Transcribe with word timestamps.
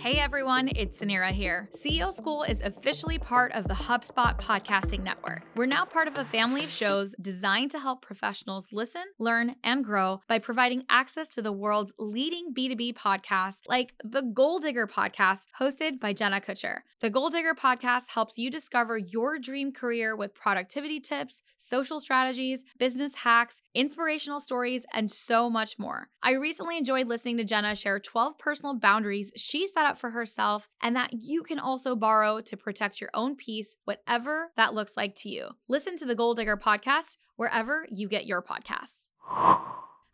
Hey 0.00 0.18
everyone, 0.18 0.70
it's 0.76 0.98
Sunera 0.98 1.30
here. 1.30 1.68
CEO 1.74 2.10
School 2.10 2.42
is 2.42 2.62
officially 2.62 3.18
part 3.18 3.52
of 3.52 3.68
the 3.68 3.74
HubSpot 3.74 4.40
podcasting 4.40 5.02
network. 5.02 5.42
We're 5.54 5.66
now 5.66 5.84
part 5.84 6.08
of 6.08 6.16
a 6.16 6.24
family 6.24 6.64
of 6.64 6.72
shows 6.72 7.14
designed 7.20 7.70
to 7.72 7.78
help 7.78 8.00
professionals 8.00 8.68
listen, 8.72 9.02
learn, 9.18 9.56
and 9.62 9.84
grow 9.84 10.22
by 10.26 10.38
providing 10.38 10.84
access 10.88 11.28
to 11.28 11.42
the 11.42 11.52
world's 11.52 11.92
leading 11.98 12.54
B2B 12.54 12.94
podcasts 12.94 13.58
like 13.68 13.92
the 14.02 14.22
Goal 14.22 14.58
Digger 14.58 14.86
podcast 14.86 15.48
hosted 15.60 16.00
by 16.00 16.14
Jenna 16.14 16.40
Kutcher. 16.40 16.78
The 17.02 17.10
Goal 17.10 17.28
Digger 17.28 17.54
podcast 17.54 18.12
helps 18.14 18.38
you 18.38 18.50
discover 18.50 18.96
your 18.96 19.38
dream 19.38 19.70
career 19.70 20.16
with 20.16 20.34
productivity 20.34 20.98
tips, 20.98 21.42
social 21.58 22.00
strategies, 22.00 22.64
business 22.78 23.16
hacks, 23.16 23.60
inspirational 23.74 24.40
stories, 24.40 24.86
and 24.94 25.10
so 25.10 25.50
much 25.50 25.78
more. 25.78 26.08
I 26.22 26.32
recently 26.32 26.78
enjoyed 26.78 27.06
listening 27.06 27.36
to 27.36 27.44
Jenna 27.44 27.74
share 27.74 27.98
12 27.98 28.38
personal 28.38 28.74
boundaries 28.74 29.30
she 29.36 29.66
set 29.66 29.86
up 29.86 29.89
for 29.98 30.10
herself 30.10 30.68
and 30.82 30.94
that 30.96 31.10
you 31.12 31.42
can 31.42 31.58
also 31.58 31.96
borrow 31.96 32.40
to 32.40 32.56
protect 32.56 33.00
your 33.00 33.10
own 33.14 33.36
peace, 33.36 33.76
whatever 33.84 34.50
that 34.56 34.74
looks 34.74 34.96
like 34.96 35.14
to 35.16 35.28
you. 35.28 35.48
Listen 35.68 35.96
to 35.96 36.04
the 36.04 36.14
Goal 36.14 36.34
Digger 36.34 36.56
podcast 36.56 37.16
wherever 37.36 37.86
you 37.90 38.08
get 38.08 38.26
your 38.26 38.42
podcasts. 38.42 39.10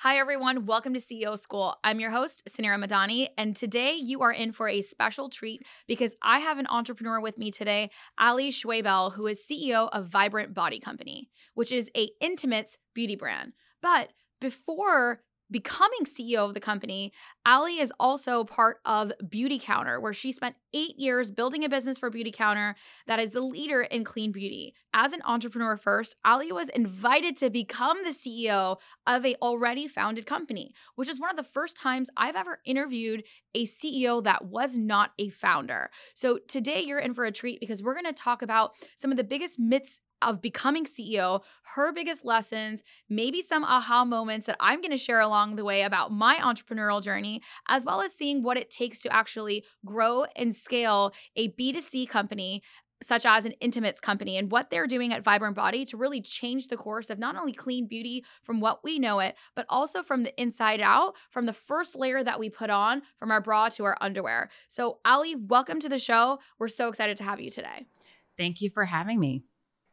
Hi, 0.01 0.19
everyone. 0.19 0.67
Welcome 0.67 0.93
to 0.93 1.01
CEO 1.01 1.39
School. 1.39 1.75
I'm 1.83 2.01
your 2.01 2.11
host, 2.11 2.43
Sunera 2.49 2.79
Madhani, 2.79 3.29
and 3.39 3.57
today 3.57 3.95
you 3.95 4.21
are 4.21 4.31
in 4.31 4.53
for 4.53 4.69
a 4.69 4.83
special 4.83 5.31
treat 5.31 5.63
because 5.89 6.15
I 6.21 6.41
have 6.41 6.59
an 6.59 6.67
entrepreneur 6.69 7.19
with 7.19 7.39
me 7.39 7.51
today, 7.51 7.91
Ali 8.19 8.51
Schwebel, 8.51 9.15
who 9.15 9.27
is 9.27 9.43
CEO 9.51 9.89
of 9.91 10.09
Vibrant 10.09 10.53
Body 10.53 10.81
Company, 10.81 11.31
which 11.55 11.73
is 11.73 11.91
a 11.97 12.11
intimates 12.21 12.77
beauty 12.95 13.17
brand. 13.17 13.55
But 13.81 14.11
before 14.39 15.23
becoming 15.51 16.05
CEO 16.05 16.45
of 16.45 16.55
the 16.55 16.61
company, 16.61 17.13
Ali 17.45 17.79
is 17.79 17.93
also 17.99 18.45
part 18.45 18.79
of 18.85 19.13
Beautycounter, 19.23 20.01
where 20.01 20.13
she 20.13 20.33
spent 20.33 20.57
eight 20.75 20.99
years 20.99 21.31
building 21.31 21.65
a 21.65 21.69
business 21.69 21.99
for 21.99 22.11
Beautycounter 22.11 22.75
that 23.07 23.19
is 23.19 23.31
the 23.31 23.41
leader 23.41 23.83
in 23.83 24.05
clean 24.05 24.33
beauty. 24.33 24.75
As 24.93 25.13
an 25.13 25.23
entrepreneur 25.25 25.77
first, 25.77 26.17
Ali 26.25 26.53
was 26.53 26.69
invited 26.71 27.37
to 27.37 27.51
become 27.51 27.99
the 28.03 28.11
CEO 28.11 28.77
of 29.07 29.25
a 29.25 29.37
already 29.37 29.87
founded 29.87 30.27
company, 30.27 30.75
which 30.97 31.09
is 31.09 31.21
one 31.21 31.31
of 31.31 31.37
the 31.37 31.43
first 31.43 31.77
times 31.77 32.11
I've 32.17 32.37
ever 32.37 32.61
interviewed 32.65 33.25
a 33.55 33.65
CEO 33.65 34.23
that 34.25 34.45
was 34.45 34.77
not 34.77 35.13
a 35.19 35.29
founder. 35.31 35.91
So 36.15 36.39
today 36.49 36.83
you're 36.83 36.99
in 36.99 37.15
for 37.15 37.25
a 37.25 37.33
treat 37.33 37.61
because 37.61 37.83
we're 37.83 37.95
going 37.95 38.05
to 38.05 38.13
talk 38.13 38.43
about 38.43 38.73
some 38.97 39.11
of 39.11 39.17
the 39.17 39.25
biggest 39.25 39.59
myths 39.59 40.01
of 40.23 40.41
becoming 40.41 40.85
CEO, 40.85 41.43
her 41.75 41.93
biggest 41.93 42.25
lessons, 42.25 42.83
maybe 43.09 43.43
some 43.43 43.65
aha 43.65 44.05
moments 44.05 44.47
that 44.47 44.57
I'm 44.61 44.81
going 44.81 44.91
to 44.91 44.97
share 44.97 45.21
along 45.21 45.57
the 45.57 45.65
way 45.65 45.83
about 45.83 46.13
my 46.13 46.37
entrepreneurial 46.37 47.03
journey, 47.03 47.43
as 47.69 47.85
well 47.85 48.01
as 48.01 48.13
seeing 48.13 48.43
what 48.43 48.57
it 48.57 48.71
takes 48.71 49.01
to 49.01 49.13
actually 49.13 49.65
grow 49.85 50.25
and 50.37 50.55
scale 50.55 51.13
a 51.37 51.49
B2C 51.49 52.09
company 52.09 52.63
such 53.03 53.27
as 53.27 53.45
an 53.45 53.53
intimates 53.61 54.01
company 54.01 54.37
and 54.37 54.51
what 54.51 54.71
they're 54.71 54.87
doing 54.87 55.13
at 55.13 55.23
Vibrant 55.23 55.55
Body 55.55 55.85
to 55.85 55.97
really 55.97 56.21
change 56.21 56.69
the 56.69 56.77
course 56.77 57.11
of 57.11 57.19
not 57.19 57.37
only 57.37 57.53
clean 57.53 57.87
beauty 57.87 58.25
from 58.43 58.61
what 58.61 58.83
we 58.83 58.99
know 58.99 59.21
it, 59.21 59.37
but 59.55 59.67
also 59.69 60.03
from 60.03 60.23
the 60.23 60.41
inside 60.41 60.81
out, 60.81 61.15
from 61.31 61.47
the 61.47 61.53
first 61.53 61.97
layer 61.97 62.25
that 62.25 62.41
we 62.41 62.49
put 62.49 62.71
on, 62.71 63.03
from 63.19 63.31
our 63.31 63.41
bra 63.41 63.69
to 63.71 63.85
our 63.85 63.99
underwear. 64.01 64.51
So, 64.69 64.99
Ali, 65.05 65.35
welcome 65.35 65.81
to 65.81 65.89
the 65.89 65.99
show. 65.99 66.39
We're 66.59 66.69
so 66.69 66.89
excited 66.89 67.17
to 67.19 67.25
have 67.25 67.41
you 67.41 67.51
today. 67.51 67.87
Thank 68.39 68.61
you 68.61 68.71
for 68.71 68.85
having 68.87 69.21
me. 69.21 69.45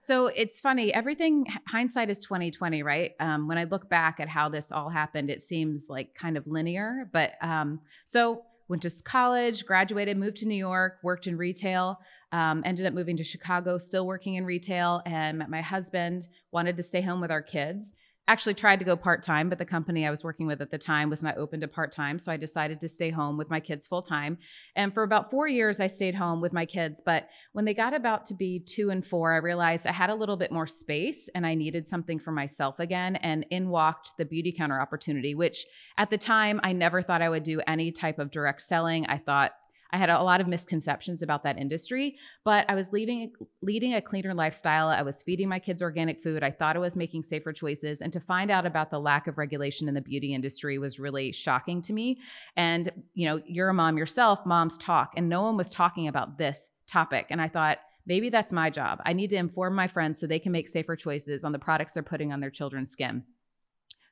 So 0.03 0.28
it's 0.28 0.59
funny. 0.59 0.94
Everything 0.94 1.46
hindsight 1.66 2.09
is 2.09 2.22
twenty 2.22 2.52
twenty, 2.52 2.84
right? 2.84 3.14
Um, 3.22 3.47
when 3.47 3.58
I 3.58 3.64
look 3.64 3.90
back 3.90 4.19
at 4.19 4.28
how 4.28 4.50
this 4.50 4.69
all 4.69 4.90
happened, 4.90 5.30
it 5.30 5.41
seems 5.41 5.86
like 5.88 6.14
kind 6.14 6.36
of 6.36 6.46
linear. 6.46 7.09
But 7.14 7.36
um, 7.41 7.80
so 8.03 8.44
went 8.68 8.81
to 8.81 8.91
college, 9.06 9.66
graduated, 9.66 10.18
moved 10.18 10.36
to 10.38 10.46
New 10.46 10.56
York, 10.56 10.97
worked 11.03 11.25
in 11.28 11.38
retail. 11.38 12.02
Um, 12.34 12.64
ended 12.66 12.86
up 12.86 12.94
moving 12.94 13.16
to 13.16 13.24
Chicago, 13.24 13.78
still 13.78 14.06
working 14.06 14.36
in 14.36 14.44
retail, 14.44 15.02
and 15.06 15.38
met 15.38 15.50
my 15.50 15.62
husband. 15.62 16.28
Wanted 16.52 16.75
to 16.75 16.84
stay 16.84 17.00
home 17.00 17.22
with 17.22 17.31
our 17.31 17.41
kids 17.41 17.94
actually 18.28 18.53
tried 18.53 18.79
to 18.79 18.85
go 18.85 18.95
part 18.95 19.22
time, 19.22 19.50
but 19.50 19.57
the 19.57 19.66
company 19.66 20.07
I 20.07 20.09
was 20.09 20.23
working 20.23 20.47
with 20.47 20.61
at 20.61 20.69
the 20.69 20.78
time 20.78 21.09
was 21.09 21.22
not 21.22 21.38
open 21.38 21.59
to 21.59 21.67
part 21.67 21.91
time. 21.91 22.17
So 22.17 22.31
I 22.31 22.38
decided 22.38 22.79
to 22.81 22.88
stay 22.88 23.09
home 23.09 23.38
with 23.38 23.50
my 23.50 23.59
kids 23.59 23.85
full 23.85 24.01
time. 24.01 24.38
And 24.75 24.94
for 24.94 25.03
about 25.03 25.29
four 25.29 25.47
years, 25.47 25.79
I 25.79 25.88
stayed 25.88 26.16
home 26.16 26.39
with 26.39 26.53
my 26.53 26.66
kids. 26.66 27.01
But 27.06 27.28
when 27.51 27.66
they 27.66 27.73
got 27.73 27.94
about 27.94 28.25
to 28.28 28.34
be 28.34 28.59
two 28.59 28.91
and 28.91 29.06
four, 29.06 29.34
I 29.34 29.38
realized 29.38 29.85
I 29.85 29.91
had 29.91 30.09
a 30.09 30.16
little 30.16 30.38
bit 30.38 30.53
more 30.53 30.67
space 30.67 31.29
and 31.35 31.45
I 31.45 31.53
needed 31.53 31.85
something 31.85 32.17
for 32.17 32.31
myself 32.31 32.79
again. 32.79 33.17
And 33.17 33.45
in 33.50 33.69
walked 33.69 34.13
the 34.17 34.25
Beautycounter 34.25 34.81
opportunity, 34.81 35.35
which 35.35 35.66
at 35.97 36.09
the 36.09 36.17
time 36.17 36.61
I 36.63 36.72
never 36.72 37.01
thought 37.01 37.22
I 37.22 37.29
would 37.29 37.44
do 37.44 37.61
any 37.67 37.91
type 37.91 38.19
of 38.19 38.31
direct 38.31 38.61
selling. 38.61 39.05
I 39.07 39.17
thought 39.17 39.51
I 39.93 39.97
had 39.97 40.09
a 40.09 40.23
lot 40.23 40.41
of 40.41 40.47
misconceptions 40.47 41.21
about 41.21 41.43
that 41.43 41.59
industry, 41.59 42.17
but 42.43 42.65
I 42.67 42.73
was 42.73 42.91
leaving, 42.91 43.31
leading 43.61 43.93
a 43.93 44.01
cleaner 44.01 44.33
lifestyle. 44.33 44.87
I 44.87 45.03
was 45.03 45.21
feeding 45.21 45.47
my 45.47 45.59
kids 45.59 45.83
organic 45.83 46.19
food. 46.19 46.41
I 46.41 46.49
thought 46.49 46.75
I 46.75 46.79
was 46.79 46.95
making 46.95 47.21
safer 47.21 47.53
choices. 47.53 48.01
And 48.01 48.11
to 48.11 48.19
find 48.19 48.49
out 48.49 48.65
about 48.65 48.89
the 48.89 48.99
lack 48.99 49.27
of 49.27 49.37
regulation 49.37 49.87
in 49.87 49.93
the 49.93 50.01
beauty 50.01 50.33
industry 50.33 50.79
was 50.79 50.99
really 50.99 51.31
shocking 51.31 51.79
to 51.83 51.93
me. 51.93 52.19
And, 52.57 52.91
you 53.13 53.27
know, 53.27 53.39
you're 53.45 53.69
a 53.69 53.73
mom 53.73 53.97
yourself, 53.97 54.43
moms 54.47 54.79
talk, 54.79 55.13
and 55.15 55.29
no 55.29 55.43
one 55.43 55.57
was 55.57 55.69
talking 55.69 56.07
about 56.07 56.39
this 56.39 56.71
topic. 56.87 57.27
And 57.29 57.39
I 57.39 57.47
thought, 57.47 57.77
maybe 58.07 58.29
that's 58.29 58.51
my 58.51 58.71
job. 58.71 58.99
I 59.05 59.13
need 59.13 59.29
to 59.29 59.35
inform 59.35 59.75
my 59.75 59.87
friends 59.87 60.19
so 60.19 60.25
they 60.25 60.39
can 60.39 60.51
make 60.51 60.67
safer 60.67 60.95
choices 60.95 61.43
on 61.43 61.51
the 61.51 61.59
products 61.59 61.93
they're 61.93 62.01
putting 62.01 62.33
on 62.33 62.39
their 62.39 62.49
children's 62.49 62.89
skin. 62.89 63.23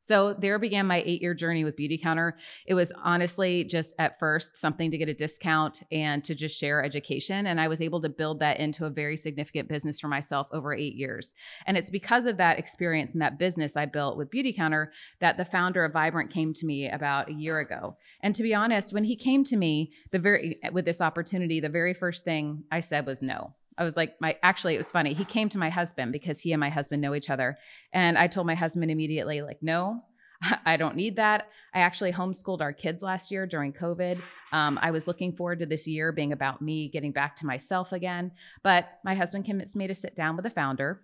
So 0.02 0.34
there 0.34 0.58
began 0.58 0.88
my 0.88 1.04
eight 1.06 1.22
year 1.22 1.36
journey 1.36 1.64
with 1.64 1.78
Beautycounter. 1.78 2.34
It 2.66 2.74
was 2.74 2.92
honestly 3.04 3.64
just 3.64 3.94
at 4.00 4.18
first 4.18 4.58
something 4.58 4.90
to 4.90 4.98
get 4.98 5.08
a 5.10 5.14
discount 5.14 5.84
and 5.92 6.24
to 6.24 6.34
just 6.34 6.60
share 6.60 6.84
education. 6.84 7.46
And 7.46 7.62
I 7.62 7.68
was 7.68 7.82
able 7.82 8.02
to 8.02 8.10
build 8.10 8.40
that 8.40 8.60
into 8.60 8.86
a 8.86 8.90
very 8.90 9.16
significant 9.16 9.70
business 9.70 10.00
for 10.00 10.08
myself 10.08 10.50
over 10.52 10.74
eight 10.74 10.96
years. 10.96 11.36
And 11.68 11.78
it's 11.78 11.92
because 11.92 12.26
of 12.26 12.38
that 12.38 12.58
experience 12.58 13.14
and 13.14 13.22
that 13.22 13.38
business 13.38 13.78
I 13.78 13.86
built 13.86 14.18
with 14.18 14.32
Beautycounter 14.32 14.88
that 15.20 15.38
the 15.38 15.46
founder 15.46 15.86
of 15.86 15.94
Vibrant 15.94 16.32
came 16.32 16.54
to 16.56 16.66
me 16.66 16.90
about 16.90 17.30
a 17.30 17.34
year 17.34 17.60
ago. 17.60 17.96
And 18.22 18.34
to 18.34 18.44
be 18.44 18.56
honest, 18.56 18.94
when 18.94 19.04
he 19.04 19.16
came 19.16 19.44
to 19.46 19.56
me, 19.56 19.92
the 20.10 20.20
very 20.20 20.60
with 20.72 20.86
this 20.86 21.00
opportunity, 21.00 21.60
the 21.60 21.70
very 21.70 21.94
first 21.94 22.26
thing 22.26 22.64
I 22.72 22.80
said 22.80 23.06
was 23.06 23.22
no. 23.22 23.54
I 23.78 23.84
was 23.84 23.96
like, 23.96 24.20
my 24.20 24.38
actually, 24.44 24.76
it 24.76 24.78
was 24.78 24.92
funny. 24.92 25.14
He 25.14 25.26
came 25.26 25.50
to 25.50 25.58
my 25.58 25.70
husband 25.70 26.12
because 26.12 26.42
he 26.42 26.52
and 26.52 26.60
my 26.60 26.70
husband 26.70 27.02
know 27.02 27.16
each 27.16 27.30
other. 27.30 27.58
And 27.94 28.18
I 28.18 28.28
told 28.28 28.48
my 28.48 28.56
husband 28.56 28.92
immediately, 28.92 29.42
like, 29.42 29.62
no, 29.62 30.04
I 30.66 30.78
don't 30.78 30.96
need 30.96 31.16
that. 31.18 31.50
I 31.74 31.80
actually 31.80 32.12
homeschooled 32.12 32.62
our 32.62 32.74
kids 32.74 33.02
last 33.02 33.32
year 33.32 33.46
during 33.46 33.74
COVID. 33.74 34.22
Um, 34.52 34.80
I 34.82 34.92
was 34.92 35.08
looking 35.08 35.34
forward 35.34 35.60
to 35.60 35.66
this 35.66 35.88
year 35.88 36.12
being 36.12 36.34
about 36.34 36.62
me 36.62 36.90
getting 36.90 37.12
back 37.12 37.36
to 37.38 37.46
myself 37.46 37.94
again. 37.94 38.32
But 38.64 38.90
my 39.06 39.16
husband 39.16 39.46
convinced 39.46 39.76
me 39.76 39.88
to 39.88 39.96
sit 39.96 40.16
down 40.16 40.36
with 40.36 40.44
the 40.44 40.50
founder. 40.50 41.02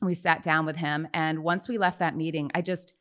We 0.00 0.14
sat 0.14 0.42
down 0.42 0.64
with 0.64 0.76
him. 0.76 1.08
And 1.12 1.42
once 1.42 1.68
we 1.68 1.76
left 1.76 1.98
that 1.98 2.16
meeting, 2.16 2.50
I 2.54 2.62
just, 2.62 2.94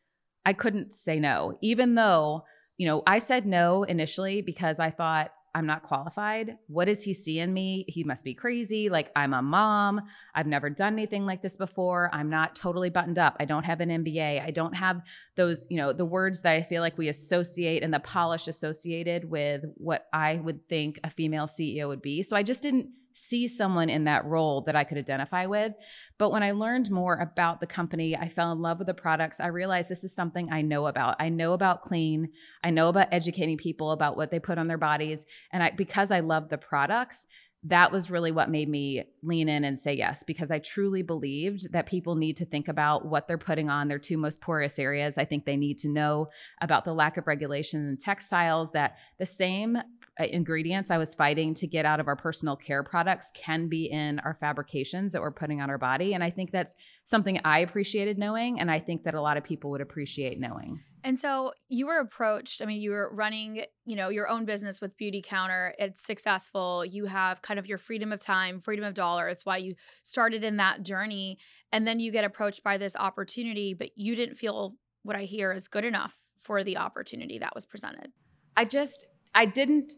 I 0.46 0.54
couldn't 0.54 0.94
say 0.94 1.20
no, 1.20 1.58
even 1.62 1.96
though, 1.96 2.44
you 2.78 2.88
know, 2.88 3.04
I 3.06 3.20
said 3.20 3.46
no 3.46 3.84
initially 3.84 4.42
because 4.42 4.80
I 4.80 4.90
thought, 4.90 5.32
I'm 5.58 5.66
not 5.66 5.82
qualified. 5.82 6.60
What 6.68 6.86
does 6.86 7.04
he 7.04 7.16
see 7.16 7.40
in 7.40 7.52
me? 7.52 7.84
He 7.88 8.04
must 8.04 8.24
be 8.24 8.36
crazy. 8.36 8.90
Like, 8.90 9.12
I'm 9.16 9.34
a 9.34 9.42
mom. 9.42 10.02
I've 10.36 10.46
never 10.46 10.70
done 10.70 10.94
anything 10.94 11.26
like 11.26 11.42
this 11.42 11.58
before. 11.58 12.12
I'm 12.14 12.30
not 12.30 12.56
totally 12.56 12.92
buttoned 12.92 13.18
up. 13.18 13.36
I 13.40 13.46
don't 13.46 13.64
have 13.64 13.82
an 13.82 13.90
MBA. 13.90 14.46
I 14.46 14.52
don't 14.52 14.76
have 14.76 15.02
those, 15.36 15.66
you 15.72 15.78
know, 15.78 15.94
the 15.94 16.06
words 16.06 16.42
that 16.42 16.54
I 16.54 16.62
feel 16.62 16.84
like 16.84 17.00
we 17.00 17.08
associate 17.08 17.82
and 17.82 17.92
the 17.92 18.00
polish 18.00 18.48
associated 18.48 19.32
with 19.32 19.64
what 19.78 20.06
I 20.14 20.36
would 20.36 20.70
think 20.70 21.00
a 21.04 21.10
female 21.10 21.48
CEO 21.48 21.88
would 21.88 22.04
be. 22.04 22.22
So 22.22 22.36
I 22.36 22.44
just 22.44 22.62
didn't 22.62 22.90
see 23.18 23.48
someone 23.48 23.90
in 23.90 24.06
that 24.06 24.26
role 24.26 24.62
that 24.62 24.76
I 24.76 24.84
could 24.84 24.98
identify 24.98 25.46
with. 25.46 25.74
But 26.18 26.32
when 26.32 26.44
I 26.44 26.52
learned 26.52 26.92
more 26.92 27.16
about 27.16 27.60
the 27.60 27.68
company, 27.68 28.16
I 28.16 28.30
fell 28.30 28.52
in 28.52 28.62
love 28.62 28.78
with 28.78 28.88
the 28.88 28.94
products. 28.94 29.40
I 29.40 29.48
realized 29.48 29.90
this 29.90 30.04
is 30.04 30.16
something 30.16 30.52
I 30.52 30.62
know 30.62 30.88
about. 30.88 31.16
I 31.20 31.30
know 31.30 31.54
about 31.54 31.82
clean. 31.82 32.30
I 32.64 32.70
know 32.70 32.90
about 32.90 33.10
educating 33.12 33.58
people 33.58 33.92
about 33.92 34.18
what 34.18 34.32
they 34.32 34.40
put 34.40 34.58
on 34.58 34.68
their 34.68 34.78
bodies. 34.78 35.26
And 35.52 35.64
I 35.64 35.72
because 35.72 36.12
I 36.12 36.22
love 36.22 36.50
the 36.50 36.58
products, 36.58 37.28
that 37.64 37.92
was 37.92 38.12
really 38.12 38.32
what 38.32 38.50
made 38.50 38.70
me 38.70 39.04
lean 39.24 39.50
in 39.50 39.64
and 39.64 39.80
say 39.80 39.94
yes 39.94 40.24
because 40.24 40.52
I 40.52 40.60
truly 40.60 41.02
believed 41.02 41.72
that 41.74 41.88
people 41.88 42.16
need 42.16 42.38
to 42.38 42.46
think 42.46 42.68
about 42.68 43.06
what 43.06 43.28
they're 43.28 43.38
putting 43.38 43.70
on 43.70 43.88
their 43.88 44.00
two 44.00 44.18
most 44.18 44.40
porous 44.42 44.78
areas. 44.78 45.18
I 45.18 45.26
think 45.26 45.46
they 45.46 45.58
need 45.58 45.80
to 45.80 45.90
know 45.90 46.28
about 46.62 46.86
the 46.86 46.94
lack 46.94 47.18
of 47.18 47.28
regulation 47.28 47.90
in 47.90 47.98
textiles, 47.98 48.72
that 48.72 48.98
the 49.18 49.26
same 49.26 49.78
Uh, 50.20 50.26
ingredients 50.26 50.90
I 50.90 50.98
was 50.98 51.14
fighting 51.14 51.54
to 51.56 51.68
get 51.68 51.86
out 51.86 52.00
of 52.00 52.08
our 52.08 52.16
personal 52.16 52.56
care 52.56 52.84
products 52.84 53.32
can 53.34 53.68
be 53.68 53.86
in 53.86 54.20
our 54.20 54.34
fabrications 54.34 55.14
that 55.14 55.22
we're 55.22 55.32
putting 55.32 55.62
on 55.62 55.70
our 55.70 55.78
body. 55.78 56.14
And 56.14 56.24
I 56.24 56.30
think 56.30 56.52
that's 56.52 56.76
something 57.06 57.40
I 57.46 57.60
appreciated 57.60 58.18
knowing. 58.18 58.60
And 58.60 58.72
I 58.72 58.80
think 58.80 59.04
that 59.04 59.14
a 59.14 59.22
lot 59.22 59.38
of 59.38 59.44
people 59.44 59.70
would 59.72 59.82
appreciate 59.82 60.40
knowing. 60.40 60.82
And 61.04 61.20
so 61.20 61.54
you 61.70 61.86
were 61.88 62.00
approached, 62.00 62.62
I 62.62 62.66
mean, 62.66 62.82
you 62.82 62.92
were 62.92 63.10
running, 63.14 63.64
you 63.86 63.96
know, 63.96 64.10
your 64.10 64.28
own 64.28 64.46
business 64.46 64.82
with 64.82 64.98
Beautycounter. 64.98 65.72
It's 65.78 66.04
successful. 66.06 66.84
You 66.84 67.06
have 67.06 67.42
kind 67.42 67.60
of 67.60 67.68
your 67.68 67.78
freedom 67.78 68.12
of 68.12 68.20
time, 68.20 68.60
freedom 68.60 68.84
of 68.84 68.94
dollar. 68.94 69.30
It's 69.30 69.46
why 69.46 69.58
you 69.58 69.76
started 70.04 70.44
in 70.44 70.58
that 70.58 70.84
journey. 70.84 71.38
And 71.72 71.88
then 71.88 72.00
you 72.00 72.12
get 72.12 72.26
approached 72.26 72.64
by 72.64 72.78
this 72.78 72.96
opportunity, 72.96 73.74
but 73.74 73.92
you 73.96 74.16
didn't 74.16 74.36
feel 74.36 74.76
what 75.04 75.16
I 75.16 75.24
hear 75.24 75.54
is 75.54 75.68
good 75.68 75.86
enough 75.86 76.18
for 76.42 76.64
the 76.64 76.78
opportunity 76.78 77.38
that 77.40 77.56
was 77.56 77.66
presented. 77.66 78.12
I 78.58 78.66
just, 78.66 79.06
I 79.34 79.46
didn't 79.46 79.94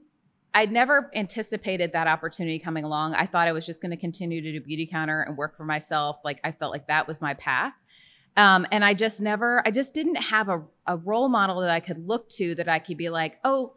I'd 0.54 0.72
never 0.72 1.12
anticipated 1.14 1.94
that 1.94 2.08
opportunity 2.08 2.60
coming 2.60 2.84
along. 2.84 3.14
I 3.14 3.26
thought 3.26 3.48
I 3.48 3.52
was 3.52 3.66
just 3.66 3.82
going 3.82 3.92
to 3.92 3.98
continue 3.98 4.42
to 4.42 4.60
do 4.60 4.62
Beautycounter 4.62 5.26
and 5.26 5.38
work 5.38 5.56
for 5.56 5.64
myself. 5.64 6.20
Like 6.24 6.40
I 6.44 6.52
felt 6.52 6.72
like 6.72 6.88
that 6.88 7.08
was 7.08 7.22
my 7.22 7.36
path. 7.36 7.74
Um, 8.36 8.66
and 8.72 8.84
I 8.86 8.94
just 8.94 9.22
never, 9.22 9.62
I 9.66 9.72
just 9.72 9.94
didn't 9.94 10.16
have 10.16 10.50
a, 10.50 10.64
a 10.88 10.98
role 10.98 11.30
model 11.30 11.62
that 11.62 11.70
I 11.70 11.80
could 11.80 12.08
look 12.08 12.30
to 12.32 12.56
that 12.56 12.70
I 12.70 12.80
could 12.80 12.98
be 12.98 13.10
like, 13.10 13.40
oh, 13.44 13.74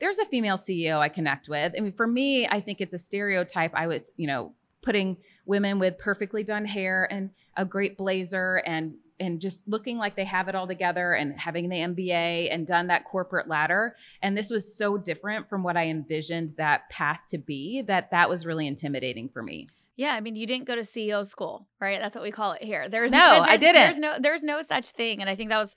there's 0.00 0.18
a 0.18 0.24
female 0.24 0.56
CEO 0.56 0.98
I 0.98 1.08
connect 1.08 1.48
with. 1.48 1.74
I 1.76 1.80
mean, 1.80 1.92
for 1.92 2.06
me, 2.06 2.46
I 2.46 2.60
think 2.60 2.80
it's 2.80 2.94
a 2.94 2.98
stereotype. 2.98 3.72
I 3.74 3.86
was, 3.86 4.12
you 4.16 4.26
know, 4.26 4.52
putting 4.82 5.16
women 5.46 5.78
with 5.78 5.98
perfectly 5.98 6.44
done 6.44 6.64
hair 6.64 7.08
and 7.10 7.30
a 7.56 7.64
great 7.64 7.96
blazer 7.96 8.62
and 8.66 8.94
and 9.18 9.40
just 9.40 9.66
looking 9.66 9.98
like 9.98 10.16
they 10.16 10.24
have 10.24 10.48
it 10.48 10.54
all 10.54 10.66
together 10.66 11.12
and 11.12 11.38
having 11.38 11.68
the 11.68 11.76
MBA 11.76 12.52
and 12.52 12.66
done 12.66 12.88
that 12.88 13.04
corporate 13.04 13.48
ladder. 13.48 13.96
And 14.22 14.36
this 14.36 14.50
was 14.50 14.76
so 14.76 14.96
different 14.96 15.48
from 15.48 15.62
what 15.62 15.76
I 15.76 15.86
envisioned 15.86 16.54
that 16.56 16.88
path 16.90 17.20
to 17.30 17.38
be 17.38 17.82
that 17.82 18.10
that 18.10 18.28
was 18.28 18.46
really 18.46 18.66
intimidating 18.66 19.28
for 19.28 19.42
me. 19.42 19.68
Yeah, 19.96 20.12
I 20.12 20.20
mean, 20.20 20.36
you 20.36 20.46
didn't 20.46 20.66
go 20.66 20.74
to 20.74 20.82
CEO 20.82 21.26
school, 21.26 21.66
right? 21.80 21.98
That's 21.98 22.14
what 22.14 22.22
we 22.22 22.30
call 22.30 22.52
it 22.52 22.62
here. 22.62 22.86
There's 22.86 23.10
no, 23.10 23.36
there's, 23.36 23.46
I 23.48 23.56
didn't. 23.56 23.82
There's 23.82 23.96
no, 23.96 24.14
there's 24.20 24.42
no 24.42 24.60
such 24.60 24.90
thing, 24.90 25.22
and 25.22 25.30
I 25.30 25.34
think 25.34 25.48
that 25.48 25.58
was 25.58 25.74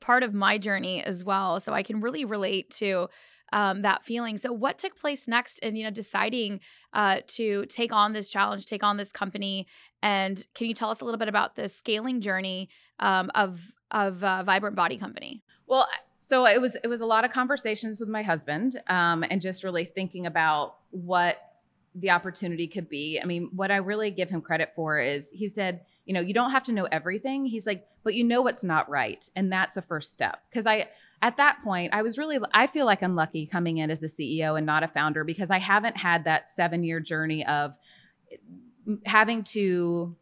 part 0.00 0.22
of 0.22 0.34
my 0.34 0.58
journey 0.58 1.02
as 1.02 1.24
well. 1.24 1.58
So 1.58 1.72
I 1.72 1.82
can 1.82 2.02
really 2.02 2.26
relate 2.26 2.68
to 2.72 3.08
um, 3.52 3.82
that 3.82 4.04
feeling. 4.04 4.38
So, 4.38 4.52
what 4.52 4.78
took 4.78 4.98
place 4.98 5.28
next 5.28 5.58
in 5.60 5.76
you 5.76 5.84
know 5.84 5.90
deciding 5.90 6.60
uh, 6.92 7.20
to 7.28 7.66
take 7.66 7.92
on 7.92 8.12
this 8.12 8.28
challenge, 8.28 8.66
take 8.66 8.82
on 8.82 8.96
this 8.96 9.12
company, 9.12 9.66
and 10.02 10.44
can 10.54 10.66
you 10.66 10.74
tell 10.74 10.90
us 10.90 11.00
a 11.00 11.04
little 11.04 11.18
bit 11.18 11.28
about 11.28 11.56
the 11.56 11.68
scaling 11.68 12.20
journey 12.20 12.68
um, 12.98 13.30
of 13.34 13.72
of 13.90 14.24
uh, 14.24 14.42
Vibrant 14.42 14.76
Body 14.76 14.96
Company? 14.96 15.42
Well, 15.66 15.86
so 16.18 16.46
it 16.46 16.60
was 16.60 16.76
it 16.82 16.88
was 16.88 17.00
a 17.00 17.06
lot 17.06 17.24
of 17.24 17.30
conversations 17.30 18.00
with 18.00 18.08
my 18.08 18.22
husband, 18.22 18.80
um, 18.88 19.24
and 19.30 19.40
just 19.40 19.64
really 19.64 19.84
thinking 19.84 20.26
about 20.26 20.76
what 20.90 21.38
the 21.94 22.10
opportunity 22.10 22.66
could 22.66 22.88
be. 22.88 23.20
I 23.22 23.26
mean, 23.26 23.50
what 23.54 23.70
I 23.70 23.76
really 23.76 24.10
give 24.10 24.30
him 24.30 24.40
credit 24.40 24.72
for 24.74 24.98
is 24.98 25.30
he 25.30 25.46
said, 25.48 25.82
you 26.06 26.14
know, 26.14 26.20
you 26.20 26.32
don't 26.32 26.50
have 26.50 26.64
to 26.64 26.72
know 26.72 26.88
everything. 26.90 27.44
He's 27.44 27.66
like, 27.66 27.86
but 28.02 28.14
you 28.14 28.24
know 28.24 28.40
what's 28.40 28.64
not 28.64 28.88
right, 28.88 29.28
and 29.36 29.52
that's 29.52 29.76
a 29.76 29.82
first 29.82 30.12
step. 30.12 30.42
Because 30.48 30.66
I 30.66 30.88
at 31.22 31.36
that 31.36 31.62
point, 31.62 31.94
I 31.94 32.02
was 32.02 32.18
really, 32.18 32.40
I 32.52 32.66
feel 32.66 32.84
like 32.84 33.02
I'm 33.02 33.14
lucky 33.14 33.46
coming 33.46 33.78
in 33.78 33.90
as 33.90 34.02
a 34.02 34.08
CEO 34.08 34.56
and 34.58 34.66
not 34.66 34.82
a 34.82 34.88
founder 34.88 35.22
because 35.22 35.50
I 35.50 35.58
haven't 35.58 35.96
had 35.96 36.24
that 36.24 36.48
seven 36.48 36.82
year 36.82 36.98
journey 36.98 37.46
of 37.46 37.78
mm, 38.86 38.98
having 39.06 39.44
to 39.44 40.16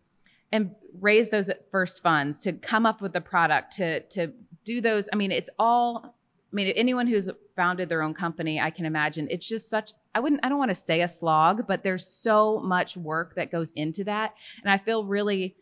and 0.53 0.73
raise 1.01 1.31
those 1.31 1.51
first 1.71 2.03
funds 2.03 2.43
to 2.43 2.53
come 2.53 2.85
up 2.85 3.01
with 3.01 3.13
the 3.13 3.21
product 3.21 3.73
to 3.77 4.01
to 4.09 4.33
do 4.65 4.81
those 4.81 5.09
i 5.13 5.17
mean 5.17 5.31
it's 5.31 5.49
all 5.61 6.17
i 6.53 6.55
mean 6.55 6.67
anyone 6.75 7.07
who's 7.07 7.31
founded 7.55 7.89
their 7.89 8.03
own 8.03 8.13
company 8.13 8.61
i 8.61 8.69
can 8.69 8.85
imagine 8.85 9.29
it's 9.31 9.47
just 9.47 9.71
such 9.71 9.93
i 10.15 10.19
wouldn't 10.19 10.45
i 10.45 10.49
don't 10.49 10.59
want 10.59 10.71
to 10.71 10.75
say 10.75 11.03
a 11.03 11.09
slog 11.09 11.69
but 11.69 11.85
there's 11.85 12.05
so 12.05 12.59
much 12.59 12.97
work 12.97 13.37
that 13.37 13.53
goes 13.53 13.73
into 13.75 14.03
that. 14.03 14.35
And 14.63 14.71
i 14.73 14.77
feel 14.77 15.05
really 15.05 15.55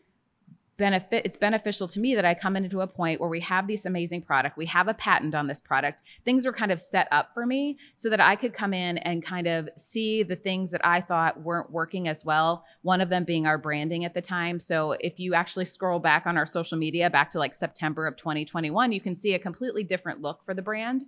benefit 0.79 1.23
it's 1.25 1.37
beneficial 1.37 1.87
to 1.89 1.99
me 1.99 2.15
that 2.15 2.25
I 2.25 2.33
come 2.33 2.55
into 2.55 2.81
a 2.81 2.87
point 2.87 3.19
where 3.19 3.29
we 3.29 3.41
have 3.41 3.67
this 3.67 3.85
amazing 3.85 4.23
product, 4.23 4.57
we 4.57 4.65
have 4.65 4.87
a 4.87 4.93
patent 4.95 5.35
on 5.35 5.45
this 5.45 5.61
product. 5.61 6.01
Things 6.25 6.45
were 6.45 6.53
kind 6.53 6.71
of 6.71 6.79
set 6.79 7.07
up 7.11 7.35
for 7.35 7.45
me 7.45 7.77
so 7.93 8.09
that 8.09 8.19
I 8.19 8.35
could 8.35 8.53
come 8.53 8.73
in 8.73 8.97
and 8.99 9.23
kind 9.23 9.45
of 9.45 9.69
see 9.77 10.23
the 10.23 10.35
things 10.35 10.71
that 10.71 10.81
I 10.83 11.01
thought 11.01 11.41
weren't 11.41 11.71
working 11.71 12.07
as 12.07 12.25
well. 12.25 12.65
One 12.81 13.01
of 13.01 13.09
them 13.09 13.25
being 13.25 13.45
our 13.45 13.59
branding 13.59 14.05
at 14.05 14.15
the 14.15 14.21
time. 14.21 14.59
So 14.59 14.93
if 14.93 15.19
you 15.19 15.35
actually 15.35 15.65
scroll 15.65 15.99
back 15.99 16.25
on 16.25 16.37
our 16.37 16.45
social 16.45 16.77
media 16.77 17.09
back 17.09 17.29
to 17.31 17.39
like 17.39 17.53
September 17.53 18.07
of 18.07 18.15
2021, 18.15 18.91
you 18.91 19.01
can 19.01 19.15
see 19.15 19.35
a 19.35 19.39
completely 19.39 19.83
different 19.83 20.21
look 20.21 20.43
for 20.43 20.53
the 20.53 20.61
brand. 20.61 21.03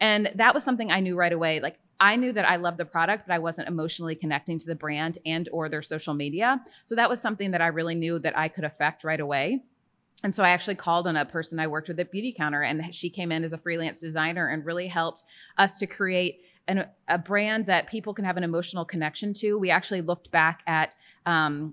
And 0.00 0.30
that 0.36 0.54
was 0.54 0.64
something 0.64 0.90
I 0.90 1.00
knew 1.00 1.16
right 1.16 1.32
away. 1.32 1.60
Like 1.60 1.78
I 1.98 2.16
knew 2.16 2.32
that 2.32 2.48
I 2.48 2.56
loved 2.56 2.78
the 2.78 2.84
product, 2.84 3.26
but 3.26 3.34
I 3.34 3.38
wasn't 3.38 3.68
emotionally 3.68 4.14
connecting 4.14 4.58
to 4.58 4.66
the 4.66 4.74
brand 4.74 5.18
and 5.24 5.48
or 5.52 5.68
their 5.68 5.82
social 5.82 6.14
media. 6.14 6.62
So 6.84 6.94
that 6.94 7.08
was 7.08 7.20
something 7.20 7.52
that 7.52 7.62
I 7.62 7.68
really 7.68 7.94
knew 7.94 8.18
that 8.18 8.36
I 8.36 8.48
could 8.48 8.64
affect 8.64 9.04
right 9.04 9.20
away. 9.20 9.62
And 10.22 10.34
so 10.34 10.42
I 10.42 10.50
actually 10.50 10.76
called 10.76 11.06
on 11.06 11.16
a 11.16 11.24
person 11.24 11.58
I 11.58 11.66
worked 11.66 11.88
with 11.88 12.00
at 12.00 12.10
Beauty 12.10 12.32
Counter, 12.32 12.62
and 12.62 12.94
she 12.94 13.10
came 13.10 13.30
in 13.30 13.44
as 13.44 13.52
a 13.52 13.58
freelance 13.58 14.00
designer 14.00 14.48
and 14.48 14.64
really 14.64 14.88
helped 14.88 15.24
us 15.58 15.78
to 15.78 15.86
create 15.86 16.42
a 17.08 17.18
brand 17.18 17.66
that 17.66 17.86
people 17.86 18.12
can 18.12 18.24
have 18.24 18.36
an 18.36 18.42
emotional 18.42 18.84
connection 18.84 19.32
to. 19.34 19.56
We 19.56 19.70
actually 19.70 20.00
looked 20.00 20.32
back 20.32 20.62
at 20.66 20.96
um, 21.24 21.72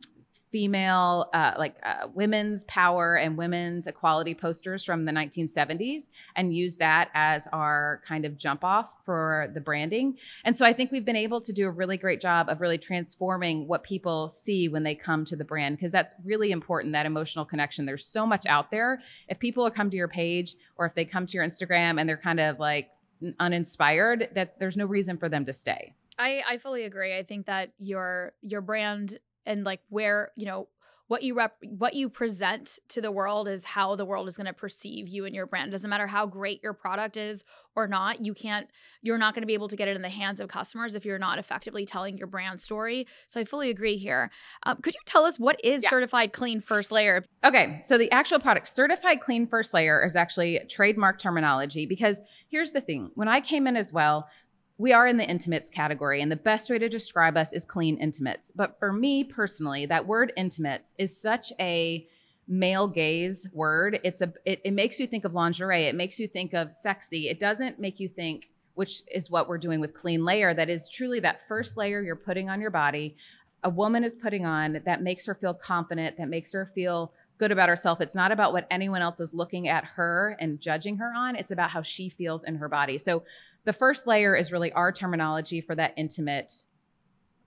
female, 0.54 1.32
uh, 1.34 1.54
like 1.58 1.76
uh, 1.82 2.08
women's 2.14 2.64
power 2.66 3.16
and 3.16 3.36
women's 3.36 3.88
equality 3.88 4.36
posters 4.36 4.84
from 4.84 5.06
the 5.06 5.12
1970s 5.12 6.12
and 6.36 6.56
use 6.56 6.78
that 6.78 7.10
as 7.16 7.48
our 7.52 8.04
kind 8.08 8.24
of 8.24 8.38
jump 8.38 8.64
off 8.64 9.04
for 9.04 9.50
the 9.56 9.60
branding. 9.60 10.16
And 10.46 10.56
so 10.56 10.64
I 10.64 10.72
think 10.72 10.92
we've 10.92 11.04
been 11.04 11.16
able 11.16 11.42
to 11.42 11.52
do 11.52 11.66
a 11.66 11.72
really 11.72 11.98
great 11.98 12.22
job 12.22 12.50
of 12.50 12.62
really 12.62 12.78
transforming 12.78 13.68
what 13.68 13.84
people 13.84 14.30
see 14.30 14.70
when 14.70 14.84
they 14.84 14.94
come 14.94 15.26
to 15.26 15.36
the 15.36 15.44
brand 15.44 15.76
because 15.76 15.92
that's 15.92 16.14
really 16.24 16.52
important 16.52 16.94
that 16.94 17.08
emotional 17.08 17.46
connection. 17.46 17.88
There's 17.88 18.06
so 18.06 18.28
much 18.28 18.46
out 18.46 18.70
there. 18.70 19.02
If 19.28 19.40
people 19.40 19.68
come 19.72 19.90
to 19.90 19.98
your 19.98 20.08
page 20.08 20.56
or 20.76 20.86
if 20.86 20.94
they 20.94 21.04
come 21.04 21.26
to 21.26 21.34
your 21.34 21.44
Instagram 21.44 22.00
and 22.00 22.08
they're 22.08 22.16
kind 22.16 22.40
of 22.40 22.60
like 22.60 22.92
uninspired, 23.40 24.30
that 24.36 24.60
there's 24.60 24.78
no 24.78 24.86
reason 24.86 25.18
for 25.18 25.30
them 25.30 25.46
to 25.46 25.54
stay. 25.54 25.96
I, 26.20 26.44
I 26.48 26.58
fully 26.58 26.84
agree. 26.84 27.18
I 27.18 27.24
think 27.24 27.48
that 27.48 27.72
your 27.80 28.34
your 28.44 28.62
brand 28.62 29.18
and 29.46 29.64
like 29.64 29.82
where 29.90 30.32
you 30.36 30.46
know 30.46 30.68
what 31.08 31.22
you 31.22 31.36
rep 31.36 31.58
what 31.62 31.94
you 31.94 32.10
present 32.10 32.80
to 32.88 33.02
the 33.02 33.12
world 33.12 33.48
is 33.48 33.66
how 33.66 33.96
the 33.96 34.06
world 34.06 34.28
is 34.28 34.38
going 34.38 34.48
to 34.48 34.54
perceive 34.54 35.08
you 35.08 35.26
and 35.26 35.36
your 35.36 35.46
brand. 35.46 35.72
Doesn't 35.72 35.90
matter 35.90 36.08
how 36.08 36.26
great 36.26 36.64
your 36.64 36.74
product 36.74 37.18
is 37.18 37.44
or 37.76 37.88
not 37.88 38.26
you 38.26 38.34
can't 38.34 38.68
you're 39.02 39.18
not 39.18 39.34
going 39.36 39.42
to 39.42 39.48
be 39.48 39.54
able 39.54 39.68
to 39.68 39.76
get 39.76 39.88
it 39.88 39.96
in 39.96 40.02
the 40.02 40.10
hands 40.10 40.40
of 40.40 40.48
customers 40.48 40.96
if 40.96 41.06
you're 41.06 41.20
not 41.20 41.40
effectively 41.40 41.86
telling 41.86 42.18
your 42.18 42.28
brand 42.28 42.60
story. 42.62 43.06
So 43.28 43.42
i 43.42 43.44
fully 43.46 43.70
agree 43.70 43.98
here. 43.98 44.32
Um, 44.64 44.78
could 44.78 44.94
you 44.94 45.02
tell 45.06 45.26
us 45.26 45.38
what 45.38 45.60
is 45.64 45.84
yeah. 45.84 45.90
certified 45.90 46.34
clean 46.34 46.62
first 46.62 46.92
layer? 46.92 47.24
Okay 47.44 47.80
so 47.82 47.98
the 47.98 48.12
actual 48.12 48.40
product 48.40 48.68
certified 48.68 49.20
clean 49.20 49.46
first 49.46 49.74
layer 49.74 50.04
is 50.04 50.16
actually 50.16 50.62
trademark 50.70 51.20
terminology 51.20 51.86
because 51.86 52.22
here's 52.48 52.72
the 52.72 52.82
thing. 52.82 53.12
When 53.16 53.28
i 53.28 53.42
came 53.42 53.68
in 53.68 53.76
as 53.76 53.92
well 53.92 54.28
we 54.78 54.92
are 54.92 55.08
in 55.08 55.18
the 55.18 55.30
intimates 55.30 55.70
category, 55.70 56.22
and 56.22 56.32
the 56.32 56.36
best 56.36 56.70
way 56.70 56.80
to 56.80 56.90
describe 56.90 57.38
us 57.38 57.54
is 57.54 57.64
clean 57.64 57.98
intimates. 57.98 58.52
But 58.52 58.80
for 58.80 58.92
me 58.92 59.24
personally, 59.24 59.86
that 59.86 60.08
word 60.08 60.34
intimates 60.36 60.96
is 60.98 61.20
such 61.20 61.54
a 61.60 62.08
male 62.48 62.88
gaze 62.88 63.48
word. 63.54 64.00
It's 64.04 64.22
a 64.22 64.34
it, 64.46 64.62
it 64.66 64.74
makes 64.74 65.00
you 65.00 65.08
think 65.08 65.26
of 65.26 65.36
lingerie. 65.36 65.84
It 65.84 65.96
makes 65.96 66.20
you 66.20 66.28
think 66.28 66.54
of 66.54 66.72
sexy. 66.72 67.30
It 67.30 67.40
doesn't 67.40 67.80
make 67.80 68.00
you 68.00 68.10
think, 68.10 68.50
which 68.74 69.04
is 69.14 69.30
what 69.30 69.48
we're 69.48 69.58
doing 69.58 69.80
with 69.80 69.94
clean 69.94 70.26
layer. 70.26 70.54
That 70.54 70.70
is 70.70 70.90
truly 70.90 71.20
that 71.22 71.48
first 71.48 71.78
layer 71.78 72.02
you're 72.02 72.16
putting 72.16 72.50
on 72.50 72.60
your 72.60 72.72
body. 72.72 73.16
A 73.64 73.70
woman 73.70 74.04
is 74.04 74.16
putting 74.16 74.46
on 74.46 74.82
that 74.86 75.04
makes 75.04 75.26
her 75.26 75.36
feel 75.36 75.54
confident, 75.54 76.18
that 76.18 76.28
makes 76.28 76.52
her 76.52 76.66
feel 76.66 77.14
good 77.44 77.52
about 77.52 77.68
herself. 77.68 78.00
It's 78.00 78.16
not 78.16 78.32
about 78.32 78.54
what 78.54 78.66
anyone 78.72 79.02
else 79.02 79.20
is 79.20 79.34
looking 79.34 79.68
at 79.68 79.84
her 79.84 80.38
and 80.40 80.62
judging 80.62 80.96
her 80.96 81.12
on. 81.14 81.36
It's 81.36 81.52
about 81.52 81.72
how 81.72 81.82
she 81.82 82.08
feels 82.08 82.46
in 82.46 82.56
her 82.56 82.70
body. 82.70 82.98
So 82.98 83.24
the 83.66 83.74
first 83.74 84.08
layer 84.08 84.34
is 84.34 84.54
really 84.54 84.72
our 84.72 84.94
terminology 84.94 85.60
for 85.60 85.76
that 85.76 85.94
intimate 85.98 86.54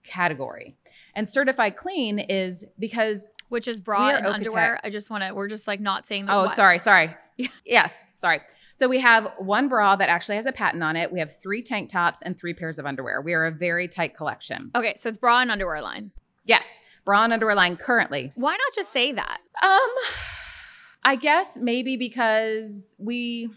category. 0.03 0.75
And 1.15 1.27
certified 1.27 1.75
clean 1.75 2.19
is 2.19 2.63
because 2.77 3.27
which 3.49 3.67
is 3.67 3.81
bra 3.81 4.09
and 4.09 4.27
underwear. 4.27 4.79
I 4.83 4.91
just 4.91 5.09
want 5.09 5.23
to 5.23 5.33
we're 5.33 5.47
just 5.47 5.67
like 5.67 5.79
not 5.79 6.07
saying 6.07 6.27
the 6.27 6.33
Oh, 6.33 6.45
what. 6.45 6.55
sorry, 6.55 6.77
sorry. 6.77 7.15
yes, 7.65 7.91
sorry. 8.15 8.41
So 8.75 8.87
we 8.87 8.99
have 8.99 9.33
one 9.39 9.67
bra 9.67 9.95
that 9.95 10.09
actually 10.09 10.35
has 10.35 10.45
a 10.45 10.51
patent 10.51 10.83
on 10.83 10.95
it. 10.95 11.11
We 11.11 11.17
have 11.17 11.35
three 11.35 11.63
tank 11.63 11.89
tops 11.89 12.21
and 12.21 12.37
three 12.37 12.53
pairs 12.53 12.77
of 12.77 12.85
underwear. 12.85 13.19
We 13.23 13.33
are 13.33 13.47
a 13.47 13.51
very 13.51 13.87
tight 13.87 14.15
collection. 14.15 14.69
Okay, 14.75 14.93
so 14.99 15.09
it's 15.09 15.17
bra 15.17 15.39
and 15.39 15.49
underwear 15.49 15.81
line. 15.81 16.11
Yes, 16.45 16.67
bra 17.07 17.23
and 17.23 17.31
underwear 17.31 17.55
line 17.55 17.77
currently. 17.77 18.33
Why 18.35 18.51
not 18.51 18.75
just 18.75 18.91
say 18.91 19.13
that? 19.13 19.39
Um, 19.63 19.89
I 21.03 21.15
guess 21.15 21.57
maybe 21.57 21.95
because 21.95 22.93
we 22.99 23.49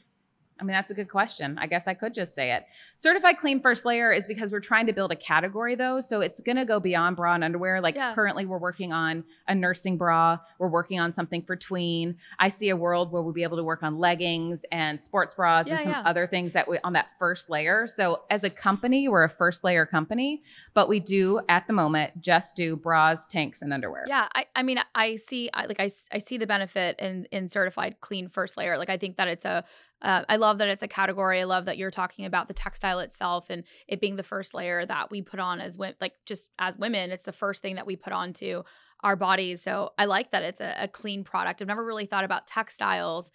I 0.61 0.64
mean, 0.64 0.75
that's 0.75 0.90
a 0.90 0.95
good 0.95 1.09
question. 1.09 1.59
I 1.59 1.67
guess 1.67 1.87
I 1.87 1.95
could 1.95 2.12
just 2.12 2.35
say 2.35 2.52
it. 2.52 2.64
Certified 2.97 3.38
clean 3.38 3.61
first 3.61 3.85
layer 3.85 4.12
is 4.12 4.26
because 4.26 4.52
we're 4.52 4.61
trying 4.61 4.87
to 4.87 4.93
build 4.93 5.11
a 5.11 5.17
category 5.17 5.75
though. 5.75 6.00
So 6.00 6.21
it's 6.21 6.40
going 6.40 6.57
to 6.57 6.67
go 6.67 6.79
beyond 6.79 7.17
bra 7.17 7.35
and 7.35 7.43
underwear. 7.43 7.81
Like 7.81 7.95
yeah. 7.95 8.14
currently 8.14 8.45
we're 8.45 8.59
working 8.59 8.93
on 8.93 9.25
a 9.49 9.55
nursing 9.55 9.97
bra. 9.97 10.38
We're 10.59 10.69
working 10.69 11.00
on 11.00 11.12
something 11.12 11.43
for 11.43 11.57
tween. 11.57 12.17
I 12.38 12.49
see 12.49 12.69
a 12.69 12.76
world 12.76 13.11
where 13.11 13.23
we'll 13.23 13.33
be 13.33 13.43
able 13.43 13.57
to 13.57 13.64
work 13.64 13.83
on 13.83 13.99
leggings 13.99 14.64
and 14.71 15.00
sports 15.00 15.35
bras 15.35 15.67
yeah, 15.67 15.75
and 15.75 15.83
some 15.85 15.93
yeah. 15.93 16.02
other 16.05 16.26
things 16.26 16.52
that 16.52 16.69
we 16.69 16.79
on 16.85 16.93
that 16.93 17.09
first 17.19 17.49
layer. 17.49 17.87
So 17.87 18.23
as 18.31 18.45
a 18.45 18.50
company, 18.50 19.09
we're 19.09 19.25
a 19.25 19.31
first 19.31 19.64
layer 19.64 19.87
company, 19.87 20.43
but 20.75 20.88
we 20.88 21.00
do 21.00 21.40
at 21.49 21.67
the 21.67 21.73
moment 21.73 22.21
just 22.21 22.55
do 22.55 22.76
bras, 22.76 23.25
tanks 23.25 23.62
and 23.62 23.73
underwear. 23.73 24.05
Yeah. 24.07 24.29
I, 24.35 24.45
I 24.55 24.62
mean, 24.62 24.79
I 24.95 25.17
see, 25.17 25.49
I, 25.55 25.67
like 25.67 25.81
I, 25.81 25.90
I 26.12 26.19
see 26.19 26.37
the 26.37 26.47
benefit 26.47 26.99
in, 26.99 27.26
in 27.33 27.49
certified 27.49 27.97
clean 28.00 28.29
first 28.29 28.57
layer. 28.57 28.76
Like 28.76 28.90
I 28.90 28.99
think 28.99 29.17
that 29.17 29.29
it's 29.29 29.45
a, 29.47 29.64
uh, 30.02 30.25
I 30.28 30.37
love 30.37 30.59
that 30.59 30.69
it's 30.69 30.83
a 30.83 30.88
category. 30.88 31.40
I 31.40 31.45
love 31.45 31.66
that 31.66 31.78
you're 31.78 31.90
talking 31.90 32.25
about 32.25 32.49
the 32.49 32.54
textile 32.54 33.00
itself 33.00 33.50
and 33.50 33.64
it 33.87 34.00
being 34.00 34.16
the 34.16 34.23
first 34.23 34.54
layer 34.54 34.85
that 34.87 35.11
we 35.11 35.23
put 35.23 35.40
on 35.40 35.61
as 35.61 35.76
women, 35.76 35.97
like 36.00 36.14
just 36.25 36.50
as 36.59 36.78
women, 36.78 37.11
it's 37.11 37.25
the 37.25 37.33
first 37.33 37.62
thing 37.62 37.76
that 37.76 37.87
we 37.87 37.97
put 37.97 38.12
onto 38.12 38.62
our 39.02 39.16
bodies. 39.16 39.62
So 39.62 39.90
I 39.99 40.07
like 40.07 40.30
that 40.30 40.42
it's 40.42 40.61
a, 40.61 40.75
a 40.78 40.88
clean 40.88 41.25
product. 41.25 41.61
I've 41.61 41.69
never 41.69 41.85
really 41.85 42.07
thought 42.07 42.25
about 42.25 42.47
textiles 42.47 43.30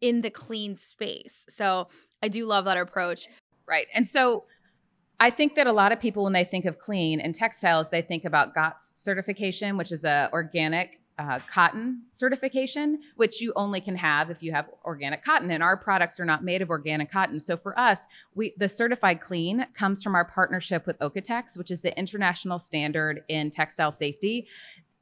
in 0.00 0.22
the 0.22 0.30
clean 0.30 0.76
space. 0.76 1.44
So 1.48 1.88
I 2.22 2.28
do 2.28 2.46
love 2.46 2.64
that 2.64 2.76
approach. 2.76 3.26
Right. 3.66 3.86
And 3.94 4.06
so 4.06 4.44
I 5.18 5.28
think 5.30 5.54
that 5.56 5.66
a 5.66 5.72
lot 5.72 5.92
of 5.92 6.00
people, 6.00 6.24
when 6.24 6.32
they 6.32 6.44
think 6.44 6.64
of 6.64 6.78
clean 6.78 7.20
and 7.20 7.34
textiles, 7.34 7.90
they 7.90 8.00
think 8.00 8.24
about 8.24 8.54
GOTS 8.54 8.92
certification, 8.96 9.76
which 9.76 9.92
is 9.92 10.04
a 10.04 10.30
organic 10.32 10.98
uh, 11.20 11.38
cotton 11.48 12.02
certification, 12.12 12.98
which 13.16 13.42
you 13.42 13.52
only 13.54 13.80
can 13.80 13.94
have 13.94 14.30
if 14.30 14.42
you 14.42 14.52
have 14.52 14.70
organic 14.86 15.22
cotton. 15.22 15.50
And 15.50 15.62
our 15.62 15.76
products 15.76 16.18
are 16.18 16.24
not 16.24 16.42
made 16.42 16.62
of 16.62 16.70
organic 16.70 17.12
cotton. 17.12 17.38
So 17.38 17.58
for 17.58 17.78
us, 17.78 18.06
we 18.34 18.54
the 18.56 18.68
certified 18.68 19.20
clean 19.20 19.66
comes 19.74 20.02
from 20.02 20.14
our 20.14 20.24
partnership 20.24 20.86
with 20.86 20.98
OEKO-TEX, 21.00 21.58
which 21.58 21.70
is 21.70 21.82
the 21.82 21.96
international 21.98 22.58
standard 22.58 23.22
in 23.28 23.50
textile 23.50 23.92
safety. 23.92 24.48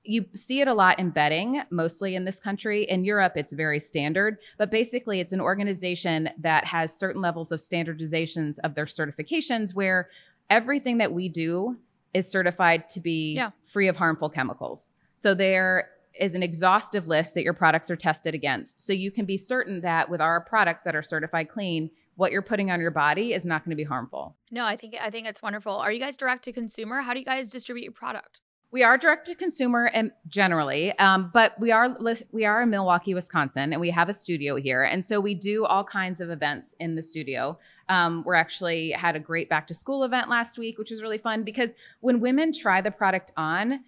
You 0.03 0.25
see 0.35 0.61
it 0.61 0.67
a 0.67 0.75
lot 0.75 0.99
in 0.99 1.11
bedding, 1.11 1.63
mostly 1.71 2.17
in 2.17 2.25
this 2.25 2.41
country. 2.41 2.83
In 2.85 3.05
Europe, 3.05 3.35
it's 3.37 3.53
very 3.53 3.79
standard, 3.79 4.39
but 4.57 4.71
basically, 4.71 5.21
it's 5.21 5.33
an 5.33 5.41
organization 5.41 6.31
that 6.39 6.65
has 6.65 6.99
certain 6.99 7.23
levels 7.23 7.53
of 7.53 7.61
standardizations 7.61 8.59
of 8.65 8.75
their 8.75 8.87
certifications 8.87 9.73
where 9.75 10.09
everything 10.51 10.99
that 10.99 11.13
we 11.13 11.29
do 11.29 11.77
is 12.15 12.29
certified 12.29 12.89
to 12.89 13.01
be 13.01 13.35
yeah. 13.35 13.51
free 13.67 13.87
of 13.87 13.97
harmful 13.97 14.31
chemicals. 14.31 14.91
So 15.15 15.35
there 15.35 15.91
is 16.19 16.35
an 16.35 16.43
exhaustive 16.43 17.09
list 17.09 17.35
that 17.35 17.43
your 17.43 17.55
products 17.55 17.91
are 17.91 17.97
tested 17.97 18.35
against. 18.35 18.81
So 18.81 18.93
you 18.93 19.11
can 19.11 19.25
be 19.25 19.37
certain 19.37 19.81
that 19.83 20.11
with 20.11 20.21
our 20.21 20.41
products 20.41 20.83
that 20.83 20.95
are 20.95 21.03
certified 21.03 21.49
clean, 21.49 21.91
what 22.17 22.33
you're 22.33 22.43
putting 22.43 22.71
on 22.71 22.81
your 22.81 22.91
body 22.91 23.33
is 23.33 23.47
not 23.47 23.65
going 23.65 23.71
to 23.71 23.77
be 23.77 23.85
harmful. 23.85 24.37
No, 24.51 24.65
I 24.65 24.77
think 24.77 24.97
I 25.01 25.11
think 25.11 25.27
it's 25.27 25.41
wonderful. 25.41 25.77
Are 25.77 25.93
you 25.93 26.01
guys 26.01 26.17
direct 26.17 26.45
to 26.45 26.53
consumer? 26.53 27.01
How 27.01 27.13
do 27.13 27.21
you 27.21 27.25
guys 27.25 27.49
distribute 27.49 27.85
your 27.85 27.93
product? 27.93 28.41
We 28.71 28.83
are 28.83 28.99
direct 28.99 29.25
to 29.27 29.35
consumer 29.35 29.87
and 29.95 30.11
generally, 30.27 30.93
um, 30.99 31.31
but 31.33 31.59
we 31.59 31.73
are 31.73 31.97
we 32.33 32.45
are 32.45 32.61
in 32.61 32.69
Milwaukee, 32.69 33.15
Wisconsin, 33.15 33.73
and 33.73 33.81
we 33.81 33.89
have 33.91 34.11
a 34.11 34.15
studio 34.15 34.57
here, 34.57 34.83
and 34.83 35.03
so 35.03 35.21
we 35.21 35.35
do 35.35 35.65
all 35.65 35.85
kinds 35.85 36.21
of 36.21 36.29
events 36.29 36.75
in 36.79 36.95
the 36.95 37.03
studio. 37.03 37.59
Um, 37.89 38.25
we're 38.27 38.35
actually 38.35 38.91
had 38.91 39.17
a 39.17 39.21
great 39.21 39.49
back 39.49 39.67
to 39.69 39.75
school 39.75 40.05
event 40.05 40.29
last 40.29 40.59
week, 40.59 40.77
which 40.77 40.91
was 40.91 41.03
really 41.03 41.17
fun 41.17 41.45
because 41.45 41.75
when 42.01 42.21
women 42.21 42.53
try 42.53 42.83
the 42.83 42.91
product 42.91 43.33
on, 43.39 43.81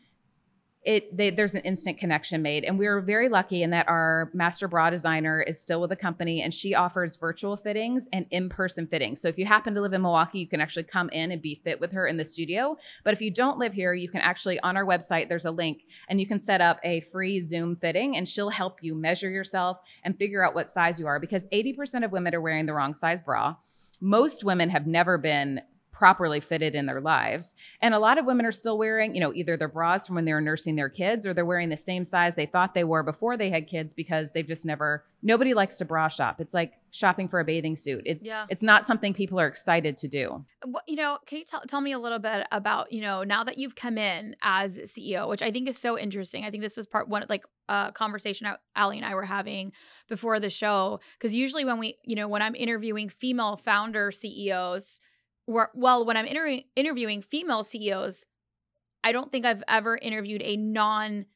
it 0.83 1.15
they, 1.15 1.29
there's 1.29 1.55
an 1.55 1.61
instant 1.63 1.99
connection 1.99 2.41
made. 2.41 2.65
And 2.65 2.79
we 2.79 2.87
are 2.87 3.01
very 3.01 3.29
lucky 3.29 3.63
in 3.63 3.71
that 3.71 3.89
our 3.89 4.31
master 4.33 4.67
bra 4.67 4.89
designer 4.89 5.43
is 5.43 5.61
still 5.61 5.81
with 5.81 5.91
the 5.91 5.97
company 5.97 6.41
and 6.41 6.55
she 6.55 6.75
offers 6.75 7.17
virtual 7.17 7.57
fittings 7.57 8.09
and 8.13 8.27
in-person 8.31 8.87
fittings 8.87 9.21
so 9.21 9.29
if 9.29 9.37
you 9.37 9.45
happen 9.45 9.75
to 9.75 9.81
live 9.81 9.93
in 9.93 10.01
milwaukee 10.01 10.39
you 10.39 10.49
can 10.49 10.61
actually 10.61 10.85
come 10.85 11.11
in 11.11 11.31
and 11.33 11.43
be 11.43 11.55
fit 11.55 11.81
with 11.81 11.93
her 11.93 12.07
in 12.07 12.17
the 12.17 12.25
studio. 12.25 12.77
But 13.05 13.13
if 13.13 13.21
you 13.21 13.31
don't 13.31 13.59
live 13.59 13.75
here 13.75 13.93
you 13.93 14.09
can 14.09 14.21
actually 14.21 14.59
on 14.61 14.77
our 14.77 14.87
website 14.87 15.29
there's 15.29 15.45
a 15.45 15.51
link 15.51 15.83
and 16.09 16.19
you 16.21 16.27
can 16.27 16.41
set 16.41 16.61
up 16.61 16.81
a 16.83 17.01
free 17.01 17.41
zoom 17.41 17.77
fitting 17.77 18.17
and 18.17 18.27
she'll 18.27 18.51
help 18.51 18.79
you 18.83 18.95
measure 18.95 19.31
yourself 19.31 19.79
and 20.03 20.19
figure 20.19 20.45
out 20.45 20.55
what 20.55 20.71
size 20.71 20.99
you 20.99 21.07
are. 21.07 21.21
Because 21.21 21.47
80% 21.47 22.05
of 22.05 22.13
women 22.13 22.35
are 22.35 22.41
wearing 22.41 22.67
the 22.67 22.75
wrong 22.75 22.95
size 22.95 23.23
bra. 23.23 23.57
Most 24.01 24.45
women 24.45 24.71
have 24.71 24.87
never 24.87 25.19
been 25.19 25.61
properly 26.01 26.41
fitted 26.41 26.75
in 26.75 26.87
their 26.87 27.03
lives. 27.03 27.55
And 27.83 27.93
a 27.93 27.99
lot 27.99 28.17
of 28.17 28.25
women 28.25 28.47
are 28.47 28.53
still 28.53 28.79
wearing, 28.79 29.15
you 29.15 29.21
know, 29.21 29.35
either 29.35 29.59
their 29.59 29.69
bras 29.69 30.07
from 30.07 30.17
when 30.17 30.25
they 30.25 30.33
were 30.33 30.41
nursing 30.41 30.75
their 30.75 30.89
kids 30.89 31.27
or 31.27 31.35
they're 31.35 31.45
wearing 31.45 31.69
the 31.69 31.77
same 31.77 32.07
size 32.07 32.35
they 32.37 32.47
thought 32.47 32.73
they 32.73 32.85
were 32.85 33.03
before 33.03 33.37
they 33.37 33.51
had 33.51 33.67
kids 33.67 33.93
because 33.93 34.33
they've 34.33 34.47
just 34.47 34.65
never 34.65 35.05
nobody 35.23 35.53
likes 35.53 35.77
to 35.77 35.85
bra 35.85 36.09
shop. 36.09 36.41
It's 36.41 36.55
like 36.55 36.73
shopping 36.91 37.29
for 37.29 37.39
a 37.39 37.45
bathing 37.45 37.77
suit. 37.77 38.01
It's 38.07 38.25
yeah. 38.25 38.47
it's 38.49 38.63
not 38.63 38.87
something 38.87 39.13
people 39.13 39.39
are 39.39 39.47
excited 39.47 39.99
to 39.99 40.09
do. 40.09 40.43
You 40.89 40.97
know, 40.97 41.19
can 41.27 41.37
you 41.37 41.45
tell 41.45 41.61
tell 41.69 41.83
me 41.83 41.93
a 41.93 41.99
little 41.99 42.19
bit 42.19 42.47
about, 42.51 42.91
you 42.91 43.03
know, 43.03 43.23
now 43.23 43.45
that 43.45 43.59
you've 43.59 43.75
come 43.75 43.99
in 43.99 44.35
as 44.41 44.79
CEO, 44.79 45.29
which 45.29 45.43
I 45.43 45.51
think 45.51 45.69
is 45.69 45.77
so 45.77 45.99
interesting. 45.99 46.47
I 46.47 46.51
think 46.51 46.63
this 46.63 46.79
was 46.79 46.87
part 46.87 47.11
one 47.11 47.27
like 47.29 47.45
a 47.69 47.73
uh, 47.73 47.91
conversation 47.91 48.49
Ali 48.75 48.97
and 48.97 49.05
I 49.05 49.15
were 49.15 49.27
having 49.27 49.73
before 50.09 50.41
the 50.41 50.49
show 50.49 51.01
because 51.19 51.35
usually 51.35 51.67
when 51.67 51.79
we, 51.79 51.99
you 52.05 52.17
know, 52.17 52.27
when 52.27 52.41
I'm 52.41 52.55
interviewing 52.55 53.11
female 53.11 53.59
founder 53.59 54.11
CEOs, 54.11 55.03
well, 55.75 56.05
when 56.05 56.17
I'm 56.17 56.27
inter- 56.27 56.63
interviewing 56.77 57.23
female 57.23 57.63
CEOs, 57.63 58.25
I 59.03 59.13
don't 59.13 59.33
think 59.33 59.47
I've 59.47 59.63
ever 59.69 59.97
interviewed 59.97 60.43
a 60.43 60.57
non 60.57 61.27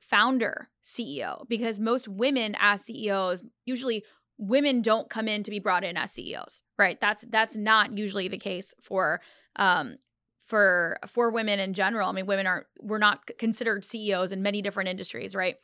founder 0.00 0.68
CEO 0.84 1.48
because 1.48 1.80
most 1.80 2.06
women 2.06 2.54
as 2.58 2.82
CEOs, 2.82 3.42
usually 3.64 4.04
women 4.38 4.82
don't 4.82 5.08
come 5.08 5.28
in 5.28 5.42
to 5.42 5.50
be 5.50 5.58
brought 5.58 5.84
in 5.84 5.96
as 5.96 6.12
CEOs, 6.12 6.62
right? 6.78 7.00
That's 7.00 7.24
that's 7.30 7.56
not 7.56 7.96
usually 7.96 8.28
the 8.28 8.38
case 8.38 8.74
for 8.80 9.20
um 9.56 9.96
for 10.44 10.98
for 11.06 11.30
women 11.30 11.58
in 11.58 11.72
general. 11.72 12.08
I 12.08 12.12
mean, 12.12 12.26
women 12.26 12.46
are 12.46 12.66
we're 12.80 12.98
not 12.98 13.26
considered 13.38 13.84
CEOs 13.84 14.32
in 14.32 14.42
many 14.42 14.60
different 14.60 14.90
industries, 14.90 15.34
right? 15.34 15.56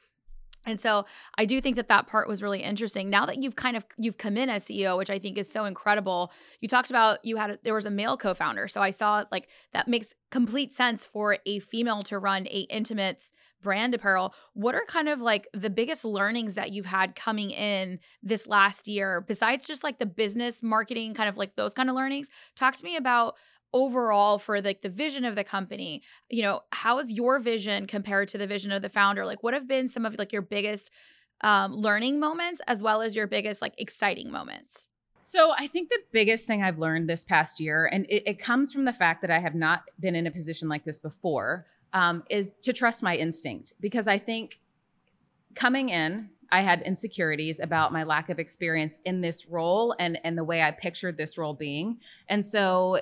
And 0.67 0.81
so 0.81 1.07
I 1.39 1.47
do 1.47 1.61
think 1.61 1.77
that 1.77 1.89
that 1.89 2.07
part 2.07 2.29
was 2.29 2.43
really 2.43 2.63
interesting. 2.63 3.09
Now 3.09 3.25
that 3.27 3.43
you've 3.43 3.57
kind 3.57 3.77
of 3.77 3.87
you've 3.97 4.19
come 4.19 4.37
in 4.37 4.51
as 4.51 4.65
CEO, 4.65 4.97
which 4.99 5.11
I 5.11 5.19
think 5.19 5.39
is 5.39 5.51
so 5.51 5.65
incredible. 5.65 6.33
You 6.61 6.69
talked 6.69 6.91
about 6.91 7.25
you 7.25 7.37
had 7.37 7.59
there 7.65 7.75
was 7.75 7.87
a 7.87 7.91
male 7.91 8.17
co-founder. 8.17 8.69
So 8.69 8.83
I 8.83 8.91
saw 8.91 9.25
like 9.33 9.49
that 9.73 9.89
makes 9.89 10.15
complete 10.31 10.75
sense 10.75 11.07
for 11.07 11.39
a 11.47 11.61
female 11.61 12.03
to 12.05 12.19
run 12.19 12.47
a 12.49 12.67
intimates 12.71 13.33
brand 13.63 13.95
apparel. 13.95 14.35
What 14.55 14.75
are 14.75 14.85
kind 14.87 15.09
of 15.09 15.21
like 15.21 15.49
the 15.53 15.71
biggest 15.71 16.05
learnings 16.05 16.55
that 16.55 16.73
you've 16.73 16.87
had 16.87 17.15
coming 17.15 17.51
in 17.51 17.99
this 18.23 18.47
last 18.47 18.89
year 18.89 19.21
besides 19.21 19.67
just 19.67 19.85
like 19.85 19.99
the 19.99 20.07
business 20.07 20.63
marketing 20.63 21.15
kind 21.15 21.29
of 21.29 21.37
like 21.37 21.57
those 21.57 21.73
kind 21.75 21.89
of 21.89 21.97
learnings? 21.97 22.29
Talk 22.55 22.75
to 22.77 22.85
me 22.85 22.97
about 22.97 23.37
overall 23.73 24.39
for 24.39 24.61
like 24.61 24.83
the 24.83 24.89
vision 24.89 25.25
of 25.25 25.37
the 25.37 25.45
company 25.45 26.03
you 26.29 26.43
know 26.43 26.61
how 26.73 26.99
is 26.99 27.13
your 27.13 27.39
vision 27.39 27.87
compared 27.87 28.29
to 28.29 28.39
the 28.39 28.47
vision 28.47 28.73
of 28.73 28.83
the 28.83 28.89
founder? 28.89 29.25
Like 29.25 29.43
what 29.43 29.55
have 29.55 29.69
been 29.69 29.89
some 29.89 30.05
of 30.05 30.19
like 30.19 30.33
your 30.33 30.43
biggest 30.43 30.91
um, 31.43 31.73
learning 31.75 32.21
moments 32.21 32.61
as 32.67 32.83
well 32.83 33.01
as 33.03 33.17
your 33.17 33.27
biggest 33.27 33.63
like 33.63 33.75
exciting 33.79 34.31
moments? 34.31 34.89
So 35.21 35.53
i 35.57 35.67
think 35.67 35.91
the 35.91 36.01
biggest 36.13 36.47
thing 36.47 36.63
i've 36.63 36.79
learned 36.79 37.09
this 37.09 37.25
past 37.25 37.61
year 37.61 37.89
and 37.93 38.07
it, 38.09 38.23
it 38.27 38.39
comes 38.39 38.73
from 38.73 38.87
the 38.87 38.93
fact 38.93 39.21
that 39.21 39.31
i 39.31 39.39
have 39.39 39.55
not 39.55 39.83
been 40.01 40.15
in 40.15 40.27
a 40.27 40.31
position 40.31 40.69
like 40.69 40.85
this 40.85 40.99
before 40.99 41.67
um, 41.93 42.23
is 42.31 42.53
to 42.63 42.73
trust 42.73 43.03
my 43.03 43.17
instinct. 43.17 43.75
Because 43.81 44.07
i 44.07 44.19
think 44.19 44.61
coming 45.55 45.89
in 45.91 46.31
I 46.53 46.61
had 46.63 46.83
insecurities 46.83 47.61
about 47.61 47.93
my 47.93 48.03
lack 48.03 48.29
of 48.29 48.39
experience 48.39 49.01
in 49.05 49.21
this 49.21 49.47
role 49.47 49.95
and 49.99 50.19
and 50.25 50.37
the 50.37 50.45
way 50.45 50.63
I 50.63 50.71
pictured 50.71 51.17
this 51.17 51.39
role 51.39 51.55
being. 51.55 51.99
And 52.29 52.45
so 52.45 53.01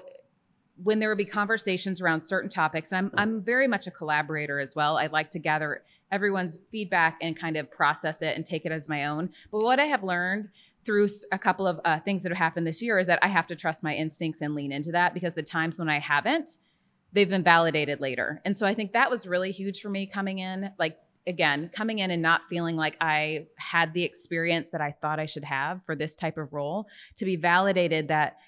when 0.82 0.98
there 0.98 1.08
would 1.08 1.18
be 1.18 1.24
conversations 1.24 2.00
around 2.00 2.20
certain 2.20 2.50
topics, 2.50 2.92
I'm 2.92 3.10
I'm 3.16 3.42
very 3.42 3.66
much 3.66 3.86
a 3.86 3.90
collaborator 3.90 4.60
as 4.60 4.74
well. 4.74 4.96
I 4.96 5.06
like 5.06 5.30
to 5.30 5.38
gather 5.38 5.82
everyone's 6.10 6.58
feedback 6.70 7.18
and 7.20 7.38
kind 7.38 7.56
of 7.56 7.70
process 7.70 8.22
it 8.22 8.36
and 8.36 8.44
take 8.46 8.64
it 8.64 8.72
as 8.72 8.88
my 8.88 9.06
own. 9.06 9.30
But 9.50 9.62
what 9.62 9.78
I 9.78 9.84
have 9.84 10.02
learned 10.02 10.48
through 10.84 11.08
a 11.32 11.38
couple 11.38 11.66
of 11.66 11.80
uh, 11.84 12.00
things 12.00 12.22
that 12.22 12.30
have 12.30 12.38
happened 12.38 12.66
this 12.66 12.80
year 12.80 12.98
is 12.98 13.08
that 13.08 13.18
I 13.22 13.28
have 13.28 13.46
to 13.48 13.56
trust 13.56 13.82
my 13.82 13.94
instincts 13.94 14.40
and 14.40 14.54
lean 14.54 14.72
into 14.72 14.92
that 14.92 15.12
because 15.12 15.34
the 15.34 15.42
times 15.42 15.78
when 15.78 15.88
I 15.88 15.98
haven't, 15.98 16.56
they've 17.12 17.28
been 17.28 17.42
validated 17.42 18.00
later. 18.00 18.40
And 18.44 18.56
so 18.56 18.66
I 18.66 18.74
think 18.74 18.92
that 18.92 19.10
was 19.10 19.26
really 19.26 19.50
huge 19.50 19.80
for 19.80 19.90
me 19.90 20.06
coming 20.06 20.38
in, 20.38 20.70
like 20.78 20.96
again, 21.26 21.70
coming 21.74 21.98
in 21.98 22.10
and 22.10 22.22
not 22.22 22.46
feeling 22.48 22.76
like 22.76 22.96
I 23.00 23.48
had 23.56 23.92
the 23.92 24.02
experience 24.02 24.70
that 24.70 24.80
I 24.80 24.92
thought 24.92 25.20
I 25.20 25.26
should 25.26 25.44
have 25.44 25.82
for 25.84 25.94
this 25.94 26.16
type 26.16 26.38
of 26.38 26.54
role 26.54 26.86
to 27.16 27.26
be 27.26 27.36
validated 27.36 28.08
that 28.08 28.38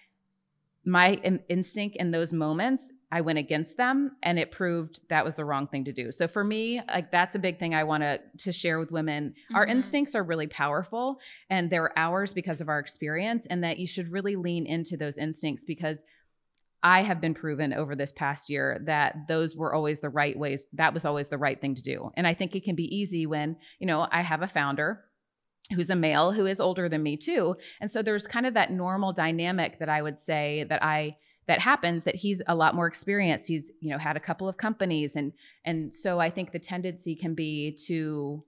my 0.84 1.14
instinct 1.48 1.96
in 1.96 2.10
those 2.10 2.32
moments 2.32 2.92
i 3.12 3.20
went 3.20 3.38
against 3.38 3.76
them 3.76 4.16
and 4.22 4.38
it 4.38 4.50
proved 4.50 5.00
that 5.08 5.24
was 5.24 5.34
the 5.34 5.44
wrong 5.44 5.66
thing 5.66 5.84
to 5.84 5.92
do 5.92 6.10
so 6.10 6.26
for 6.26 6.42
me 6.42 6.80
like 6.88 7.10
that's 7.10 7.34
a 7.34 7.38
big 7.38 7.58
thing 7.58 7.74
i 7.74 7.84
want 7.84 8.02
to 8.02 8.18
to 8.38 8.50
share 8.50 8.78
with 8.78 8.90
women 8.90 9.30
mm-hmm. 9.30 9.56
our 9.56 9.66
instincts 9.66 10.14
are 10.14 10.22
really 10.22 10.46
powerful 10.46 11.20
and 11.50 11.68
they're 11.68 11.96
ours 11.98 12.32
because 12.32 12.60
of 12.60 12.68
our 12.68 12.78
experience 12.78 13.46
and 13.50 13.62
that 13.62 13.78
you 13.78 13.86
should 13.86 14.10
really 14.10 14.36
lean 14.36 14.64
into 14.64 14.96
those 14.96 15.18
instincts 15.18 15.64
because 15.64 16.04
I 16.82 17.02
have 17.02 17.20
been 17.20 17.34
proven 17.34 17.72
over 17.72 17.94
this 17.94 18.12
past 18.12 18.48
year 18.48 18.80
that 18.86 19.28
those 19.28 19.54
were 19.54 19.74
always 19.74 20.00
the 20.00 20.08
right 20.08 20.38
ways. 20.38 20.66
That 20.72 20.94
was 20.94 21.04
always 21.04 21.28
the 21.28 21.36
right 21.36 21.60
thing 21.60 21.74
to 21.74 21.82
do. 21.82 22.10
And 22.14 22.26
I 22.26 22.34
think 22.34 22.56
it 22.56 22.64
can 22.64 22.74
be 22.74 22.96
easy 22.96 23.26
when, 23.26 23.56
you 23.78 23.86
know, 23.86 24.08
I 24.10 24.22
have 24.22 24.42
a 24.42 24.46
founder 24.46 25.04
who's 25.74 25.90
a 25.90 25.96
male 25.96 26.32
who 26.32 26.46
is 26.46 26.60
older 26.60 26.88
than 26.88 27.02
me 27.02 27.16
too. 27.16 27.56
And 27.80 27.90
so 27.90 28.02
there's 28.02 28.26
kind 28.26 28.46
of 28.46 28.54
that 28.54 28.72
normal 28.72 29.12
dynamic 29.12 29.78
that 29.78 29.88
I 29.88 30.02
would 30.02 30.18
say 30.18 30.64
that 30.68 30.82
I 30.82 31.16
that 31.46 31.58
happens 31.58 32.04
that 32.04 32.14
he's 32.14 32.40
a 32.46 32.54
lot 32.54 32.76
more 32.76 32.86
experienced. 32.86 33.48
He's, 33.48 33.72
you 33.80 33.90
know, 33.90 33.98
had 33.98 34.16
a 34.16 34.20
couple 34.20 34.48
of 34.48 34.56
companies 34.56 35.16
and 35.16 35.32
and 35.64 35.94
so 35.94 36.18
I 36.18 36.30
think 36.30 36.52
the 36.52 36.58
tendency 36.58 37.14
can 37.14 37.34
be 37.34 37.76
to 37.86 38.44